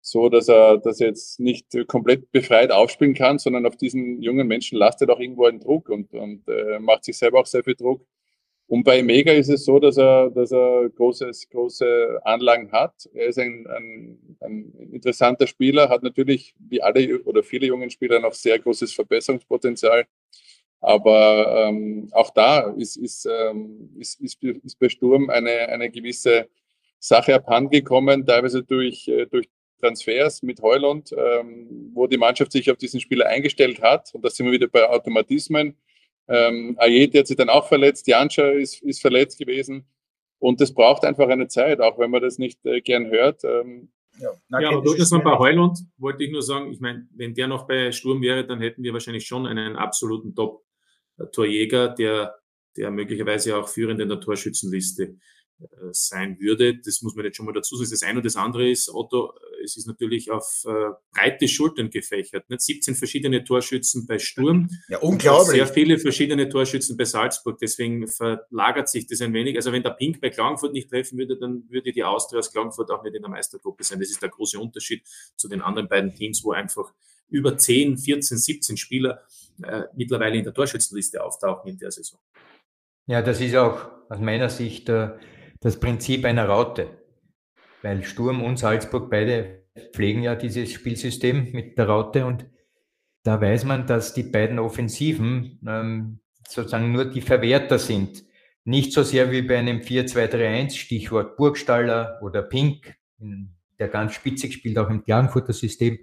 so, 0.00 0.28
dass 0.28 0.48
er 0.48 0.78
das 0.78 0.98
jetzt 0.98 1.38
nicht 1.38 1.66
komplett 1.86 2.32
befreit 2.32 2.72
aufspielen 2.72 3.14
kann, 3.14 3.38
sondern 3.38 3.66
auf 3.66 3.76
diesen 3.76 4.20
jungen 4.22 4.48
Menschen 4.48 4.78
lastet 4.78 5.10
auch 5.10 5.20
irgendwo 5.20 5.46
ein 5.46 5.60
Druck 5.60 5.88
und, 5.90 6.12
und 6.12 6.48
äh, 6.48 6.78
macht 6.80 7.04
sich 7.04 7.16
selber 7.18 7.40
auch 7.40 7.46
sehr 7.46 7.62
viel 7.62 7.76
Druck. 7.76 8.04
Und 8.66 8.84
bei 8.84 9.02
Mega 9.02 9.32
ist 9.32 9.48
es 9.48 9.64
so, 9.64 9.78
dass 9.78 9.96
er, 9.96 10.30
dass 10.30 10.52
er 10.52 10.90
großes, 10.90 11.48
große 11.48 12.20
Anlagen 12.22 12.70
hat. 12.70 13.08
Er 13.14 13.28
ist 13.28 13.38
ein, 13.38 13.66
ein, 13.66 14.36
ein 14.40 14.72
interessanter 14.92 15.46
Spieler, 15.46 15.88
hat 15.88 16.02
natürlich 16.02 16.54
wie 16.58 16.82
alle 16.82 17.22
oder 17.22 17.42
viele 17.42 17.66
jungen 17.66 17.90
Spieler 17.90 18.20
noch 18.20 18.34
sehr 18.34 18.58
großes 18.58 18.92
Verbesserungspotenzial. 18.92 20.06
Aber 20.80 21.66
ähm, 21.68 22.08
auch 22.12 22.30
da 22.30 22.60
ist, 22.70 22.96
ist, 22.96 23.26
ähm, 23.26 23.90
ist, 23.98 24.20
ist, 24.20 24.42
ist 24.42 24.78
bei 24.78 24.88
Sturm 24.88 25.28
eine, 25.28 25.68
eine 25.68 25.90
gewisse 25.90 26.48
Sache 27.00 27.34
abhandengekommen, 27.34 28.24
teilweise 28.24 28.62
durch, 28.62 29.08
äh, 29.08 29.26
durch 29.26 29.48
Transfers 29.80 30.42
mit 30.42 30.60
Heuland, 30.60 31.12
ähm, 31.16 31.90
wo 31.94 32.06
die 32.06 32.16
Mannschaft 32.16 32.52
sich 32.52 32.70
auf 32.70 32.76
diesen 32.76 33.00
Spieler 33.00 33.26
eingestellt 33.26 33.80
hat. 33.82 34.12
Und 34.14 34.24
da 34.24 34.30
sind 34.30 34.46
wir 34.46 34.52
wieder 34.52 34.68
bei 34.68 34.88
Automatismen. 34.88 35.76
Ähm, 36.28 36.76
Ayet 36.78 37.16
hat 37.16 37.26
sich 37.26 37.36
dann 37.36 37.48
auch 37.48 37.66
verletzt, 37.66 38.06
Janscha 38.06 38.50
ist, 38.50 38.82
ist 38.82 39.00
verletzt 39.00 39.38
gewesen. 39.38 39.86
Und 40.38 40.60
das 40.60 40.72
braucht 40.72 41.04
einfach 41.04 41.28
eine 41.28 41.48
Zeit, 41.48 41.80
auch 41.80 41.98
wenn 41.98 42.10
man 42.10 42.22
das 42.22 42.38
nicht 42.38 42.64
äh, 42.64 42.80
gern 42.80 43.06
hört. 43.10 43.42
Ähm, 43.44 43.90
ja, 44.20 44.30
Na, 44.48 44.60
ja 44.60 44.68
aber 44.70 44.82
du 44.82 44.96
hast 44.96 45.10
noch 45.10 45.22
bei 45.22 45.38
Heuland, 45.38 45.78
wollte 45.96 46.24
ich 46.24 46.30
nur 46.30 46.42
sagen, 46.42 46.72
ich 46.72 46.80
meine, 46.80 47.08
wenn 47.14 47.34
der 47.34 47.48
noch 47.48 47.66
bei 47.66 47.90
Sturm 47.92 48.20
wäre, 48.20 48.46
dann 48.46 48.60
hätten 48.60 48.82
wir 48.82 48.92
wahrscheinlich 48.92 49.26
schon 49.26 49.46
einen 49.46 49.76
absoluten 49.76 50.34
Top 50.34 50.64
Torjäger, 51.26 51.88
der, 51.88 52.36
der 52.76 52.90
möglicherweise 52.90 53.56
auch 53.56 53.68
führend 53.68 54.00
in 54.00 54.08
der 54.08 54.20
Torschützenliste 54.20 55.16
äh, 55.60 55.66
sein 55.92 56.38
würde. 56.40 56.78
Das 56.78 57.02
muss 57.02 57.14
man 57.14 57.24
jetzt 57.24 57.36
schon 57.36 57.46
mal 57.46 57.52
dazu 57.52 57.76
sagen. 57.76 57.90
Das 57.90 58.02
eine 58.02 58.18
und 58.18 58.26
das 58.26 58.36
andere 58.36 58.70
ist, 58.70 58.88
Otto, 58.88 59.34
es 59.68 59.76
ist 59.76 59.86
natürlich 59.86 60.30
auf 60.30 60.64
äh, 60.66 60.90
breite 61.12 61.46
Schultern 61.46 61.90
gefächert. 61.90 62.48
Nicht? 62.48 62.62
17 62.62 62.94
verschiedene 62.94 63.44
Torschützen 63.44 64.06
bei 64.06 64.18
Sturm. 64.18 64.70
Ja, 64.88 64.98
unglaublich. 64.98 65.56
Sehr 65.56 65.66
viele 65.66 65.98
verschiedene 65.98 66.48
Torschützen 66.48 66.96
bei 66.96 67.04
Salzburg. 67.04 67.58
Deswegen 67.58 68.08
verlagert 68.08 68.88
sich 68.88 69.06
das 69.06 69.20
ein 69.20 69.32
wenig. 69.32 69.56
Also 69.56 69.72
wenn 69.72 69.82
der 69.82 69.90
Pink 69.90 70.20
bei 70.20 70.30
Klagenfurt 70.30 70.72
nicht 70.72 70.90
treffen 70.90 71.18
würde, 71.18 71.38
dann 71.38 71.64
würde 71.68 71.92
die 71.92 72.04
Austria 72.04 72.38
aus 72.38 72.50
Klagenfurt 72.50 72.90
auch 72.90 73.02
nicht 73.02 73.14
in 73.14 73.22
der 73.22 73.30
Meistergruppe 73.30 73.84
sein. 73.84 74.00
Das 74.00 74.10
ist 74.10 74.22
der 74.22 74.30
große 74.30 74.58
Unterschied 74.58 75.02
zu 75.36 75.48
den 75.48 75.60
anderen 75.60 75.88
beiden 75.88 76.14
Teams, 76.14 76.42
wo 76.42 76.52
einfach 76.52 76.92
über 77.28 77.56
10, 77.56 77.98
14, 77.98 78.38
17 78.38 78.76
Spieler 78.76 79.22
äh, 79.62 79.82
mittlerweile 79.94 80.38
in 80.38 80.44
der 80.44 80.54
Torschützenliste 80.54 81.22
auftauchen 81.22 81.70
in 81.70 81.78
der 81.78 81.90
Saison. 81.90 82.18
Ja, 83.06 83.22
das 83.22 83.40
ist 83.40 83.54
auch 83.54 83.90
aus 84.08 84.18
meiner 84.20 84.48
Sicht 84.48 84.88
äh, 84.88 85.10
das 85.60 85.78
Prinzip 85.78 86.24
einer 86.24 86.46
Raute. 86.46 86.90
Weil 87.82 88.02
Sturm 88.04 88.42
und 88.42 88.58
Salzburg 88.58 89.10
beide 89.10 89.57
pflegen 89.92 90.22
ja 90.22 90.34
dieses 90.34 90.72
Spielsystem 90.72 91.52
mit 91.52 91.78
der 91.78 91.86
Raute 91.86 92.26
und 92.26 92.46
da 93.22 93.40
weiß 93.40 93.64
man, 93.64 93.86
dass 93.86 94.14
die 94.14 94.22
beiden 94.22 94.58
Offensiven 94.58 95.60
ähm, 95.66 96.20
sozusagen 96.46 96.92
nur 96.92 97.04
die 97.04 97.20
Verwerter 97.20 97.78
sind. 97.78 98.24
Nicht 98.64 98.92
so 98.92 99.02
sehr 99.02 99.30
wie 99.30 99.42
bei 99.42 99.58
einem 99.58 99.80
4-2-3-1, 99.80 100.76
Stichwort 100.76 101.36
Burgstaller 101.36 102.18
oder 102.22 102.42
Pink, 102.42 102.96
der 103.78 103.88
ganz 103.88 104.14
spitzig 104.14 104.54
spielt, 104.54 104.78
auch 104.78 104.90
im 104.90 105.04
Klagenfurter 105.04 105.52
System, 105.52 105.98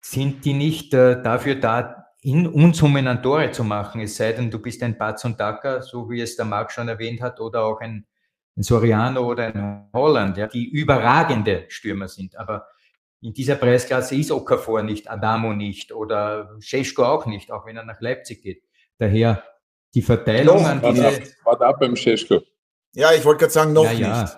sind 0.00 0.44
die 0.44 0.54
nicht 0.54 0.94
äh, 0.94 1.22
dafür 1.22 1.56
da, 1.56 2.04
in 2.20 2.46
Unsummen 2.46 3.06
an 3.06 3.22
Tore 3.22 3.50
zu 3.52 3.62
machen, 3.64 4.00
es 4.00 4.16
sei 4.16 4.32
denn, 4.32 4.50
du 4.50 4.58
bist 4.58 4.82
ein 4.82 4.98
Batz 4.98 5.24
und 5.24 5.38
Dacker, 5.38 5.82
so 5.82 6.10
wie 6.10 6.20
es 6.20 6.36
der 6.36 6.44
Marc 6.44 6.72
schon 6.72 6.88
erwähnt 6.88 7.20
hat, 7.20 7.40
oder 7.40 7.64
auch 7.64 7.80
ein 7.80 8.06
ein 8.58 8.62
Soriano 8.64 9.22
oder 9.22 9.46
ein 9.46 9.88
Holland, 9.92 10.36
ja, 10.36 10.48
die 10.48 10.68
überragende 10.68 11.64
Stürmer 11.68 12.08
sind. 12.08 12.36
Aber 12.36 12.66
in 13.20 13.34
dieser 13.34 13.56
Preisklasse 13.56 14.16
ist 14.16 14.30
Okafor 14.30 14.82
nicht, 14.82 15.10
Adamo 15.10 15.52
nicht 15.52 15.92
oder 15.92 16.56
Scheschko 16.60 17.04
auch 17.04 17.26
nicht, 17.26 17.50
auch 17.50 17.66
wenn 17.66 17.76
er 17.76 17.84
nach 17.84 18.00
Leipzig 18.00 18.42
geht. 18.42 18.62
Daher 18.98 19.42
die 19.94 20.02
Verteilung 20.02 20.64
an 20.64 20.80
diese... 20.80 21.34
Warte 21.44 21.66
ab 21.66 21.80
beim 21.80 21.96
Scheschko. 21.96 22.42
Ja, 22.94 23.12
ich 23.12 23.24
wollte 23.24 23.40
gerade 23.40 23.52
sagen, 23.52 23.72
noch 23.72 23.84
ja, 23.84 23.92
ja. 23.92 24.22
nicht. 24.22 24.36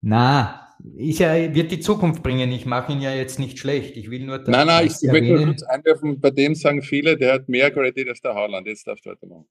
Na, 0.00 0.62
ist 0.96 1.20
ja, 1.20 1.54
wird 1.54 1.70
die 1.70 1.80
Zukunft 1.80 2.22
bringen. 2.22 2.50
Ich 2.50 2.66
mache 2.66 2.92
ihn 2.92 3.00
ja 3.00 3.12
jetzt 3.14 3.38
nicht 3.38 3.58
schlecht. 3.58 3.96
Ich 3.96 4.10
will 4.10 4.24
nur. 4.24 4.38
Nein, 4.38 4.66
nein, 4.66 4.86
ich 4.86 5.00
will 5.02 5.22
nur 5.22 5.46
kurz 5.46 5.62
einwerfen. 5.62 6.20
Bei 6.20 6.30
dem 6.30 6.54
sagen 6.54 6.82
viele, 6.82 7.16
der 7.16 7.34
hat 7.34 7.48
mehr 7.48 7.70
Credit 7.70 8.08
als 8.08 8.20
der 8.20 8.34
Haaland. 8.34 8.66
Jetzt 8.66 8.86
darfst 8.86 9.06
du 9.06 9.10
weitermachen. 9.10 9.46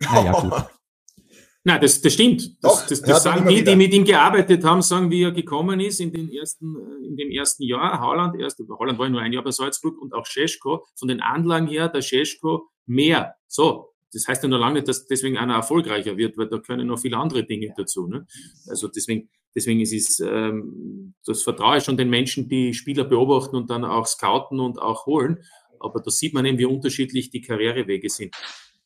Naja, 0.00 0.32
gut. 0.32 0.52
Nein, 1.64 1.80
das, 1.80 2.00
das 2.00 2.12
stimmt. 2.14 2.56
Das, 2.60 2.72
Doch, 2.72 2.86
das, 2.88 3.02
das 3.02 3.22
sagen 3.22 3.48
die, 3.48 3.62
die 3.62 3.76
mit 3.76 3.94
ihm 3.94 4.04
gearbeitet 4.04 4.64
haben, 4.64 4.82
sagen, 4.82 5.10
wie 5.10 5.22
er 5.22 5.30
gekommen 5.30 5.78
ist 5.78 6.00
in, 6.00 6.12
den 6.12 6.28
ersten, 6.32 6.76
in 7.04 7.16
dem 7.16 7.30
ersten 7.30 7.62
Jahr. 7.62 8.00
Holland, 8.00 8.40
erst, 8.40 8.60
Holland 8.68 8.98
war 8.98 9.06
ja 9.06 9.10
nur 9.10 9.20
ein 9.20 9.32
Jahr 9.32 9.44
bei 9.44 9.52
Salzburg 9.52 10.00
und 10.00 10.12
auch 10.12 10.26
Scheschko. 10.26 10.84
Von 10.96 11.08
den 11.08 11.20
Anlagen 11.20 11.68
her, 11.68 11.88
der 11.88 12.02
Scheschko 12.02 12.68
mehr. 12.86 13.36
So. 13.46 13.90
Das 14.12 14.28
heißt 14.28 14.42
ja 14.42 14.48
noch 14.48 14.58
lange 14.58 14.74
nicht, 14.74 14.88
dass 14.88 15.06
deswegen 15.06 15.38
einer 15.38 15.54
erfolgreicher 15.54 16.18
wird, 16.18 16.36
weil 16.36 16.48
da 16.48 16.58
können 16.58 16.88
noch 16.88 16.98
viele 16.98 17.16
andere 17.16 17.44
Dinge 17.44 17.72
dazu. 17.76 18.08
Ne? 18.08 18.26
Also 18.66 18.88
deswegen, 18.88 19.30
deswegen 19.54 19.80
ist 19.80 19.92
es, 19.92 20.20
ähm, 20.20 21.14
das 21.24 21.42
vertraue 21.42 21.78
ich 21.78 21.84
schon 21.84 21.96
den 21.96 22.10
Menschen, 22.10 22.48
die 22.48 22.74
Spieler 22.74 23.04
beobachten 23.04 23.56
und 23.56 23.70
dann 23.70 23.84
auch 23.84 24.06
scouten 24.06 24.60
und 24.60 24.78
auch 24.78 25.06
holen. 25.06 25.38
Aber 25.80 26.00
da 26.00 26.10
sieht 26.10 26.34
man 26.34 26.44
eben, 26.44 26.58
wie 26.58 26.66
unterschiedlich 26.66 27.30
die 27.30 27.40
Karrierewege 27.40 28.10
sind. 28.10 28.34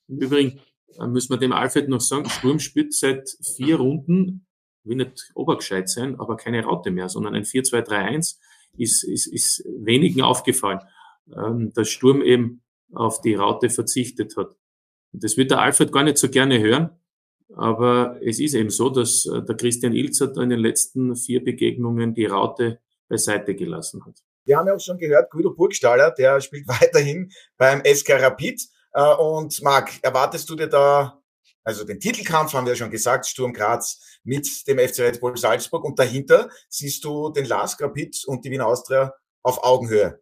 Im 0.09 0.19
Übrigen, 0.19 0.61
müssen 1.07 1.31
wir 1.31 1.39
dem 1.39 1.53
Alfred 1.53 1.89
noch 1.89 2.01
sagen, 2.01 2.29
Sturm 2.29 2.59
spielt 2.59 2.95
seit 2.95 3.29
vier 3.57 3.77
Runden, 3.77 4.47
will 4.85 4.97
nicht 4.97 5.31
obergescheit 5.35 5.89
sein, 5.89 6.19
aber 6.19 6.37
keine 6.37 6.65
Raute 6.65 6.91
mehr, 6.91 7.09
sondern 7.09 7.35
ein 7.35 7.45
4-2-3-1 7.45 8.37
ist, 8.79 9.05
ist, 9.05 9.27
ist 9.27 9.65
wenigen 9.67 10.23
aufgefallen, 10.23 10.81
ähm, 11.35 11.73
dass 11.75 11.89
Sturm 11.89 12.23
eben 12.23 12.63
auf 12.93 13.21
die 13.21 13.35
Raute 13.35 13.69
verzichtet 13.71 14.37
hat. 14.37 14.57
Das 15.13 15.37
wird 15.37 15.51
der 15.51 15.61
Alfred 15.61 15.93
gar 15.93 16.05
nicht 16.05 16.19
so 16.19 16.29
gerne 16.29 16.61
hören, 16.61 16.91
aber 17.55 18.19
es 18.23 18.39
ist 18.39 18.55
eben 18.55 18.71
so, 18.71 18.91
dass 18.91 19.27
äh, 19.27 19.43
der 19.43 19.57
Christian 19.57 19.93
Ilzer 19.93 20.37
in 20.37 20.51
den 20.51 20.61
letzten 20.61 21.17
vier 21.17 21.43
Begegnungen 21.43 22.15
die 22.15 22.27
Raute 22.27 22.81
beiseite 23.09 23.55
gelassen 23.55 24.05
hat. 24.05 24.21
Wir 24.45 24.59
haben 24.59 24.69
ja 24.69 24.75
auch 24.75 24.81
schon 24.81 24.99
gehört, 24.99 25.31
Guido 25.31 25.53
Burgstaller, 25.53 26.13
der 26.13 26.41
spielt 26.41 26.69
weiterhin 26.69 27.31
beim 27.57 27.83
SK 27.85 28.21
Rapid. 28.23 28.61
Äh, 28.97 29.15
und 29.17 29.63
Marc, 29.63 30.03
erwartest 30.03 30.49
du 30.49 30.57
dir 30.57 30.69
da, 30.69 31.21
also 31.63 31.85
den 31.85 32.01
Titelkampf 32.01 32.55
haben 32.55 32.65
wir 32.65 32.73
ja 32.73 32.77
schon 32.77 32.91
gesagt, 32.91 33.27
Sturm 33.27 33.53
Graz 33.53 34.19
mit 34.25 34.49
dem 34.67 34.79
FC 34.79 35.01
Red 35.01 35.21
Bull 35.21 35.37
Salzburg 35.37 35.85
und 35.85 35.99
dahinter 35.99 36.49
siehst 36.71 37.05
du 37.05 37.29
den 37.29 37.45
Lars 37.45 37.79
Rapid 37.79 38.25
und 38.27 38.45
die 38.45 38.51
Wiener 38.51 38.67
Austria 38.67 39.13
auf 39.43 39.63
Augenhöhe? 39.63 40.19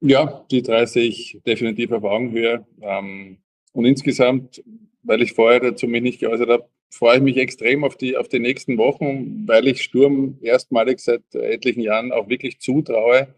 Ja, 0.00 0.44
die 0.50 0.62
drei 0.62 0.84
sehe 0.84 1.08
ich 1.08 1.40
definitiv 1.46 1.90
auf 1.92 2.04
Augenhöhe. 2.04 2.66
Ähm, 2.82 3.38
und 3.72 3.86
insgesamt, 3.86 4.62
weil 5.02 5.22
ich 5.22 5.32
vorher 5.32 5.60
dazu 5.60 5.86
mich 5.86 6.02
nicht 6.02 6.20
geäußert 6.20 6.50
habe, 6.50 6.68
freue 6.90 7.16
ich 7.16 7.22
mich 7.22 7.38
extrem 7.38 7.82
auf 7.82 7.96
die, 7.96 8.18
auf 8.18 8.28
die 8.28 8.40
nächsten 8.40 8.76
Wochen, 8.76 9.48
weil 9.48 9.66
ich 9.66 9.82
Sturm 9.82 10.38
erstmalig 10.42 11.00
seit 11.00 11.22
etlichen 11.34 11.80
Jahren 11.80 12.12
auch 12.12 12.28
wirklich 12.28 12.60
zutraue, 12.60 13.34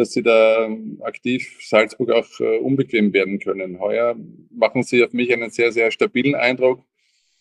dass 0.00 0.12
sie 0.12 0.22
da 0.22 0.68
aktiv 1.02 1.58
Salzburg 1.60 2.10
auch 2.10 2.40
äh, 2.40 2.58
unbequem 2.58 3.12
werden 3.12 3.38
können. 3.38 3.78
Heuer 3.78 4.16
machen 4.50 4.82
sie 4.82 5.04
auf 5.04 5.12
mich 5.12 5.32
einen 5.32 5.50
sehr, 5.50 5.72
sehr 5.72 5.90
stabilen 5.90 6.34
Eindruck 6.34 6.84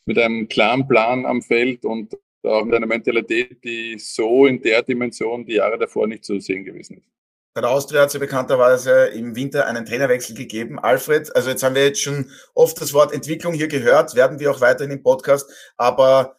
mit 0.06 0.18
einem 0.18 0.48
klaren 0.48 0.88
Plan 0.88 1.26
am 1.26 1.42
Feld 1.42 1.86
und 1.86 2.14
auch 2.44 2.66
mit 2.66 2.76
einer 2.76 2.86
Mentalität, 2.86 3.64
die 3.64 3.98
so 3.98 4.46
in 4.46 4.62
der 4.62 4.84
Dimension 4.84 5.46
die 5.46 5.56
Jahre 5.56 5.78
davor 5.78 6.08
nicht 6.08 6.26
zu 6.26 6.40
sehen 6.40 6.66
gewesen 6.66 6.98
ist. 6.98 7.08
Bei 7.54 7.62
der 7.62 7.72
Austria 7.72 8.02
hat 8.02 8.08
es 8.08 8.14
ja 8.14 8.20
bekannterweise 8.20 9.08
im 9.08 9.36
Winter 9.36 9.66
einen 9.66 9.86
Trainerwechsel 9.86 10.36
gegeben. 10.36 10.80
Alfred, 10.80 11.36
also 11.36 11.50
jetzt 11.50 11.64
haben 11.64 11.76
wir 11.76 11.86
jetzt 11.86 12.02
schon 12.02 12.30
oft 12.54 12.80
das 12.80 12.94
Wort 12.94 13.14
Entwicklung 13.14 13.54
hier 13.54 13.68
gehört, 13.68 14.16
werden 14.16 14.40
wir 14.40 14.52
auch 14.52 14.62
weiterhin 14.62 14.92
im 14.92 15.04
Podcast, 15.04 15.50
aber 15.78 16.36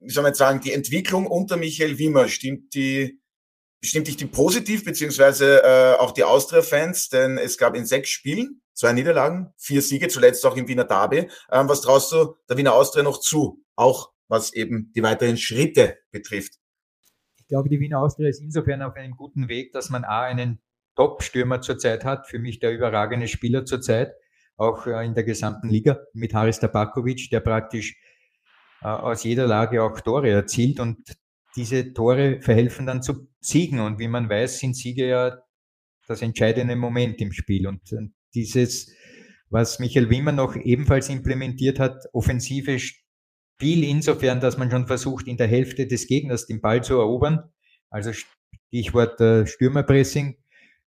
wie 0.00 0.10
soll 0.10 0.22
man 0.22 0.30
jetzt 0.30 0.38
sagen, 0.38 0.60
die 0.60 0.72
Entwicklung 0.72 1.26
unter 1.26 1.56
Michael 1.56 1.98
Wimmer, 1.98 2.28
stimmt 2.28 2.74
die 2.74 3.20
bestimmt 3.80 4.08
dich 4.08 4.16
die 4.16 4.26
positiv, 4.26 4.84
beziehungsweise 4.84 5.62
äh, 5.62 5.94
auch 5.98 6.12
die 6.12 6.24
Austria-Fans, 6.24 7.08
denn 7.10 7.38
es 7.38 7.58
gab 7.58 7.76
in 7.76 7.86
sechs 7.86 8.10
Spielen 8.10 8.60
zwei 8.78 8.92
Niederlagen, 8.92 9.52
vier 9.56 9.82
Siege, 9.82 10.08
zuletzt 10.08 10.46
auch 10.46 10.56
im 10.56 10.68
Wiener 10.68 10.84
Derby. 10.84 11.28
Ähm, 11.50 11.68
was 11.68 11.80
traust 11.80 12.12
du 12.12 12.36
der 12.48 12.56
Wiener 12.56 12.74
Austria 12.74 13.02
noch 13.02 13.18
zu? 13.18 13.64
Auch 13.74 14.12
was 14.28 14.52
eben 14.52 14.92
die 14.94 15.02
weiteren 15.02 15.36
Schritte 15.36 15.98
betrifft. 16.12 16.54
Ich 17.38 17.48
glaube, 17.48 17.68
die 17.68 17.80
Wiener 17.80 18.00
Austria 18.00 18.28
ist 18.28 18.40
insofern 18.40 18.82
auf 18.82 18.94
einem 18.94 19.16
guten 19.16 19.48
Weg, 19.48 19.72
dass 19.72 19.90
man 19.90 20.04
A, 20.04 20.22
einen 20.22 20.60
Top-Stürmer 20.94 21.60
zurzeit 21.60 22.04
hat, 22.04 22.28
für 22.28 22.38
mich 22.38 22.60
der 22.60 22.72
überragende 22.72 23.26
Spieler 23.26 23.64
zurzeit, 23.64 24.12
auch 24.56 24.86
äh, 24.86 25.04
in 25.04 25.14
der 25.14 25.24
gesamten 25.24 25.68
Liga, 25.68 26.00
mit 26.12 26.34
Haris 26.34 26.60
Tabakovic, 26.60 27.30
der 27.30 27.40
praktisch 27.40 27.96
äh, 28.82 28.86
aus 28.86 29.24
jeder 29.24 29.46
Lage 29.46 29.82
auch 29.82 30.00
Tore 30.00 30.30
erzielt 30.30 30.78
und 30.78 30.98
diese 31.56 31.92
Tore 31.92 32.40
verhelfen 32.40 32.86
dann 32.86 33.02
zu 33.02 33.27
Siegen. 33.48 33.80
Und 33.80 33.98
wie 33.98 34.08
man 34.08 34.28
weiß, 34.28 34.58
sind 34.58 34.76
Siege 34.76 35.08
ja 35.08 35.38
das 36.06 36.22
entscheidende 36.22 36.76
Moment 36.76 37.20
im 37.20 37.32
Spiel. 37.32 37.66
Und 37.66 37.82
dieses, 38.34 38.92
was 39.50 39.78
Michael 39.78 40.10
Wimmer 40.10 40.32
noch 40.32 40.56
ebenfalls 40.56 41.08
implementiert 41.08 41.78
hat, 41.78 42.04
offensive 42.12 42.78
Spiel 42.78 43.84
insofern, 43.84 44.40
dass 44.40 44.56
man 44.58 44.70
schon 44.70 44.86
versucht, 44.86 45.26
in 45.26 45.36
der 45.36 45.48
Hälfte 45.48 45.86
des 45.86 46.06
Gegners 46.06 46.46
den 46.46 46.60
Ball 46.60 46.82
zu 46.82 46.94
erobern. 46.94 47.50
Also 47.90 48.12
Stichwort 48.12 49.20
äh, 49.20 49.46
Stürmerpressing, 49.46 50.36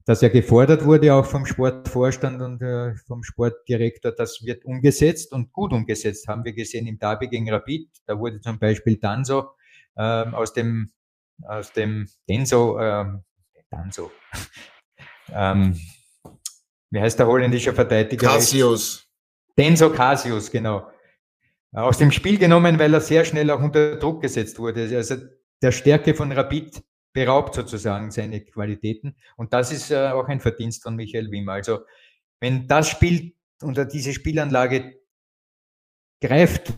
das 0.05 0.21
ja 0.21 0.29
gefordert 0.29 0.85
wurde 0.85 1.13
auch 1.13 1.25
vom 1.25 1.45
Sportvorstand 1.45 2.41
und 2.41 2.61
äh, 2.61 2.95
vom 3.07 3.23
Sportdirektor, 3.23 4.11
das 4.11 4.43
wird 4.43 4.65
umgesetzt 4.65 5.31
und 5.31 5.51
gut 5.51 5.73
umgesetzt, 5.73 6.27
haben 6.27 6.43
wir 6.43 6.53
gesehen 6.53 6.87
im 6.87 6.97
Derby 6.97 7.27
gegen 7.27 7.51
Rapid. 7.51 7.89
Da 8.05 8.19
wurde 8.19 8.39
zum 8.41 8.57
Beispiel 8.57 8.97
Danso 8.97 9.49
ähm, 9.97 10.33
aus 10.33 10.53
dem, 10.53 10.91
aus 11.47 11.71
dem 11.73 12.07
Denso, 12.27 12.79
ähm, 12.79 13.23
Danso, 13.69 14.11
ähm, 15.33 15.79
wie 16.91 16.99
heißt 16.99 17.17
der 17.19 17.27
holländische 17.27 17.73
Verteidiger? 17.73 18.27
Cassius. 18.27 19.07
Denso 19.57 19.89
Cassius, 19.89 20.51
genau. 20.51 20.89
Aus 21.73 21.97
dem 21.97 22.11
Spiel 22.11 22.37
genommen, 22.37 22.77
weil 22.77 22.93
er 22.93 22.99
sehr 22.99 23.23
schnell 23.23 23.49
auch 23.49 23.61
unter 23.61 23.95
Druck 23.95 24.21
gesetzt 24.21 24.59
wurde. 24.59 24.83
Also 24.95 25.15
der 25.61 25.71
Stärke 25.71 26.13
von 26.13 26.31
Rapid 26.31 26.83
beraubt 27.13 27.55
sozusagen 27.55 28.11
seine 28.11 28.41
Qualitäten. 28.41 29.15
Und 29.37 29.53
das 29.53 29.71
ist 29.71 29.91
äh, 29.91 30.09
auch 30.09 30.27
ein 30.27 30.39
Verdienst 30.39 30.83
von 30.83 30.95
Michael 30.95 31.31
Wimmer. 31.31 31.53
Also 31.53 31.79
wenn 32.39 32.67
das 32.67 32.89
Spiel 32.89 33.33
unter 33.61 33.85
diese 33.85 34.13
Spielanlage 34.13 34.99
greift, 36.21 36.73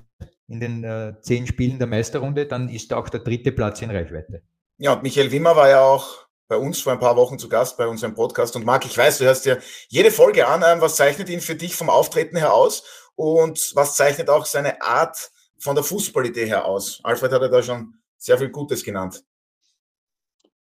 in 0.48 0.60
den 0.60 0.84
äh, 0.84 1.16
zehn 1.22 1.48
Spielen 1.48 1.80
der 1.80 1.88
Meisterrunde, 1.88 2.46
dann 2.46 2.70
ist 2.70 2.94
auch 2.94 3.10
der 3.10 3.22
dritte 3.22 3.52
Platz 3.52 3.82
in 3.82 3.90
Reichweite. 3.90 4.44
Ja, 4.84 4.92
und 4.92 5.02
Michael 5.02 5.32
Wimmer 5.32 5.56
war 5.56 5.70
ja 5.70 5.82
auch 5.82 6.28
bei 6.50 6.58
uns 6.58 6.82
vor 6.82 6.92
ein 6.92 7.00
paar 7.00 7.16
Wochen 7.16 7.40
zu 7.40 7.48
Gast 7.48 7.78
bei 7.78 7.88
unserem 7.88 8.16
Podcast. 8.16 8.58
Und 8.58 8.66
Marc, 8.66 8.84
ich 8.84 8.98
weiß, 8.98 9.18
du 9.18 9.24
hörst 9.24 9.46
dir 9.46 9.60
jede 9.88 10.12
Folge 10.12 10.46
an. 10.46 10.62
Ähm, 10.62 10.82
was 10.82 10.98
zeichnet 10.98 11.30
ihn 11.30 11.40
für 11.40 11.56
dich 11.56 11.74
vom 11.74 11.90
Auftreten 11.90 12.36
her 12.36 12.54
aus? 12.54 12.84
Und 13.16 13.72
was 13.76 13.96
zeichnet 13.96 14.30
auch 14.30 14.46
seine 14.46 14.82
Art 14.82 15.32
von 15.58 15.76
der 15.76 15.86
Fußballidee 15.86 16.48
her 16.48 16.66
aus? 16.66 17.00
Alfred 17.04 17.32
hat 17.32 17.42
ja 17.42 17.48
da 17.48 17.64
schon 17.64 17.94
sehr 18.18 18.38
viel 18.38 18.50
Gutes 18.50 18.84
genannt. 18.84 19.24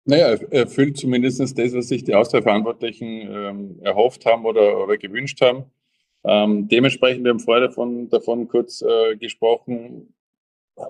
Naja, 0.05 0.31
er 0.31 0.53
erfüllt 0.53 0.99
zumindest 0.99 1.39
das, 1.39 1.73
was 1.73 1.87
sich 1.87 2.03
die 2.03 2.17
Austria-Verantwortlichen 2.17 3.07
ähm, 3.07 3.79
erhofft 3.81 4.27
haben 4.27 4.45
oder, 4.45 4.77
oder 4.77 4.99
gewünscht 4.99 5.41
haben. 5.41 5.67
Ähm, 6.25 6.67
dementsprechend, 6.67 7.23
wir 7.23 7.31
haben 7.31 7.39
vorher 7.39 7.69
davon, 7.69 8.09
davon 8.09 8.49
kurz 8.49 8.83
äh, 8.83 9.15
gesprochen, 9.15 10.13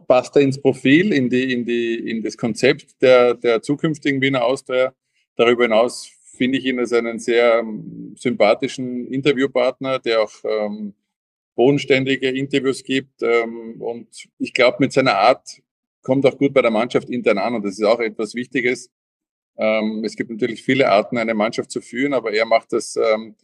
passt 0.07 0.37
er 0.37 0.43
ins 0.43 0.61
Profil, 0.61 1.13
in, 1.13 1.29
die, 1.29 1.53
in, 1.53 1.65
die, 1.65 2.11
in 2.11 2.23
das 2.23 2.37
Konzept 2.37 3.01
der, 3.03 3.35
der 3.35 3.63
zukünftigen 3.63 4.21
Wiener 4.21 4.45
Austria. 4.45 4.95
Darüber 5.37 5.65
hinaus 5.65 6.11
finde 6.37 6.59
ich 6.59 6.65
ihn 6.65 6.79
als 6.79 6.93
einen 6.93 7.19
sehr 7.19 7.59
ähm, 7.59 8.15
sympathischen 8.17 9.07
Interviewpartner, 9.07 9.99
der 9.99 10.23
auch 10.23 10.33
ähm, 10.45 10.95
bodenständige 11.55 12.31
Interviews 12.31 12.83
gibt. 12.83 13.23
Ähm, 13.23 13.81
und 13.81 14.09
ich 14.39 14.55
glaube, 14.55 14.79
mit 14.81 14.93
seiner 14.93 15.17
Art 15.17 15.61
kommt 16.03 16.25
auch 16.25 16.39
gut 16.39 16.55
bei 16.55 16.63
der 16.63 16.71
Mannschaft 16.71 17.11
intern 17.11 17.39
an. 17.39 17.57
Und 17.57 17.65
das 17.65 17.79
ist 17.79 17.85
auch 17.85 18.01
etwas 18.01 18.35
Wichtiges. 18.35 18.91
Ähm, 19.59 20.03
es 20.05 20.17
gibt 20.17 20.31
natürlich 20.31 20.63
viele 20.63 20.89
Arten, 20.89 21.19
eine 21.19 21.35
Mannschaft 21.35 21.71
zu 21.71 21.81
führen, 21.81 22.15
aber 22.15 22.33
er 22.33 22.47
macht 22.47 22.73
das 22.73 22.97
ähm, 22.97 23.35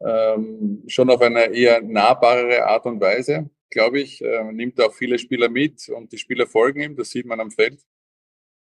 ähm, 0.00 0.84
schon 0.86 1.10
auf 1.10 1.20
eine 1.20 1.52
eher 1.52 1.82
nahbarere 1.82 2.64
Art 2.66 2.86
und 2.86 3.00
Weise, 3.00 3.50
glaube 3.76 4.00
ich. 4.00 4.22
Äh, 4.22 4.52
nimmt 4.52 4.80
auch 4.80 4.94
viele 4.94 5.18
Spieler 5.18 5.50
mit 5.50 5.88
und 5.90 6.10
die 6.10 6.18
Spieler 6.18 6.46
folgen 6.46 6.80
ihm, 6.80 6.96
das 6.96 7.10
sieht 7.10 7.26
man 7.26 7.40
am 7.40 7.50
Feld. 7.50 7.78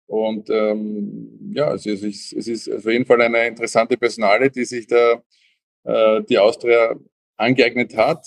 Und 0.06 0.50
ähm, 0.50 1.52
ja, 1.52 1.74
es 1.74 1.86
ist, 1.86 2.32
es 2.32 2.46
ist 2.46 2.68
auf 2.68 2.84
jeden 2.84 3.06
Fall 3.06 3.20
eine 3.20 3.46
interessante 3.46 3.96
Personale, 3.96 4.50
die 4.50 4.64
sich 4.64 4.86
da 4.86 5.22
äh, 5.84 6.22
die 6.28 6.38
Austria 6.38 6.96
angeeignet 7.36 7.96
hat. 7.96 8.24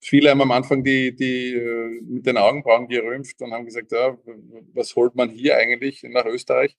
Viele 0.00 0.30
haben 0.30 0.42
am 0.42 0.50
Anfang 0.50 0.84
die, 0.84 1.14
die 1.14 1.54
äh, 1.54 2.00
mit 2.02 2.26
den 2.26 2.36
Augenbrauen 2.36 2.86
gerümpft 2.86 3.40
und 3.40 3.52
haben 3.52 3.64
gesagt, 3.64 3.92
ja, 3.92 4.16
was 4.74 4.94
holt 4.94 5.14
man 5.14 5.30
hier 5.30 5.56
eigentlich 5.56 6.02
nach 6.02 6.26
Österreich? 6.26 6.76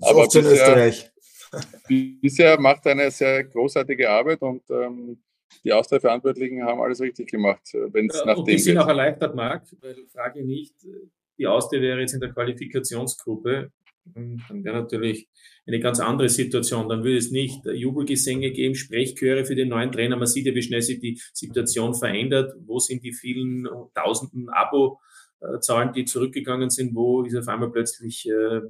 Aber 0.00 0.24
bisher, 0.24 0.44
Österreich. 0.44 1.10
bisher 2.22 2.58
macht 2.58 2.86
er 2.86 2.92
eine 2.92 3.10
sehr 3.10 3.44
großartige 3.44 4.08
Arbeit 4.08 4.40
und 4.40 4.62
ähm, 4.70 5.22
die 5.62 5.72
Austria-Verantwortlichen 5.72 6.62
haben 6.62 6.80
alles 6.80 7.00
richtig 7.00 7.30
gemacht, 7.30 7.74
äh, 7.74 7.92
wenn 7.92 8.08
es 8.08 8.18
ja, 8.18 8.26
nach 8.26 8.36
und 8.36 8.48
dem 8.48 8.56
Die 8.56 8.62
sind 8.62 8.78
auch 8.78 8.88
erleichtert, 8.88 9.34
Marc, 9.34 9.64
weil 9.80 9.96
frage 10.12 10.44
nicht, 10.44 10.74
die 11.38 11.46
Austria 11.46 11.80
wäre 11.80 12.00
jetzt 12.00 12.14
in 12.14 12.20
der 12.20 12.32
Qualifikationsgruppe, 12.32 13.70
dann 14.14 14.42
wäre 14.64 14.82
natürlich 14.82 15.28
eine 15.66 15.80
ganz 15.80 15.98
andere 15.98 16.28
Situation. 16.28 16.90
Dann 16.90 17.04
würde 17.04 17.16
es 17.16 17.30
nicht 17.30 17.64
Jubelgesänge 17.64 18.50
geben, 18.50 18.74
Sprechchöre 18.74 19.46
für 19.46 19.54
den 19.54 19.68
neuen 19.68 19.92
Trainer. 19.92 20.16
Man 20.16 20.26
sieht 20.26 20.46
ja, 20.46 20.54
wie 20.54 20.62
schnell 20.62 20.82
sich 20.82 21.00
die 21.00 21.18
Situation 21.32 21.94
verändert. 21.94 22.54
Wo 22.66 22.78
sind 22.78 23.02
die 23.02 23.14
vielen 23.14 23.66
tausenden 23.94 24.50
Abo-Zahlen, 24.50 25.94
die 25.94 26.04
zurückgegangen 26.04 26.68
sind? 26.68 26.94
Wo 26.94 27.22
ist 27.22 27.34
auf 27.34 27.48
einmal 27.48 27.70
plötzlich 27.70 28.28
äh, 28.28 28.60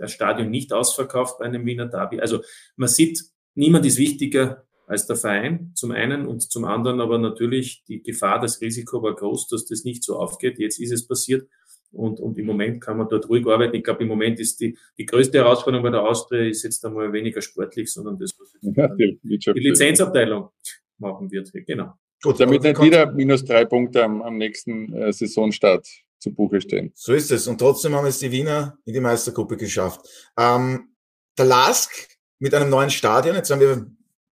das 0.00 0.12
Stadion 0.12 0.50
nicht 0.50 0.72
ausverkauft 0.72 1.38
bei 1.38 1.44
einem 1.44 1.64
Wiener 1.66 1.86
Derby. 1.86 2.20
Also 2.20 2.42
man 2.76 2.88
sieht, 2.88 3.22
niemand 3.54 3.86
ist 3.86 3.98
wichtiger 3.98 4.64
als 4.90 5.06
der 5.06 5.14
Verein 5.14 5.70
zum 5.74 5.92
einen 5.92 6.26
und 6.26 6.42
zum 6.50 6.64
anderen 6.64 7.00
aber 7.00 7.18
natürlich 7.18 7.84
die 7.86 8.02
Gefahr, 8.02 8.40
das 8.40 8.60
Risiko 8.60 9.00
war 9.02 9.14
groß, 9.14 9.46
dass 9.46 9.64
das 9.64 9.84
nicht 9.84 10.02
so 10.02 10.16
aufgeht. 10.16 10.58
Jetzt 10.58 10.80
ist 10.80 10.90
es 10.90 11.06
passiert 11.06 11.48
und, 11.92 12.18
und 12.18 12.36
im 12.38 12.46
Moment 12.46 12.80
kann 12.80 12.98
man 12.98 13.08
dort 13.08 13.28
ruhig 13.28 13.46
arbeiten. 13.46 13.76
Ich 13.76 13.84
glaube, 13.84 14.02
im 14.02 14.08
Moment 14.08 14.40
ist 14.40 14.60
die, 14.60 14.76
die 14.98 15.06
größte 15.06 15.38
Herausforderung 15.38 15.84
bei 15.84 15.90
der 15.90 16.02
Austria 16.02 16.42
ist 16.42 16.64
jetzt 16.64 16.84
einmal 16.84 17.12
weniger 17.12 17.40
sportlich, 17.40 17.92
sondern 17.92 18.18
das, 18.18 18.32
was 18.36 18.52
ja, 18.62 18.88
die, 18.96 19.20
die 19.22 19.60
Lizenzabteilung 19.60 20.48
machen 20.98 21.30
wird. 21.30 21.52
Genau. 21.52 21.92
Gut, 22.20 22.40
damit 22.40 22.62
nicht 22.62 22.82
wieder 22.82 23.12
minus 23.12 23.44
drei 23.44 23.64
Punkte 23.64 24.02
am, 24.02 24.22
am 24.22 24.38
nächsten 24.38 24.92
äh, 24.92 25.12
Saisonstart 25.12 25.86
zu 26.18 26.34
Buche 26.34 26.60
stehen. 26.60 26.90
So 26.94 27.12
ist 27.12 27.30
es. 27.30 27.46
Und 27.46 27.58
trotzdem 27.58 27.94
haben 27.94 28.06
es 28.06 28.18
die 28.18 28.32
Wiener 28.32 28.76
in 28.84 28.92
die 28.92 29.00
Meistergruppe 29.00 29.56
geschafft. 29.56 30.00
Ähm, 30.36 30.96
der 31.38 31.44
Lask 31.44 31.92
mit 32.40 32.52
einem 32.54 32.70
neuen 32.70 32.90
Stadion. 32.90 33.36
Jetzt 33.36 33.50
haben 33.50 33.60
wir 33.60 33.86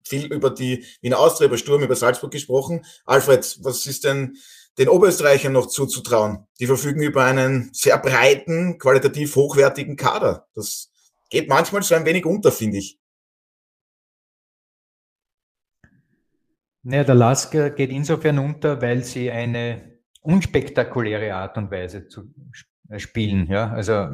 viel 0.07 0.31
über 0.31 0.49
die 0.49 0.85
Wiener 1.01 1.19
Austria, 1.19 1.47
über 1.47 1.57
Sturm, 1.57 1.83
über 1.83 1.95
Salzburg 1.95 2.31
gesprochen. 2.31 2.85
Alfred, 3.05 3.59
was 3.61 3.85
ist 3.85 4.03
denn 4.03 4.37
den 4.77 4.89
Oberösterreichern 4.89 5.53
noch 5.53 5.67
zuzutrauen? 5.67 6.47
Die 6.59 6.67
verfügen 6.67 7.01
über 7.01 7.23
einen 7.23 7.69
sehr 7.73 7.97
breiten, 7.97 8.77
qualitativ 8.77 9.35
hochwertigen 9.35 9.95
Kader. 9.95 10.47
Das 10.55 10.91
geht 11.29 11.49
manchmal 11.49 11.83
so 11.83 11.95
ein 11.95 12.05
wenig 12.05 12.25
unter, 12.25 12.51
finde 12.51 12.77
ich. 12.77 12.99
Naja, 16.83 17.03
der 17.03 17.15
Lask 17.15 17.51
geht 17.51 17.89
insofern 17.89 18.39
unter, 18.39 18.81
weil 18.81 19.03
sie 19.03 19.29
eine 19.29 19.99
unspektakuläre 20.21 21.33
Art 21.33 21.57
und 21.57 21.69
Weise 21.69 22.07
zu 22.07 22.33
spielen. 22.95 23.47
Ja, 23.47 23.71
also 23.71 24.09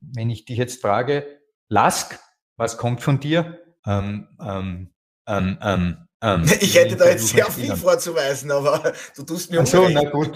wenn 0.00 0.30
ich 0.30 0.44
dich 0.44 0.58
jetzt 0.58 0.80
frage, 0.80 1.26
Lask, 1.68 2.18
was 2.56 2.78
kommt 2.78 3.00
von 3.00 3.18
dir? 3.18 3.60
Ähm, 3.84 4.28
ähm, 4.40 4.90
ähm, 5.26 5.58
ähm, 5.62 5.96
ähm 6.22 6.44
ich 6.60 6.76
hätte 6.76 6.96
da 6.96 7.08
jetzt 7.08 7.28
sehr 7.28 7.46
viel 7.46 7.74
vorzuweisen, 7.76 8.50
aber 8.50 8.92
du 9.16 9.22
tust 9.22 9.50
mir 9.50 9.64
so, 9.66 9.88
na 9.88 10.08
gut. 10.08 10.32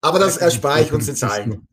Aber 0.00 0.18
das 0.18 0.36
erspare 0.36 0.82
ich 0.82 0.92
uns 0.92 1.06
jetzt 1.06 1.24
allen. 1.24 1.66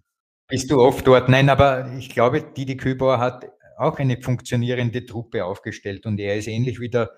Bist 0.48 0.70
du 0.70 0.82
oft 0.82 1.06
dort? 1.06 1.30
Nein, 1.30 1.50
aber 1.50 1.92
ich 1.98 2.10
glaube, 2.10 2.42
Didi 2.42 2.78
Kübauer 2.78 3.20
hat 3.20 3.46
auch 3.78 4.00
eine 4.00 4.22
funktionierende 4.22 5.06
Truppe 5.06 5.46
aufgestellt 5.46 6.06
und 6.06 6.20
er 6.20 6.38
ist 6.38 6.48
ähnlich 6.48 6.80
wie 6.80 6.90
der 6.90 7.12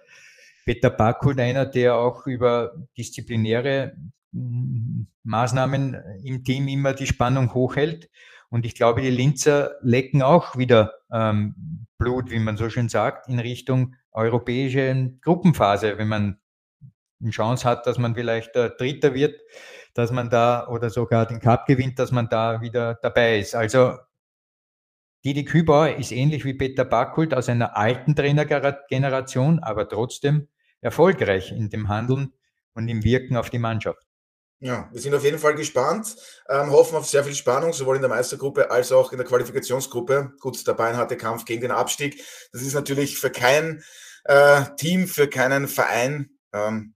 Peter 0.65 0.89
Backholt 0.89 1.39
einer, 1.39 1.65
der 1.65 1.95
auch 1.95 2.25
über 2.25 2.73
disziplinäre 2.97 3.95
Maßnahmen 4.31 5.97
im 6.23 6.43
Team 6.43 6.67
immer 6.67 6.93
die 6.93 7.07
Spannung 7.07 7.53
hochhält. 7.53 8.09
Und 8.49 8.65
ich 8.65 8.75
glaube, 8.75 9.01
die 9.01 9.09
Linzer 9.09 9.75
lecken 9.81 10.21
auch 10.21 10.57
wieder 10.57 10.93
ähm, 11.11 11.87
Blut, 11.97 12.31
wie 12.31 12.39
man 12.39 12.57
so 12.57 12.69
schön 12.69 12.89
sagt, 12.89 13.27
in 13.27 13.39
Richtung 13.39 13.95
europäische 14.13 15.13
Gruppenphase, 15.21 15.97
wenn 15.97 16.07
man 16.07 16.39
eine 17.21 17.31
Chance 17.31 17.67
hat, 17.67 17.87
dass 17.87 17.97
man 17.97 18.15
vielleicht 18.15 18.55
der 18.55 18.69
Dritter 18.69 19.13
wird, 19.13 19.39
dass 19.93 20.11
man 20.11 20.29
da 20.29 20.67
oder 20.67 20.89
sogar 20.89 21.25
den 21.25 21.39
Cup 21.39 21.65
gewinnt, 21.65 21.99
dass 21.99 22.11
man 22.11 22.29
da 22.29 22.61
wieder 22.61 22.95
dabei 22.95 23.39
ist. 23.39 23.55
Also 23.55 23.97
Didi 25.23 25.45
Kübauer 25.45 25.95
ist 25.95 26.11
ähnlich 26.11 26.43
wie 26.43 26.53
Peter 26.53 26.83
Backult 26.83 27.33
aus 27.33 27.47
einer 27.47 27.77
alten 27.77 28.15
Trainergeneration, 28.15 29.59
aber 29.59 29.87
trotzdem 29.87 30.49
erfolgreich 30.81 31.51
in 31.51 31.69
dem 31.69 31.87
Handeln 31.87 32.33
und 32.73 32.89
im 32.89 33.03
Wirken 33.03 33.37
auf 33.37 33.49
die 33.49 33.59
Mannschaft. 33.59 34.05
Ja, 34.59 34.89
wir 34.93 35.01
sind 35.01 35.13
auf 35.13 35.23
jeden 35.25 35.39
Fall 35.39 35.55
gespannt, 35.55 36.15
ähm, 36.47 36.71
hoffen 36.71 36.95
auf 36.95 37.05
sehr 37.05 37.23
viel 37.23 37.35
Spannung, 37.35 37.73
sowohl 37.73 37.97
in 37.97 38.01
der 38.01 38.09
Meistergruppe 38.09 38.71
als 38.71 38.93
auch 38.93 39.11
in 39.11 39.17
der 39.17 39.27
Qualifikationsgruppe. 39.27 40.31
Gut, 40.39 40.65
der 40.65 40.73
beinharte 40.73 41.17
Kampf 41.17 41.43
gegen 41.43 41.63
den 41.63 41.71
Abstieg. 41.71 42.23
Das 42.53 42.61
ist 42.61 42.73
natürlich 42.73 43.17
für 43.17 43.29
kein 43.29 43.83
äh, 44.25 44.63
Team, 44.77 45.07
für 45.07 45.27
keinen 45.27 45.67
Verein 45.67 46.29
ähm, 46.53 46.93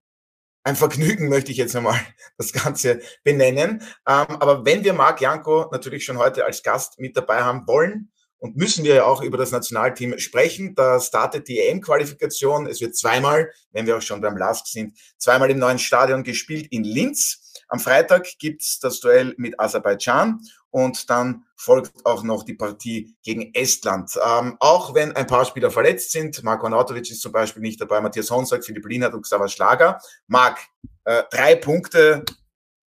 ein 0.64 0.76
Vergnügen, 0.76 1.30
möchte 1.30 1.52
ich 1.52 1.58
jetzt 1.58 1.76
einmal 1.76 2.00
das 2.38 2.52
Ganze 2.52 3.02
benennen. 3.24 3.82
Ähm, 4.08 4.28
aber 4.40 4.66
wenn 4.66 4.84
wir 4.84 4.94
Marc 4.94 5.22
Janko 5.22 5.70
natürlich 5.72 6.06
schon 6.06 6.18
heute 6.18 6.46
als 6.46 6.62
Gast 6.62 7.00
mit 7.00 7.16
dabei 7.16 7.42
haben 7.42 7.66
wollen, 7.68 8.12
und 8.40 8.56
müssen 8.56 8.84
wir 8.84 8.96
ja 8.96 9.06
auch 9.06 9.22
über 9.22 9.38
das 9.38 9.52
Nationalteam 9.52 10.18
sprechen. 10.20 10.76
Da 10.76 11.00
startet 11.00 11.48
die 11.48 11.60
EM-Qualifikation. 11.60 12.68
Es 12.68 12.82
wird 12.82 12.96
zweimal, 12.96 13.52
wenn 13.72 13.86
wir 13.88 13.98
auch 13.98 14.02
schon 14.02 14.22
beim 14.22 14.38
LASK 14.38 14.68
sind, 14.68 14.98
zweimal 15.18 15.50
im 15.50 15.60
neuen 15.60 15.80
Stadion 15.80 16.24
gespielt 16.24 16.68
in 16.72 16.84
Linz. 16.84 17.44
Am 17.70 17.80
Freitag 17.80 18.28
gibt's 18.40 18.80
das 18.80 19.00
Duell 19.00 19.34
mit 19.38 19.60
Aserbaidschan 19.60 20.40
und 20.70 21.10
dann 21.10 21.44
folgt 21.56 22.06
auch 22.06 22.24
noch 22.24 22.44
die 22.44 22.54
Partie 22.54 23.16
gegen 23.24 23.54
Estland. 23.54 24.12
Ähm, 24.24 24.58
auch 24.60 24.94
wenn 24.94 25.16
ein 25.16 25.28
paar 25.28 25.44
Spieler 25.44 25.72
verletzt 25.72 26.12
sind, 26.12 26.42
Marko 26.44 26.68
Anatovic 26.68 27.10
ist 27.10 27.22
zum 27.22 27.32
Beispiel 27.32 27.62
nicht 27.62 27.82
dabei, 27.82 28.00
Matthias 28.00 28.30
Honsack, 28.30 28.64
Philipp 28.64 28.86
Lienhardt 28.86 29.16
und 29.16 29.24
Xaver 29.24 29.50
Schlager. 29.50 30.00
Marc, 30.28 30.60
äh, 31.04 31.24
drei 31.32 31.56
Punkte 31.56 32.24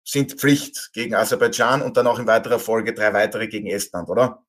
sind 0.04 0.32
Pflicht 0.32 0.90
gegen 0.92 1.14
Aserbaidschan 1.14 1.82
und 1.82 1.96
dann 1.96 2.06
auch 2.06 2.18
in 2.18 2.26
weiterer 2.26 2.58
Folge 2.58 2.94
drei 2.94 3.12
weitere 3.12 3.48
gegen 3.48 3.66
Estland, 3.66 4.08
oder? 4.08 4.43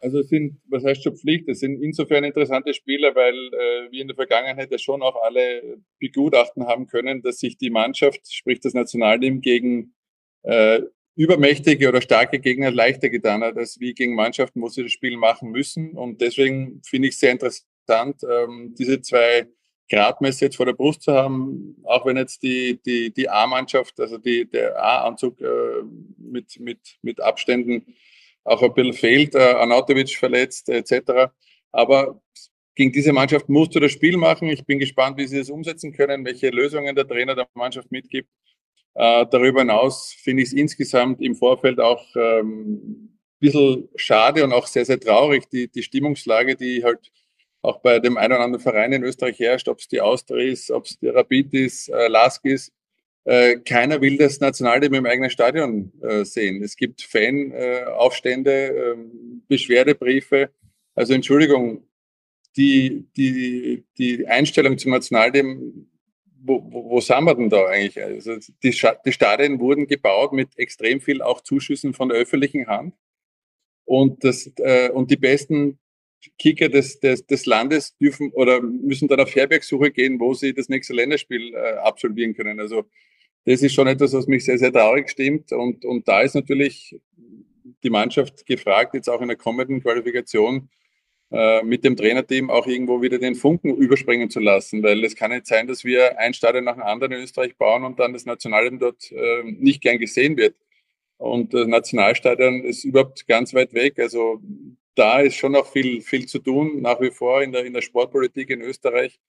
Also 0.00 0.20
es 0.20 0.28
sind, 0.28 0.60
was 0.68 0.84
heißt 0.84 1.02
schon 1.02 1.16
Pflicht? 1.16 1.48
Es 1.48 1.60
sind 1.60 1.82
insofern 1.82 2.24
interessante 2.24 2.72
Spieler, 2.72 3.14
weil 3.14 3.34
äh, 3.34 3.92
wir 3.92 4.00
in 4.00 4.08
der 4.08 4.16
Vergangenheit 4.16 4.70
ja 4.70 4.78
schon 4.78 5.02
auch 5.02 5.22
alle 5.22 5.78
begutachten 5.98 6.66
haben 6.66 6.86
können, 6.86 7.20
dass 7.22 7.38
sich 7.38 7.58
die 7.58 7.70
Mannschaft, 7.70 8.20
sprich 8.32 8.60
das 8.60 8.72
Nationalteam, 8.72 9.42
gegen 9.42 9.94
äh, 10.42 10.80
übermächtige 11.16 11.88
oder 11.88 12.00
starke 12.00 12.40
Gegner 12.40 12.70
leichter 12.70 13.10
getan 13.10 13.42
hat, 13.42 13.58
als 13.58 13.78
wie 13.78 13.92
gegen 13.92 14.14
Mannschaften, 14.14 14.62
wo 14.62 14.68
sie 14.68 14.84
das 14.84 14.92
Spiel 14.92 15.18
machen 15.18 15.50
müssen. 15.50 15.92
Und 15.92 16.22
deswegen 16.22 16.80
finde 16.82 17.08
ich 17.08 17.14
es 17.14 17.20
sehr 17.20 17.32
interessant, 17.32 18.22
ähm, 18.22 18.74
diese 18.78 19.02
zwei 19.02 19.48
Gradmesser 19.90 20.46
jetzt 20.46 20.56
vor 20.56 20.66
der 20.66 20.72
Brust 20.72 21.02
zu 21.02 21.12
haben, 21.12 21.76
auch 21.82 22.06
wenn 22.06 22.16
jetzt 22.16 22.42
die, 22.42 22.80
die, 22.86 23.12
die 23.12 23.28
A-Mannschaft, 23.28 24.00
also 24.00 24.16
die, 24.16 24.48
der 24.48 24.82
A-Anzug 24.82 25.40
äh, 25.40 25.82
mit, 26.16 26.58
mit, 26.58 26.78
mit 27.02 27.20
Abständen 27.20 27.84
auch 28.50 28.62
ein 28.62 28.74
bisschen 28.74 28.92
fehlt, 28.92 29.34
äh, 29.34 29.54
Anatovic 29.54 30.16
verletzt 30.16 30.68
etc. 30.68 31.30
Aber 31.72 32.20
gegen 32.74 32.92
diese 32.92 33.12
Mannschaft 33.12 33.48
musst 33.48 33.74
du 33.74 33.80
das 33.80 33.92
Spiel 33.92 34.16
machen. 34.16 34.48
Ich 34.48 34.64
bin 34.64 34.78
gespannt, 34.78 35.18
wie 35.18 35.26
sie 35.26 35.38
es 35.38 35.50
umsetzen 35.50 35.92
können, 35.92 36.24
welche 36.24 36.50
Lösungen 36.50 36.94
der 36.94 37.06
Trainer 37.06 37.34
der 37.34 37.48
Mannschaft 37.54 37.90
mitgibt. 37.92 38.28
Äh, 38.94 39.26
darüber 39.30 39.60
hinaus 39.60 40.12
finde 40.22 40.42
ich 40.42 40.48
es 40.48 40.54
insgesamt 40.54 41.20
im 41.22 41.36
Vorfeld 41.36 41.78
auch 41.78 42.04
ähm, 42.16 43.18
bisschen 43.38 43.88
schade 43.96 44.44
und 44.44 44.52
auch 44.52 44.66
sehr, 44.66 44.84
sehr 44.84 45.00
traurig, 45.00 45.48
die, 45.48 45.68
die 45.68 45.82
Stimmungslage, 45.82 46.56
die 46.56 46.84
halt 46.84 47.10
auch 47.62 47.80
bei 47.80 47.98
dem 47.98 48.16
einen 48.16 48.34
oder 48.34 48.44
anderen 48.44 48.62
Verein 48.62 48.92
in 48.92 49.04
Österreich 49.04 49.38
herrscht, 49.38 49.68
ob 49.68 49.78
es 49.78 49.88
die 49.88 50.00
Austria 50.00 50.52
ist, 50.52 50.70
ob 50.70 50.86
es 50.86 50.98
die 50.98 51.08
Rapid 51.08 51.54
ist, 51.54 51.88
äh, 51.88 52.08
Lask 52.08 52.44
ist. 52.44 52.72
Äh, 53.24 53.58
keiner 53.58 54.00
will 54.00 54.16
das 54.16 54.40
Nationalteam 54.40 54.94
im 54.94 55.06
eigenen 55.06 55.30
Stadion 55.30 55.92
äh, 56.02 56.24
sehen. 56.24 56.62
Es 56.62 56.76
gibt 56.76 57.02
Fanaufstände, 57.02 58.50
äh, 58.50 58.96
Beschwerdebriefe. 59.46 60.50
Also 60.94 61.12
Entschuldigung, 61.12 61.84
die, 62.56 63.06
die, 63.16 63.84
die 63.98 64.26
Einstellung 64.26 64.78
zum 64.78 64.92
Nationalteam, 64.92 65.86
wo, 66.42 66.66
wo, 66.72 66.90
wo 66.90 67.00
sind 67.00 67.24
wir 67.24 67.34
denn 67.34 67.50
da 67.50 67.66
eigentlich? 67.66 68.02
Also 68.02 68.36
die, 68.62 68.74
die 69.04 69.12
Stadien 69.12 69.60
wurden 69.60 69.86
gebaut 69.86 70.32
mit 70.32 70.58
extrem 70.58 71.00
viel 71.00 71.20
auch 71.20 71.42
Zuschüssen 71.42 71.92
von 71.92 72.08
der 72.08 72.18
öffentlichen 72.18 72.66
Hand. 72.66 72.94
Und, 73.84 74.24
das, 74.24 74.50
äh, 74.58 74.88
und 74.90 75.10
die 75.10 75.16
besten 75.16 75.78
Kicker 76.38 76.68
des, 76.68 77.00
des, 77.00 77.26
des 77.26 77.46
Landes 77.46 77.96
dürfen 77.96 78.30
oder 78.32 78.60
müssen 78.60 79.08
dann 79.08 79.20
auf 79.20 79.34
Herbergsuche 79.34 79.90
gehen, 79.90 80.20
wo 80.20 80.34
sie 80.34 80.54
das 80.54 80.68
nächste 80.68 80.92
Länderspiel 80.92 81.54
äh, 81.54 81.76
absolvieren 81.78 82.34
können. 82.34 82.60
Also 82.60 82.84
das 83.44 83.62
ist 83.62 83.74
schon 83.74 83.86
etwas, 83.86 84.12
was 84.12 84.26
mich 84.26 84.44
sehr, 84.44 84.58
sehr 84.58 84.72
traurig 84.72 85.10
stimmt. 85.10 85.52
Und, 85.52 85.84
und 85.84 86.06
da 86.06 86.20
ist 86.20 86.34
natürlich 86.34 86.98
die 87.82 87.90
Mannschaft 87.90 88.46
gefragt, 88.46 88.94
jetzt 88.94 89.08
auch 89.08 89.20
in 89.20 89.28
der 89.28 89.36
kommenden 89.36 89.82
Qualifikation 89.82 90.68
äh, 91.32 91.62
mit 91.62 91.84
dem 91.84 91.96
Trainerteam 91.96 92.50
auch 92.50 92.66
irgendwo 92.66 93.02
wieder 93.02 93.18
den 93.18 93.34
Funken 93.34 93.76
überspringen 93.76 94.30
zu 94.30 94.40
lassen, 94.40 94.82
weil 94.82 95.04
es 95.04 95.16
kann 95.16 95.30
nicht 95.30 95.46
sein, 95.46 95.66
dass 95.66 95.84
wir 95.84 96.18
ein 96.18 96.34
Stadion 96.34 96.64
nach 96.64 96.74
dem 96.74 96.82
anderen 96.82 97.12
in 97.12 97.22
Österreich 97.22 97.56
bauen 97.56 97.84
und 97.84 97.98
dann 97.98 98.12
das 98.12 98.26
Nationalteam 98.26 98.78
dort 98.78 99.10
äh, 99.12 99.42
nicht 99.44 99.80
gern 99.80 99.98
gesehen 99.98 100.36
wird. 100.36 100.56
Und 101.18 101.54
das 101.54 101.66
Nationalstadion 101.66 102.64
ist 102.64 102.84
überhaupt 102.84 103.28
ganz 103.28 103.54
weit 103.54 103.74
weg. 103.74 103.98
Also 103.98 104.40
da 104.94 105.20
ist 105.20 105.36
schon 105.36 105.52
noch 105.52 105.70
viel, 105.70 106.00
viel 106.00 106.26
zu 106.26 106.40
tun, 106.40 106.82
nach 106.82 107.00
wie 107.00 107.10
vor 107.10 107.42
in 107.42 107.52
der, 107.52 107.64
in 107.64 107.74
der 107.74 107.82
Sportpolitik 107.82 108.50
in 108.50 108.62
Österreich. 108.62 109.20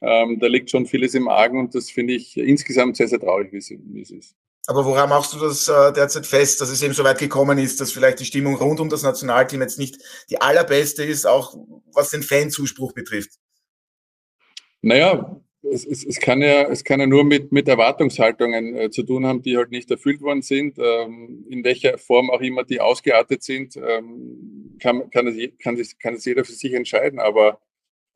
Ähm, 0.00 0.38
da 0.38 0.46
liegt 0.46 0.70
schon 0.70 0.86
vieles 0.86 1.14
im 1.14 1.28
Argen 1.28 1.58
und 1.58 1.74
das 1.74 1.90
finde 1.90 2.14
ich 2.14 2.36
insgesamt 2.36 2.96
sehr, 2.96 3.08
sehr 3.08 3.20
traurig, 3.20 3.52
wie 3.52 3.58
es, 4.00 4.10
ist. 4.10 4.36
Aber 4.66 4.84
woran 4.84 5.08
machst 5.08 5.32
du 5.32 5.38
das 5.38 5.68
äh, 5.68 5.92
derzeit 5.92 6.26
fest, 6.26 6.60
dass 6.60 6.70
es 6.70 6.82
eben 6.82 6.92
so 6.92 7.04
weit 7.04 7.18
gekommen 7.18 7.58
ist, 7.58 7.80
dass 7.80 7.92
vielleicht 7.92 8.20
die 8.20 8.24
Stimmung 8.24 8.56
rund 8.56 8.80
um 8.80 8.88
das 8.88 9.02
Nationalteam 9.02 9.60
jetzt 9.60 9.78
nicht 9.78 9.98
die 10.28 10.40
allerbeste 10.40 11.04
ist, 11.04 11.26
auch 11.26 11.56
was 11.92 12.10
den 12.10 12.22
Fanzuspruch 12.22 12.92
betrifft? 12.92 13.30
Naja, 14.82 15.40
es, 15.62 15.84
es, 15.84 16.04
es, 16.04 16.20
kann 16.20 16.42
ja, 16.42 16.68
es 16.68 16.84
kann 16.84 17.00
ja 17.00 17.06
nur 17.06 17.24
mit, 17.24 17.52
mit 17.52 17.68
Erwartungshaltungen 17.68 18.76
äh, 18.76 18.90
zu 18.90 19.02
tun 19.02 19.26
haben, 19.26 19.42
die 19.42 19.56
halt 19.56 19.70
nicht 19.70 19.90
erfüllt 19.90 20.20
worden 20.20 20.42
sind. 20.42 20.78
Ähm, 20.78 21.44
in 21.48 21.64
welcher 21.64 21.98
Form 21.98 22.30
auch 22.30 22.40
immer 22.40 22.64
die 22.64 22.80
ausgeartet 22.80 23.42
sind, 23.42 23.76
ähm, 23.76 24.76
kann, 24.80 25.10
kann, 25.10 25.26
es, 25.26 25.58
kann, 25.58 25.76
es, 25.78 25.98
kann 25.98 26.14
es 26.14 26.24
jeder 26.24 26.44
für 26.44 26.52
sich 26.52 26.72
entscheiden. 26.74 27.18
Aber 27.18 27.60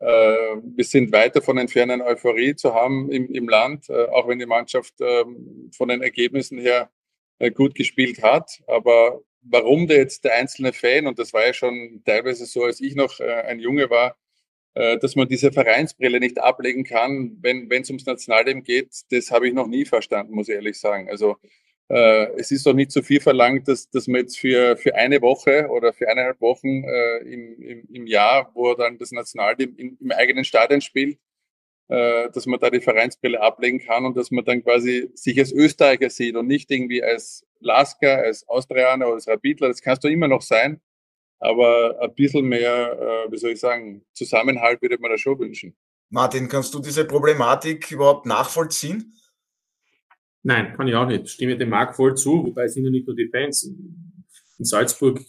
wir 0.01 0.84
sind 0.84 1.12
weit 1.12 1.36
davon 1.36 1.59
entfernt, 1.59 1.92
eine 1.92 2.07
Euphorie 2.07 2.57
zu 2.57 2.74
haben 2.74 3.11
im, 3.11 3.28
im 3.30 3.48
Land, 3.48 3.90
äh, 3.90 4.07
auch 4.07 4.28
wenn 4.28 4.38
die 4.38 4.46
Mannschaft 4.46 5.01
äh, 5.01 5.24
von 5.72 5.88
den 5.88 6.03
Ergebnissen 6.03 6.59
her 6.59 6.90
äh, 7.38 7.51
gut 7.51 7.74
gespielt 7.74 8.22
hat. 8.22 8.62
Aber 8.66 9.20
warum 9.42 9.86
der 9.86 9.98
jetzt 9.98 10.24
der 10.24 10.34
einzelne 10.34 10.72
Fan, 10.72 11.07
und 11.07 11.18
das 11.18 11.32
war 11.32 11.46
ja 11.46 11.53
schon 11.53 12.03
teilweise 12.05 12.46
so, 12.46 12.64
als 12.64 12.80
ich 12.80 12.94
noch 12.94 13.20
äh, 13.20 13.42
ein 13.42 13.61
Junge 13.61 13.90
war, 13.90 14.16
äh, 14.74 14.98
dass 14.98 15.16
man 15.16 15.28
diese 15.28 15.53
Vereinsbrille 15.53 16.20
nicht 16.20 16.38
ablegen 16.38 16.84
kann, 16.84 17.36
wenn 17.40 17.70
es 17.70 17.90
ums 17.90 18.07
Nationalteam 18.07 18.62
geht, 18.62 18.94
das 19.11 19.30
habe 19.30 19.48
ich 19.48 19.55
noch 19.55 19.66
nie 19.66 19.84
verstanden, 19.84 20.34
muss 20.34 20.48
ich 20.48 20.55
ehrlich 20.55 20.78
sagen. 20.78 21.09
Also 21.11 21.36
äh, 21.42 21.48
es 21.95 22.51
ist 22.53 22.66
doch 22.66 22.74
nicht 22.74 22.93
zu 22.93 23.03
viel 23.03 23.20
verlangt, 23.20 23.66
dass, 23.66 23.91
dass 23.91 24.07
man 24.07 24.20
jetzt 24.20 24.38
für, 24.38 24.76
für 24.76 24.95
eine 24.95 25.20
Woche 25.22 25.68
oder 25.70 25.93
für 25.93 26.09
eineinhalb 26.09 26.41
Wochen 26.41 26.84
äh, 26.84 27.18
im, 27.18 27.61
im, 27.61 27.88
im 27.91 28.07
Jahr, 28.07 28.51
wo 28.55 28.74
dann 28.74 28.97
das 28.99 29.11
Nationalteam 29.11 29.74
in, 29.76 29.97
im 30.01 30.12
eigenen 30.12 30.45
Stadion 30.45 30.80
spielt, 30.80 31.18
äh, 31.88 32.30
dass 32.30 32.47
man 32.47 32.61
da 32.61 32.70
die 32.70 32.80
Vereinsbrille 32.80 33.41
ablegen 33.41 33.80
kann 33.80 34.07
und 34.07 34.16
dass 34.16 34.30
man 34.30 34.45
dann 34.45 34.62
quasi 34.62 35.11
sich 35.14 35.36
als 35.41 35.51
Österreicher 35.51 36.11
sieht 36.11 36.36
und 36.36 36.47
nicht 36.47 36.70
irgendwie 36.70 37.03
als 37.03 37.45
Lasker, 37.59 38.18
als 38.18 38.49
Austrianer 38.49 39.07
oder 39.07 39.16
als 39.16 39.26
Rapidler. 39.26 39.66
Das 39.66 39.82
kannst 39.82 40.05
du 40.05 40.09
immer 40.09 40.28
noch 40.28 40.43
sein, 40.43 40.80
aber 41.41 41.99
ein 42.01 42.14
bisschen 42.14 42.45
mehr, 42.47 43.26
äh, 43.26 43.32
wie 43.32 43.36
soll 43.36 43.51
ich 43.51 43.61
sagen, 43.61 44.05
Zusammenhalt 44.12 44.80
würde 44.80 44.99
man 45.01 45.11
da 45.11 45.18
schon 45.18 45.41
wünschen. 45.41 45.76
Martin, 46.09 46.49
kannst 46.49 46.72
du 46.74 46.78
diese 46.78 47.05
Problematik 47.05 47.91
überhaupt 47.91 48.26
nachvollziehen? 48.26 49.12
Nein, 50.43 50.74
kann 50.74 50.88
ich 50.88 50.95
auch 50.95 51.07
nicht. 51.07 51.28
Stimme 51.28 51.57
dem 51.57 51.68
Marc 51.68 51.95
voll 51.95 52.16
zu, 52.16 52.45
wobei 52.45 52.64
es 52.64 52.74
sind 52.74 52.84
ja 52.84 52.91
nicht 52.91 53.07
nur 53.07 53.16
die 53.16 53.28
Fans. 53.28 53.64
In 54.59 54.64
Salzburg 54.64 55.20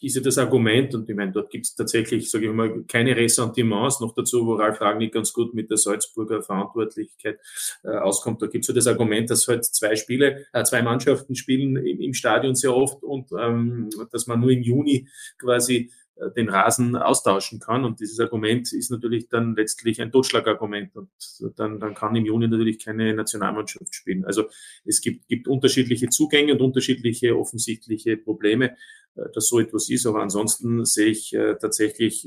ist 0.00 0.16
ja 0.16 0.22
das 0.22 0.38
Argument, 0.38 0.94
und 0.94 1.08
ich 1.08 1.16
meine, 1.16 1.32
dort 1.32 1.50
gibt 1.50 1.66
es 1.66 1.74
tatsächlich, 1.74 2.30
sage 2.30 2.46
ich 2.46 2.52
mal, 2.52 2.84
keine 2.84 3.16
Ressentiments, 3.16 4.00
noch 4.00 4.14
dazu, 4.14 4.46
wo 4.46 4.54
Ralf 4.54 4.80
Ragnick 4.80 5.14
ganz 5.14 5.32
gut 5.32 5.54
mit 5.54 5.70
der 5.70 5.78
Salzburger 5.78 6.42
Verantwortlichkeit 6.42 7.38
äh, 7.82 7.88
auskommt. 7.88 8.42
Da 8.42 8.46
gibt 8.46 8.64
es 8.64 8.68
ja 8.68 8.74
das 8.74 8.86
Argument, 8.86 9.30
dass 9.30 9.48
halt 9.48 9.64
zwei 9.64 9.96
Spiele, 9.96 10.46
äh, 10.52 10.62
zwei 10.64 10.82
Mannschaften 10.82 11.34
spielen 11.34 11.76
im, 11.76 12.00
im 12.00 12.14
Stadion 12.14 12.54
sehr 12.54 12.74
oft 12.74 13.02
und 13.02 13.30
ähm, 13.38 13.88
dass 14.12 14.26
man 14.26 14.40
nur 14.40 14.50
im 14.50 14.62
Juni 14.62 15.08
quasi 15.38 15.90
den 16.36 16.48
Rasen 16.48 16.96
austauschen 16.96 17.60
kann. 17.60 17.84
Und 17.84 18.00
dieses 18.00 18.18
Argument 18.20 18.72
ist 18.72 18.90
natürlich 18.90 19.28
dann 19.28 19.54
letztlich 19.54 20.00
ein 20.00 20.10
Totschlagargument. 20.10 20.96
Und 20.96 21.10
dann, 21.56 21.78
dann 21.78 21.94
kann 21.94 22.16
im 22.16 22.24
Juni 22.24 22.48
natürlich 22.48 22.82
keine 22.82 23.14
Nationalmannschaft 23.14 23.94
spielen. 23.94 24.24
Also 24.24 24.44
es 24.84 25.00
gibt, 25.00 25.28
gibt 25.28 25.46
unterschiedliche 25.46 26.08
Zugänge 26.08 26.54
und 26.54 26.62
unterschiedliche 26.62 27.36
offensichtliche 27.36 28.16
Probleme, 28.16 28.76
äh, 29.16 29.30
dass 29.34 29.48
so 29.48 29.60
etwas 29.60 29.90
ist. 29.90 30.06
Aber 30.06 30.22
ansonsten 30.22 30.84
sehe 30.86 31.08
ich 31.08 31.34
äh, 31.34 31.56
tatsächlich 31.60 32.26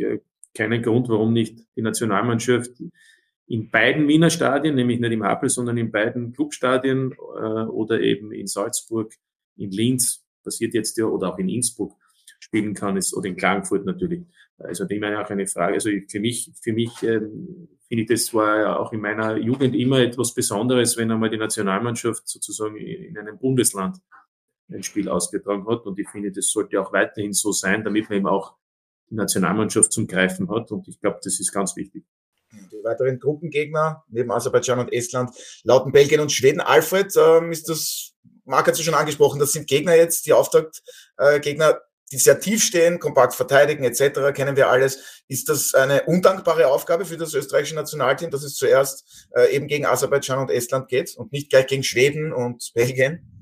keinen 0.54 0.82
Grund, 0.82 1.10
warum 1.10 1.34
nicht 1.34 1.60
die 1.76 1.82
Nationalmannschaft 1.82 2.72
in 3.48 3.72
beiden 3.72 4.08
Wiener 4.08 4.30
Stadien, 4.30 4.76
nämlich 4.76 5.00
nicht 5.00 5.12
im 5.12 5.24
Happel, 5.24 5.50
sondern 5.50 5.78
in 5.78 5.92
beiden 5.92 6.34
Clubstadien 6.34 7.14
oder 7.18 8.00
eben 8.00 8.32
in 8.32 8.46
Salzburg, 8.46 9.14
in 9.58 9.72
Linz, 9.72 10.24
passiert 10.44 10.74
jetzt 10.74 10.98
ja, 10.98 11.06
oder 11.06 11.34
auch 11.34 11.38
in 11.38 11.50
Innsbruck, 11.50 11.96
spielen 12.40 12.74
kann, 12.74 12.98
ist, 12.98 13.16
oder 13.16 13.28
in 13.28 13.36
Klagenfurt 13.36 13.86
natürlich. 13.86 14.24
Also 14.58 14.86
dem 14.86 15.04
auch 15.04 15.30
eine 15.30 15.48
Frage. 15.48 15.76
Also 15.76 15.90
für 16.10 16.20
mich, 16.20 16.52
für 16.62 16.74
mich 16.74 16.92
ähm, 17.04 17.70
finde 17.88 18.04
ich, 18.04 18.10
das 18.10 18.34
war 18.34 18.80
auch 18.80 18.92
in 18.92 19.02
meiner 19.02 19.38
Jugend 19.38 19.76
immer 19.76 20.00
etwas 20.00 20.34
Besonderes, 20.34 20.98
wenn 20.98 21.12
einmal 21.12 21.30
die 21.30 21.38
Nationalmannschaft 21.38 22.28
sozusagen 22.28 22.76
in 22.78 23.18
einem 23.18 23.38
Bundesland 23.38 23.98
ein 24.72 24.84
Spiel 24.84 25.10
ausgetragen 25.10 25.68
hat. 25.68 25.86
Und 25.86 25.98
ich 25.98 26.10
finde, 26.10 26.32
das 26.32 26.52
sollte 26.52 26.80
auch 26.82 26.94
weiterhin 26.94 27.34
so 27.34 27.52
sein, 27.52 27.84
damit 27.84 28.10
man 28.10 28.20
eben 28.20 28.28
auch 28.28 28.56
die 29.10 29.16
Nationalmannschaft 29.16 29.92
zum 29.92 30.08
Greifen 30.08 30.50
hat. 30.50 30.72
Und 30.72 30.88
ich 30.88 31.00
glaube, 31.00 31.20
das 31.24 31.40
ist 31.40 31.52
ganz 31.52 31.76
wichtig. 31.76 32.04
Die 32.52 32.84
weiteren 32.84 33.20
Gruppengegner 33.20 34.04
neben 34.08 34.32
Aserbaidschan 34.32 34.80
und 34.80 34.92
Estland 34.92 35.32
lauten 35.64 35.92
Belgien 35.92 36.20
und 36.20 36.32
Schweden. 36.32 36.62
Alfred, 36.62 37.14
ähm, 37.18 37.52
ist 37.52 37.70
das, 37.70 38.14
Marc 38.46 38.68
hat 38.68 38.74
es 38.74 38.82
schon 38.82 38.94
angesprochen, 38.94 39.40
das 39.40 39.52
sind 39.52 39.68
Gegner 39.68 39.96
jetzt, 39.96 40.26
die 40.26 40.34
Auftaktgegner. 40.34 41.70
Äh, 41.70 41.74
die 41.74 41.89
sehr 42.18 42.40
tief 42.40 42.64
stehen, 42.64 43.00
kompakt 43.00 43.36
verteidigen 43.36 43.84
etc., 43.84 44.34
kennen 44.34 44.56
wir 44.56 44.70
alles. 44.70 45.24
Ist 45.28 45.50
das 45.50 45.74
eine 45.74 46.04
undankbare 46.04 46.68
Aufgabe 46.68 47.06
für 47.06 47.18
das 47.18 47.34
österreichische 47.34 47.76
Nationalteam, 47.76 48.32
dass 48.32 48.44
es 48.44 48.56
zuerst 48.56 49.28
äh, 49.36 49.56
eben 49.56 49.68
gegen 49.68 49.86
Aserbaidschan 49.86 50.40
und 50.40 50.50
Estland 50.50 50.88
geht 50.88 51.16
und 51.16 51.32
nicht 51.32 51.50
gleich 51.50 51.68
gegen 51.68 51.84
Schweden 51.84 52.34
und 52.34 52.72
Belgien? 52.74 53.40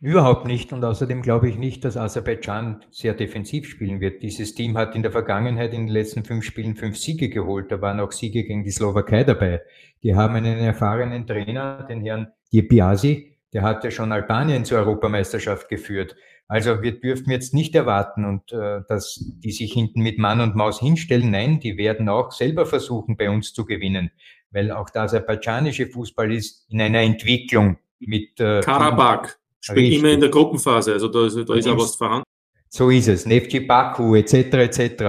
Überhaupt 0.00 0.46
nicht. 0.46 0.72
Und 0.72 0.84
außerdem 0.84 1.22
glaube 1.22 1.48
ich 1.48 1.56
nicht, 1.56 1.84
dass 1.84 1.96
Aserbaidschan 1.96 2.84
sehr 2.90 3.14
defensiv 3.14 3.66
spielen 3.66 4.00
wird. 4.00 4.22
Dieses 4.22 4.54
Team 4.54 4.76
hat 4.76 4.94
in 4.94 5.02
der 5.02 5.12
Vergangenheit 5.12 5.72
in 5.72 5.86
den 5.86 5.94
letzten 5.94 6.24
fünf 6.24 6.44
Spielen 6.44 6.76
fünf 6.76 6.98
Siege 6.98 7.30
geholt. 7.30 7.72
Da 7.72 7.80
waren 7.80 8.00
auch 8.00 8.12
Siege 8.12 8.44
gegen 8.44 8.64
die 8.64 8.70
Slowakei 8.70 9.24
dabei. 9.24 9.62
Die 10.02 10.14
haben 10.14 10.34
einen 10.34 10.58
erfahrenen 10.58 11.26
Trainer, 11.26 11.86
den 11.88 12.02
Herrn 12.02 12.28
Diabiasi, 12.52 13.34
der 13.54 13.62
hat 13.62 13.84
ja 13.84 13.90
schon 13.90 14.12
Albanien 14.12 14.64
zur 14.64 14.78
Europameisterschaft 14.78 15.68
geführt. 15.68 16.16
Also 16.46 16.82
wir 16.82 17.00
dürfen 17.00 17.30
jetzt 17.30 17.54
nicht 17.54 17.74
erwarten 17.74 18.24
und 18.24 18.52
äh, 18.52 18.82
dass 18.88 19.18
die 19.38 19.52
sich 19.52 19.72
hinten 19.72 20.00
mit 20.00 20.18
Mann 20.18 20.40
und 20.40 20.54
Maus 20.54 20.78
hinstellen. 20.78 21.30
Nein, 21.30 21.60
die 21.60 21.78
werden 21.78 22.08
auch 22.08 22.32
selber 22.32 22.66
versuchen, 22.66 23.16
bei 23.16 23.30
uns 23.30 23.52
zu 23.52 23.64
gewinnen, 23.64 24.10
weil 24.50 24.70
auch 24.70 24.90
der 24.90 25.02
aserbaidschanische 25.02 25.86
Fußball 25.86 26.32
ist 26.32 26.66
in 26.68 26.80
einer 26.80 27.00
Entwicklung 27.00 27.78
mit 27.98 28.38
äh, 28.40 28.60
Karabakh 28.60 29.36
spielt 29.60 29.94
immer 29.94 30.10
in 30.10 30.20
der 30.20 30.28
Gruppenphase, 30.28 30.92
also 30.92 31.08
da, 31.08 31.26
ist, 31.26 31.48
da 31.48 31.54
ist 31.54 31.66
ja 31.66 31.76
was 31.76 31.96
vorhanden. 31.96 32.24
So 32.68 32.90
ist 32.90 33.08
es, 33.08 33.24
Nefci 33.24 33.60
Baku 33.60 34.14
etc. 34.16 34.34
etc. 34.34 35.04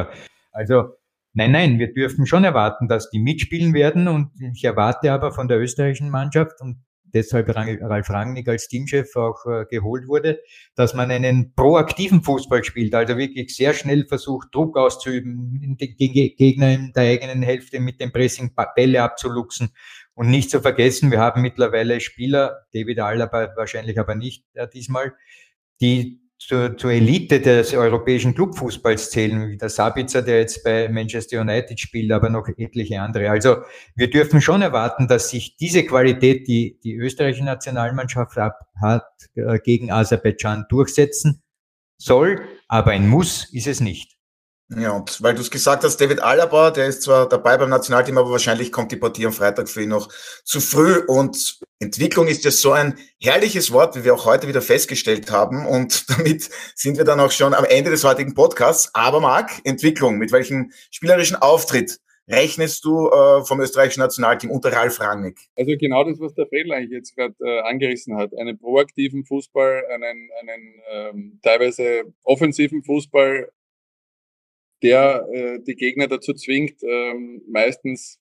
Also 0.52 0.96
nein, 1.34 1.52
nein, 1.52 1.80
wir 1.80 1.94
dürfen 1.94 2.26
schon 2.26 2.44
erwarten, 2.44 2.88
dass 2.88 3.10
die 3.10 3.20
mitspielen 3.20 3.74
werden 3.74 4.08
und 4.08 4.32
ich 4.54 4.64
erwarte 4.64 5.12
aber 5.12 5.32
von 5.32 5.48
der 5.48 5.60
österreichischen 5.60 6.10
Mannschaft 6.10 6.62
und 6.62 6.78
deshalb 7.16 7.49
Ralf 7.55 8.09
Rangnick 8.09 8.47
als 8.47 8.68
Teamchef 8.68 9.16
auch 9.16 9.45
äh, 9.45 9.66
geholt 9.66 10.07
wurde, 10.07 10.41
dass 10.76 10.93
man 10.93 11.09
einen 11.09 11.55
proaktiven 11.55 12.22
Fußball 12.22 12.63
spielt, 12.63 12.93
also 12.93 13.18
wirklich 13.18 13.55
sehr 13.55 13.74
schnell 13.74 14.05
versucht, 14.05 14.49
Druck 14.53 14.78
auszuüben, 14.78 15.78
den 15.80 15.95
Gegner 15.97 16.74
in 16.74 16.91
der 16.93 17.03
eigenen 17.03 17.41
Hälfte 17.41 17.80
mit 17.80 17.99
dem 17.99 18.11
Pressing 18.11 18.51
Bälle 18.76 19.01
abzuluxen. 19.01 19.70
Und 20.13 20.30
nicht 20.30 20.49
zu 20.49 20.61
vergessen, 20.61 21.11
wir 21.11 21.20
haben 21.20 21.41
mittlerweile 21.41 21.99
Spieler, 21.99 22.66
David 22.74 22.99
Alaba 22.99 23.49
wahrscheinlich 23.55 23.99
aber 23.99 24.16
nicht 24.16 24.45
äh, 24.53 24.68
diesmal, 24.68 25.13
die 25.82 26.22
zur, 26.48 26.78
zur 26.78 26.91
Elite 26.91 27.39
des 27.41 27.74
europäischen 27.74 28.36
Clubfußballs 28.36 29.10
zählen, 29.10 29.50
wie 29.50 29.58
der 29.58 29.70
Sabitzer, 29.70 30.22
der 30.22 30.39
jetzt 30.39 30.64
bei 30.64 30.88
Manchester 30.89 31.41
United 31.41 31.80
spielt, 31.80 32.12
aber 32.12 32.30
noch 32.30 32.48
etliche 32.58 33.02
andere. 33.02 33.30
Also 33.30 33.58
wir 33.96 34.10
dürfen 34.10 34.41
schon 34.41 34.62
erwarten, 34.62 35.08
dass 35.08 35.30
sich 35.30 35.58
diese 35.58 35.84
Qualität, 35.84 36.48
die 36.48 36.80
die 36.84 36.96
österreichische 36.96 37.46
Nationalmannschaft 37.46 38.38
hat, 38.38 39.06
äh, 39.36 39.60
gegen 39.60 39.91
Aserbaidschan 39.91 40.66
durchsetzen 40.70 41.41
soll, 41.98 42.41
aber 42.68 42.91
ein 42.91 43.08
Muss 43.08 43.52
ist 43.54 43.68
es 43.68 43.80
nicht. 43.80 44.14
Ja, 44.70 44.93
und 44.93 45.22
weil 45.22 45.36
du 45.36 45.41
es 45.41 45.51
gesagt 45.51 45.84
hast, 45.84 45.97
David 45.97 46.22
Alaba, 46.22 46.72
der 46.72 46.88
ist 46.88 47.03
zwar 47.03 47.30
dabei 47.30 47.55
beim 47.55 47.70
Nationalteam, 47.70 48.18
aber 48.18 48.32
wahrscheinlich 48.32 48.72
kommt 48.72 48.91
die 48.91 48.95
Partie 48.95 49.28
am 49.28 49.32
Freitag 49.32 49.70
für 49.70 49.84
ihn 49.84 49.89
noch 49.89 50.09
zu 50.43 50.59
früh. 50.59 51.03
Und 51.05 51.59
Entwicklung 51.80 52.26
ist 52.28 52.43
ja 52.45 52.49
so 52.49 52.72
ein 52.72 52.97
herrliches 53.22 53.72
Wort, 53.72 53.95
wie 53.95 54.03
wir 54.03 54.16
auch 54.16 54.26
heute 54.26 54.47
wieder 54.47 54.63
festgestellt 54.63 55.30
haben. 55.30 55.68
Und 55.68 56.09
damit 56.18 56.49
sind 56.74 56.97
wir 56.97 57.05
dann 57.05 57.20
auch 57.20 57.32
schon 57.32 57.53
am 57.53 57.66
Ende 57.66 57.91
des 57.91 58.03
heutigen 58.03 58.34
Podcasts. 58.34 58.89
Aber 58.95 59.20
Marc, 59.20 59.51
Entwicklung, 59.66 60.18
mit 60.18 60.32
welchem 60.32 60.72
spielerischen 60.89 61.36
Auftritt 61.36 61.99
rechnest 62.28 62.84
du 62.86 63.07
äh, 63.09 63.45
vom 63.45 63.61
österreichischen 63.61 63.99
Nationalteam 63.99 64.49
unter 64.49 64.74
Ralf 64.74 64.99
Rangnick? 64.99 65.38
Also 65.55 65.74
genau 65.80 66.03
das, 66.03 66.20
was 66.20 66.34
der 66.34 66.47
Fredel 66.47 66.74
eigentlich 66.74 66.89
jetzt 66.89 67.16
gerade 67.16 67.36
äh, 67.39 67.59
angerissen 67.61 68.18
hat. 68.18 68.36
Einen 68.36 68.57
proaktiven 68.57 69.26
Fußball, 69.26 69.84
einen, 69.93 70.30
einen 70.41 70.74
ähm, 70.91 71.39
teilweise 71.43 72.05
offensiven 72.24 72.84
Fußball, 72.84 73.51
der 74.82 75.28
äh, 75.32 75.60
die 75.60 75.76
Gegner 75.76 76.08
dazu 76.08 76.34
zwingt, 76.34 76.84
ähm, 76.84 77.42
meistens 77.48 78.20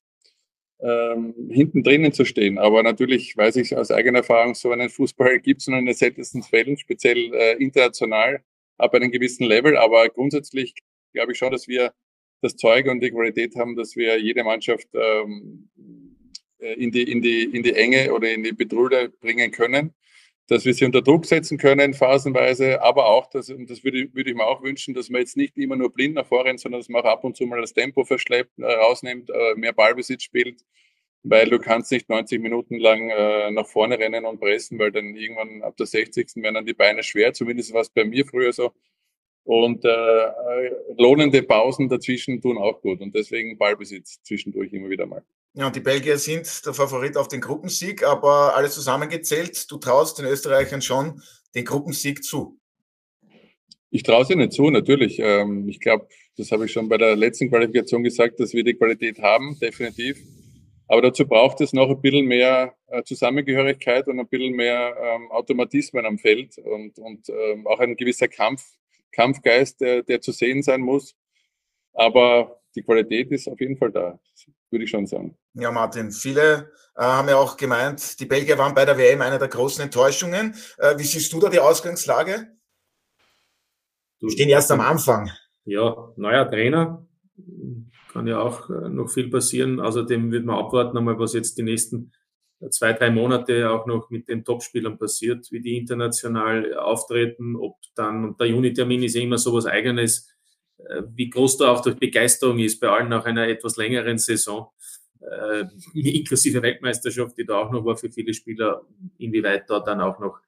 ähm, 0.81 1.35
hinten 1.51 1.83
drinnen 1.83 2.13
zu 2.13 2.25
stehen. 2.25 2.59
Aber 2.59 2.83
natürlich 2.83 3.37
weiß 3.37 3.57
ich 3.57 3.77
aus 3.77 3.91
eigener 3.91 4.19
Erfahrung, 4.19 4.55
so 4.55 4.71
einen 4.71 4.91
Fußball 4.91 5.41
gibt 5.41 5.61
es 5.61 5.69
nur 5.69 5.79
in 5.79 5.87
den 5.87 5.95
seltensten 5.95 6.43
Fällen, 6.43 6.77
speziell 6.77 7.33
äh, 7.35 7.53
international, 7.63 8.43
ab 8.77 8.95
einem 8.95 9.11
gewissen 9.11 9.45
Level. 9.45 9.77
Aber 9.77 10.09
grundsätzlich 10.09 10.75
glaube 11.13 11.33
ich 11.33 11.39
schon, 11.39 11.53
dass 11.53 11.69
wir 11.69 11.93
das 12.41 12.57
Zeug 12.57 12.87
und 12.87 13.01
die 13.01 13.11
Qualität 13.11 13.57
haben, 13.57 13.77
dass 13.77 13.97
wir 13.97 14.21
jede 14.21 14.45
Mannschaft 14.45 14.89
ähm, 14.95 15.71
äh, 16.59 16.75
in, 16.75 16.91
die, 16.91 17.11
in, 17.11 17.23
die, 17.23 17.45
in 17.45 17.63
die 17.63 17.73
Enge 17.73 18.13
oder 18.13 18.31
in 18.31 18.43
die 18.43 18.53
Bedrulle 18.53 19.09
bringen 19.09 19.51
können 19.51 19.95
dass 20.49 20.65
wir 20.65 20.75
sie 20.75 20.85
unter 20.85 21.01
Druck 21.03 21.25
setzen 21.25 21.57
können, 21.59 21.95
phasenweise, 21.95 22.83
aber 22.83 23.07
auch, 23.07 23.27
dass, 23.31 23.49
und 23.49 23.71
das 23.71 23.83
würde, 23.83 24.13
würde 24.15 24.31
ich 24.31 24.37
mir 24.37 24.47
auch 24.47 24.63
wünschen, 24.63 24.95
dass 24.95 25.09
man 25.09 25.21
jetzt 25.21 25.37
nicht 25.37 25.57
immer 25.57 25.77
nur 25.77 25.91
blind 25.91 26.15
nach 26.15 26.27
vorne 26.27 26.51
rennt, 26.51 26.61
sondern 26.61 26.81
dass 26.81 26.89
man 26.89 27.03
auch 27.03 27.09
ab 27.09 27.25
und 27.25 27.37
zu 27.37 27.47
mal 27.47 27.61
das 27.61 27.73
Tempo 27.73 28.05
verschleppt, 28.05 28.59
äh, 28.59 28.65
rausnimmt, 28.65 29.31
äh, 29.31 29.55
mehr 29.57 29.73
Ballbesitz 29.73 30.23
spielt, 30.23 30.65
weil 31.23 31.49
du 31.49 31.59
kannst 31.59 31.91
nicht 31.93 32.09
90 32.11 32.41
Minuten 32.43 32.79
lang 32.79 33.11
äh, 33.11 33.51
nach 33.51 33.67
vorne 33.67 33.99
rennen 33.99 34.27
und 34.27 34.41
pressen, 34.41 34.79
weil 34.79 34.93
dann 34.93 35.15
irgendwann 35.17 35.63
ab 35.63 35.77
der 35.79 35.87
60. 35.87 36.37
werden 36.37 36.55
dann 36.55 36.67
die 36.67 36.75
Beine 36.75 37.03
schwer, 37.03 37.33
zumindest 37.33 37.73
war 37.73 37.81
es 37.81 37.91
bei 37.91 38.05
mir 38.05 38.27
früher 38.27 38.53
so. 38.53 38.73
Und 39.45 39.85
äh, 39.85 39.91
lohnende 40.97 41.43
Pausen 41.43 41.89
dazwischen 41.89 42.41
tun 42.41 42.59
auch 42.59 42.81
gut 42.81 43.01
und 43.01 43.15
deswegen 43.15 43.59
Ballbesitz 43.59 44.23
zwischendurch 44.23 44.73
immer 44.73 44.91
wieder 44.91 45.07
mal. 45.07 45.23
Ja, 45.57 45.69
und 45.69 45.77
die 45.77 45.81
Belgier 45.81 46.19
sind 46.19 46.67
der 46.67 46.75
Favorit 46.75 47.17
auf 47.17 47.29
den 47.29 47.41
Gruppensieg, 47.41 48.03
aber 48.03 48.57
alles 48.57 48.75
zusammengezählt, 48.75 49.71
du 49.71 49.77
traust 49.79 50.19
den 50.19 50.27
Österreichern 50.27 50.83
schon 50.83 51.23
den 51.55 51.65
Gruppensieg 51.65 52.25
zu. 52.25 52.59
Ich 53.91 54.03
traue 54.03 54.25
sie 54.25 54.35
nicht 54.35 54.53
zu, 54.53 54.69
natürlich. 54.71 55.21
Ähm, 55.21 55.69
ich 55.69 55.79
glaube, 55.79 56.09
das 56.37 56.51
habe 56.51 56.65
ich 56.67 56.73
schon 56.73 56.89
bei 56.89 56.99
der 56.99 57.15
letzten 57.15 57.51
Qualifikation 57.51 58.03
gesagt, 58.03 58.41
dass 58.41 58.53
wir 58.53 58.65
die 58.65 58.75
Qualität 58.75 59.21
haben, 59.21 59.57
definitiv. 59.61 60.19
Aber 60.89 61.03
dazu 61.03 61.25
braucht 61.25 61.61
es 61.61 61.73
noch 61.73 61.89
ein 61.89 62.01
bisschen 62.01 62.27
mehr 62.27 62.75
äh, 62.89 63.05
Zusammengehörigkeit 63.05 64.09
und 64.09 64.19
ein 64.19 64.27
bisschen 64.27 64.57
mehr 64.57 64.97
ähm, 65.01 65.31
Automatismen 65.31 66.05
am 66.05 66.19
Feld 66.19 66.59
und, 66.59 66.99
und 66.99 67.29
ähm, 67.29 67.69
auch 67.69 67.79
ein 67.79 67.95
gewisser 67.95 68.27
Kampf, 68.27 68.65
Kampfgeist, 69.13 69.81
der, 69.81 70.03
der 70.03 70.21
zu 70.21 70.33
sehen 70.33 70.65
sein 70.65 70.81
muss. 70.81 71.15
Aber 71.93 72.61
die 72.75 72.83
Qualität 72.83 73.31
ist 73.31 73.47
auf 73.47 73.61
jeden 73.61 73.77
Fall 73.77 73.93
da, 73.93 74.19
würde 74.71 74.85
ich 74.85 74.91
schon 74.91 75.07
sagen. 75.07 75.37
Ja, 75.55 75.71
Martin, 75.71 76.11
viele 76.11 76.71
äh, 76.97 77.03
haben 77.03 77.29
ja 77.29 77.37
auch 77.37 77.57
gemeint, 77.57 78.19
die 78.21 78.27
Belgier 78.27 78.59
waren 78.59 78.75
bei 78.75 78.85
der 78.85 78.99
WM 78.99 79.21
eine 79.21 79.39
der 79.39 79.49
großen 79.49 79.83
Enttäuschungen. 79.83 80.55
Äh, 80.79 80.99
wie 80.99 81.05
siehst 81.05 81.33
du 81.33 81.41
da 81.41 81.49
die 81.49 81.61
Ausgangslage? 81.61 82.49
Du 84.21 84.29
stehen 84.29 84.49
erst 84.49 84.71
am 84.71 84.81
Anfang. 84.81 85.31
Ja, 85.65 86.13
neuer 86.17 86.51
Trainer. 86.51 87.07
Kann 88.13 88.27
ja 88.27 88.41
auch 88.41 88.71
äh, 88.71 88.89
noch 88.89 89.09
viel 89.09 89.31
passieren. 89.31 89.81
Außerdem 89.81 90.31
wird 90.31 90.45
man 90.45 90.59
abwarten, 90.59 90.97
einmal, 90.97 91.19
was 91.19 91.35
jetzt 91.35 91.59
die 91.59 91.63
nächsten 91.63 92.13
zwei, 92.71 92.93
drei 92.93 93.11
Monate 93.11 93.71
auch 93.71 93.87
noch 93.87 94.11
mit 94.11 94.29
den 94.29 94.45
Topspielern 94.45 94.99
passiert, 94.99 95.51
wie 95.51 95.61
die 95.61 95.77
international 95.77 96.75
auftreten, 96.79 97.57
ob 97.57 97.77
dann, 97.95 98.25
und 98.25 98.41
der 98.41 98.49
Juni-Termin 98.49 99.03
ist 99.03 99.15
ja 99.15 99.23
immer 99.23 99.39
so 99.39 99.53
was 99.53 99.67
Eigenes, 99.67 100.29
äh, 100.29 100.34
wie 101.15 101.31
groß 101.31 101.59
da 101.59 101.73
auch 101.73 101.81
die 101.81 101.93
Begeisterung 101.93 102.59
ist 102.59 102.81
bei 102.81 102.89
allen 102.89 103.09
nach 103.09 103.25
einer 103.25 103.49
etwas 103.49 103.77
längeren 103.77 104.19
Saison, 104.19 104.69
äh, 105.21 105.65
inklusive 105.95 106.63
Weltmeisterschaft, 106.63 107.37
die 107.39 107.47
da 107.47 107.57
auch 107.57 107.71
noch 107.71 107.85
war 107.85 107.97
für 107.97 108.11
viele 108.11 108.35
Spieler, 108.35 108.83
inwieweit 109.19 109.69
da 109.69 109.81
dann 109.81 110.01
auch 110.01 110.19
noch 110.19 110.39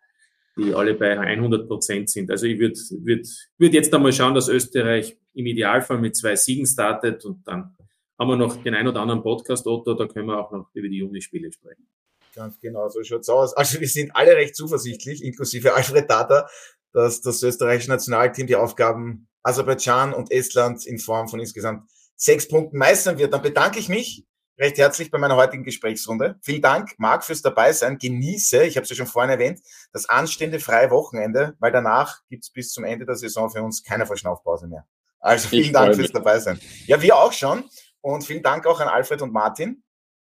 die 0.58 0.74
alle 0.74 0.94
bei 0.94 1.18
100 1.18 1.68
Prozent 1.68 2.08
sind. 2.08 2.30
Also 2.30 2.46
ich 2.46 2.58
würde 2.58 2.74
würd, 2.74 3.28
würd 3.58 3.74
jetzt 3.74 3.92
einmal 3.92 4.12
schauen, 4.12 4.34
dass 4.34 4.48
Österreich 4.48 5.16
im 5.34 5.46
Idealfall 5.46 5.98
mit 5.98 6.16
zwei 6.16 6.34
Siegen 6.34 6.66
startet 6.66 7.24
und 7.26 7.46
dann 7.46 7.76
haben 8.18 8.28
wir 8.28 8.36
noch 8.36 8.62
den 8.62 8.74
ein 8.74 8.88
oder 8.88 9.00
anderen 9.00 9.22
Podcast, 9.22 9.66
Otto, 9.66 9.92
da 9.92 10.06
können 10.06 10.28
wir 10.28 10.38
auch 10.38 10.50
noch 10.50 10.70
über 10.72 10.88
die 10.88 10.96
Juni-Spiele 10.96 11.52
sprechen. 11.52 11.86
Ganz 12.34 12.58
genau, 12.58 12.88
so 12.88 13.02
schaut's 13.02 13.28
aus. 13.28 13.54
Also 13.54 13.80
wir 13.80 13.88
sind 13.88 14.16
alle 14.16 14.34
recht 14.34 14.56
zuversichtlich, 14.56 15.22
inklusive 15.22 15.74
Alfred 15.74 16.08
Data, 16.08 16.48
dass 16.92 17.20
das 17.20 17.42
österreichische 17.42 17.90
Nationalteam 17.90 18.46
die 18.46 18.56
Aufgaben 18.56 19.28
Aserbaidschan 19.46 20.12
und 20.12 20.32
Estland 20.32 20.84
in 20.86 20.98
Form 20.98 21.28
von 21.28 21.38
insgesamt 21.38 21.88
sechs 22.16 22.48
Punkten 22.48 22.78
meistern 22.78 23.18
wird. 23.18 23.32
Dann 23.32 23.42
bedanke 23.42 23.78
ich 23.78 23.88
mich 23.88 24.26
recht 24.58 24.78
herzlich 24.78 25.10
bei 25.10 25.18
meiner 25.18 25.36
heutigen 25.36 25.62
Gesprächsrunde. 25.62 26.36
Vielen 26.42 26.62
Dank, 26.62 26.94
Marc, 26.98 27.24
fürs 27.24 27.42
Dabeisein. 27.42 27.98
Genieße, 27.98 28.64
ich 28.64 28.76
habe 28.76 28.84
es 28.84 28.90
ja 28.90 28.96
schon 28.96 29.06
vorhin 29.06 29.30
erwähnt, 29.30 29.60
das 29.92 30.08
anstehende 30.08 30.58
freie 30.58 30.90
Wochenende, 30.90 31.54
weil 31.60 31.72
danach 31.72 32.22
gibt's 32.28 32.50
bis 32.50 32.72
zum 32.72 32.84
Ende 32.84 33.06
der 33.06 33.16
Saison 33.16 33.50
für 33.50 33.62
uns 33.62 33.84
keine 33.84 34.06
Verschnaufpause 34.06 34.66
mehr. 34.66 34.86
Also 35.20 35.48
vielen 35.48 35.64
ich 35.64 35.72
Dank 35.72 35.94
fürs 35.94 36.12
Dabeisein. 36.12 36.60
Ja, 36.86 37.00
wir 37.00 37.16
auch 37.16 37.32
schon. 37.32 37.64
Und 38.00 38.24
vielen 38.24 38.42
Dank 38.42 38.66
auch 38.66 38.80
an 38.80 38.88
Alfred 38.88 39.22
und 39.22 39.32
Martin. 39.32 39.82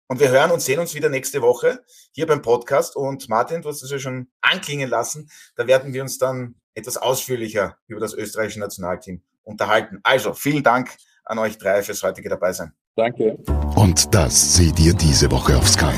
Und 0.08 0.20
wir 0.20 0.30
hören 0.30 0.52
und 0.52 0.62
sehen 0.62 0.80
uns 0.80 0.94
wieder 0.94 1.10
nächste 1.10 1.42
Woche 1.42 1.84
hier 2.12 2.28
beim 2.28 2.42
Podcast. 2.42 2.96
Und 2.96 3.28
Martin, 3.28 3.62
du 3.62 3.70
hast 3.70 3.82
es 3.82 3.90
ja 3.90 4.00
schon 4.00 4.30
anklingen 4.42 4.90
lassen. 4.90 5.30
Da 5.56 5.68
werden 5.68 5.94
wir 5.94 6.02
uns 6.02 6.18
dann 6.18 6.56
etwas 6.76 6.98
ausführlicher 6.98 7.78
über 7.88 8.00
das 8.00 8.14
österreichische 8.14 8.60
Nationalteam 8.60 9.22
unterhalten. 9.44 10.00
Also 10.04 10.34
vielen 10.34 10.64
Dank 10.64 10.92
an 11.24 11.40
euch 11.40 11.58
drei 11.58 11.82
fürs 11.82 12.04
heutige 12.04 12.30
Dabeisein. 12.30 12.74
Danke. 12.96 13.38
Und 13.76 14.14
das 14.14 14.56
seht 14.56 14.80
ihr 14.80 14.94
diese 14.94 15.32
Woche 15.32 15.58
auf 15.58 15.68
Sky. 15.68 15.96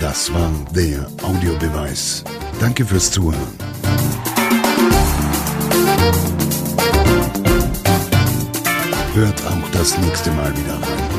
Das 0.00 0.32
war 0.34 0.50
der 0.74 1.06
Audiobeweis. 1.22 2.24
Danke 2.60 2.84
fürs 2.84 3.10
Zuhören. 3.10 3.58
Hört 9.14 9.46
auch 9.46 9.70
das 9.72 9.96
nächste 9.98 10.30
Mal 10.32 10.56
wieder 10.56 10.74
rein. 10.74 11.17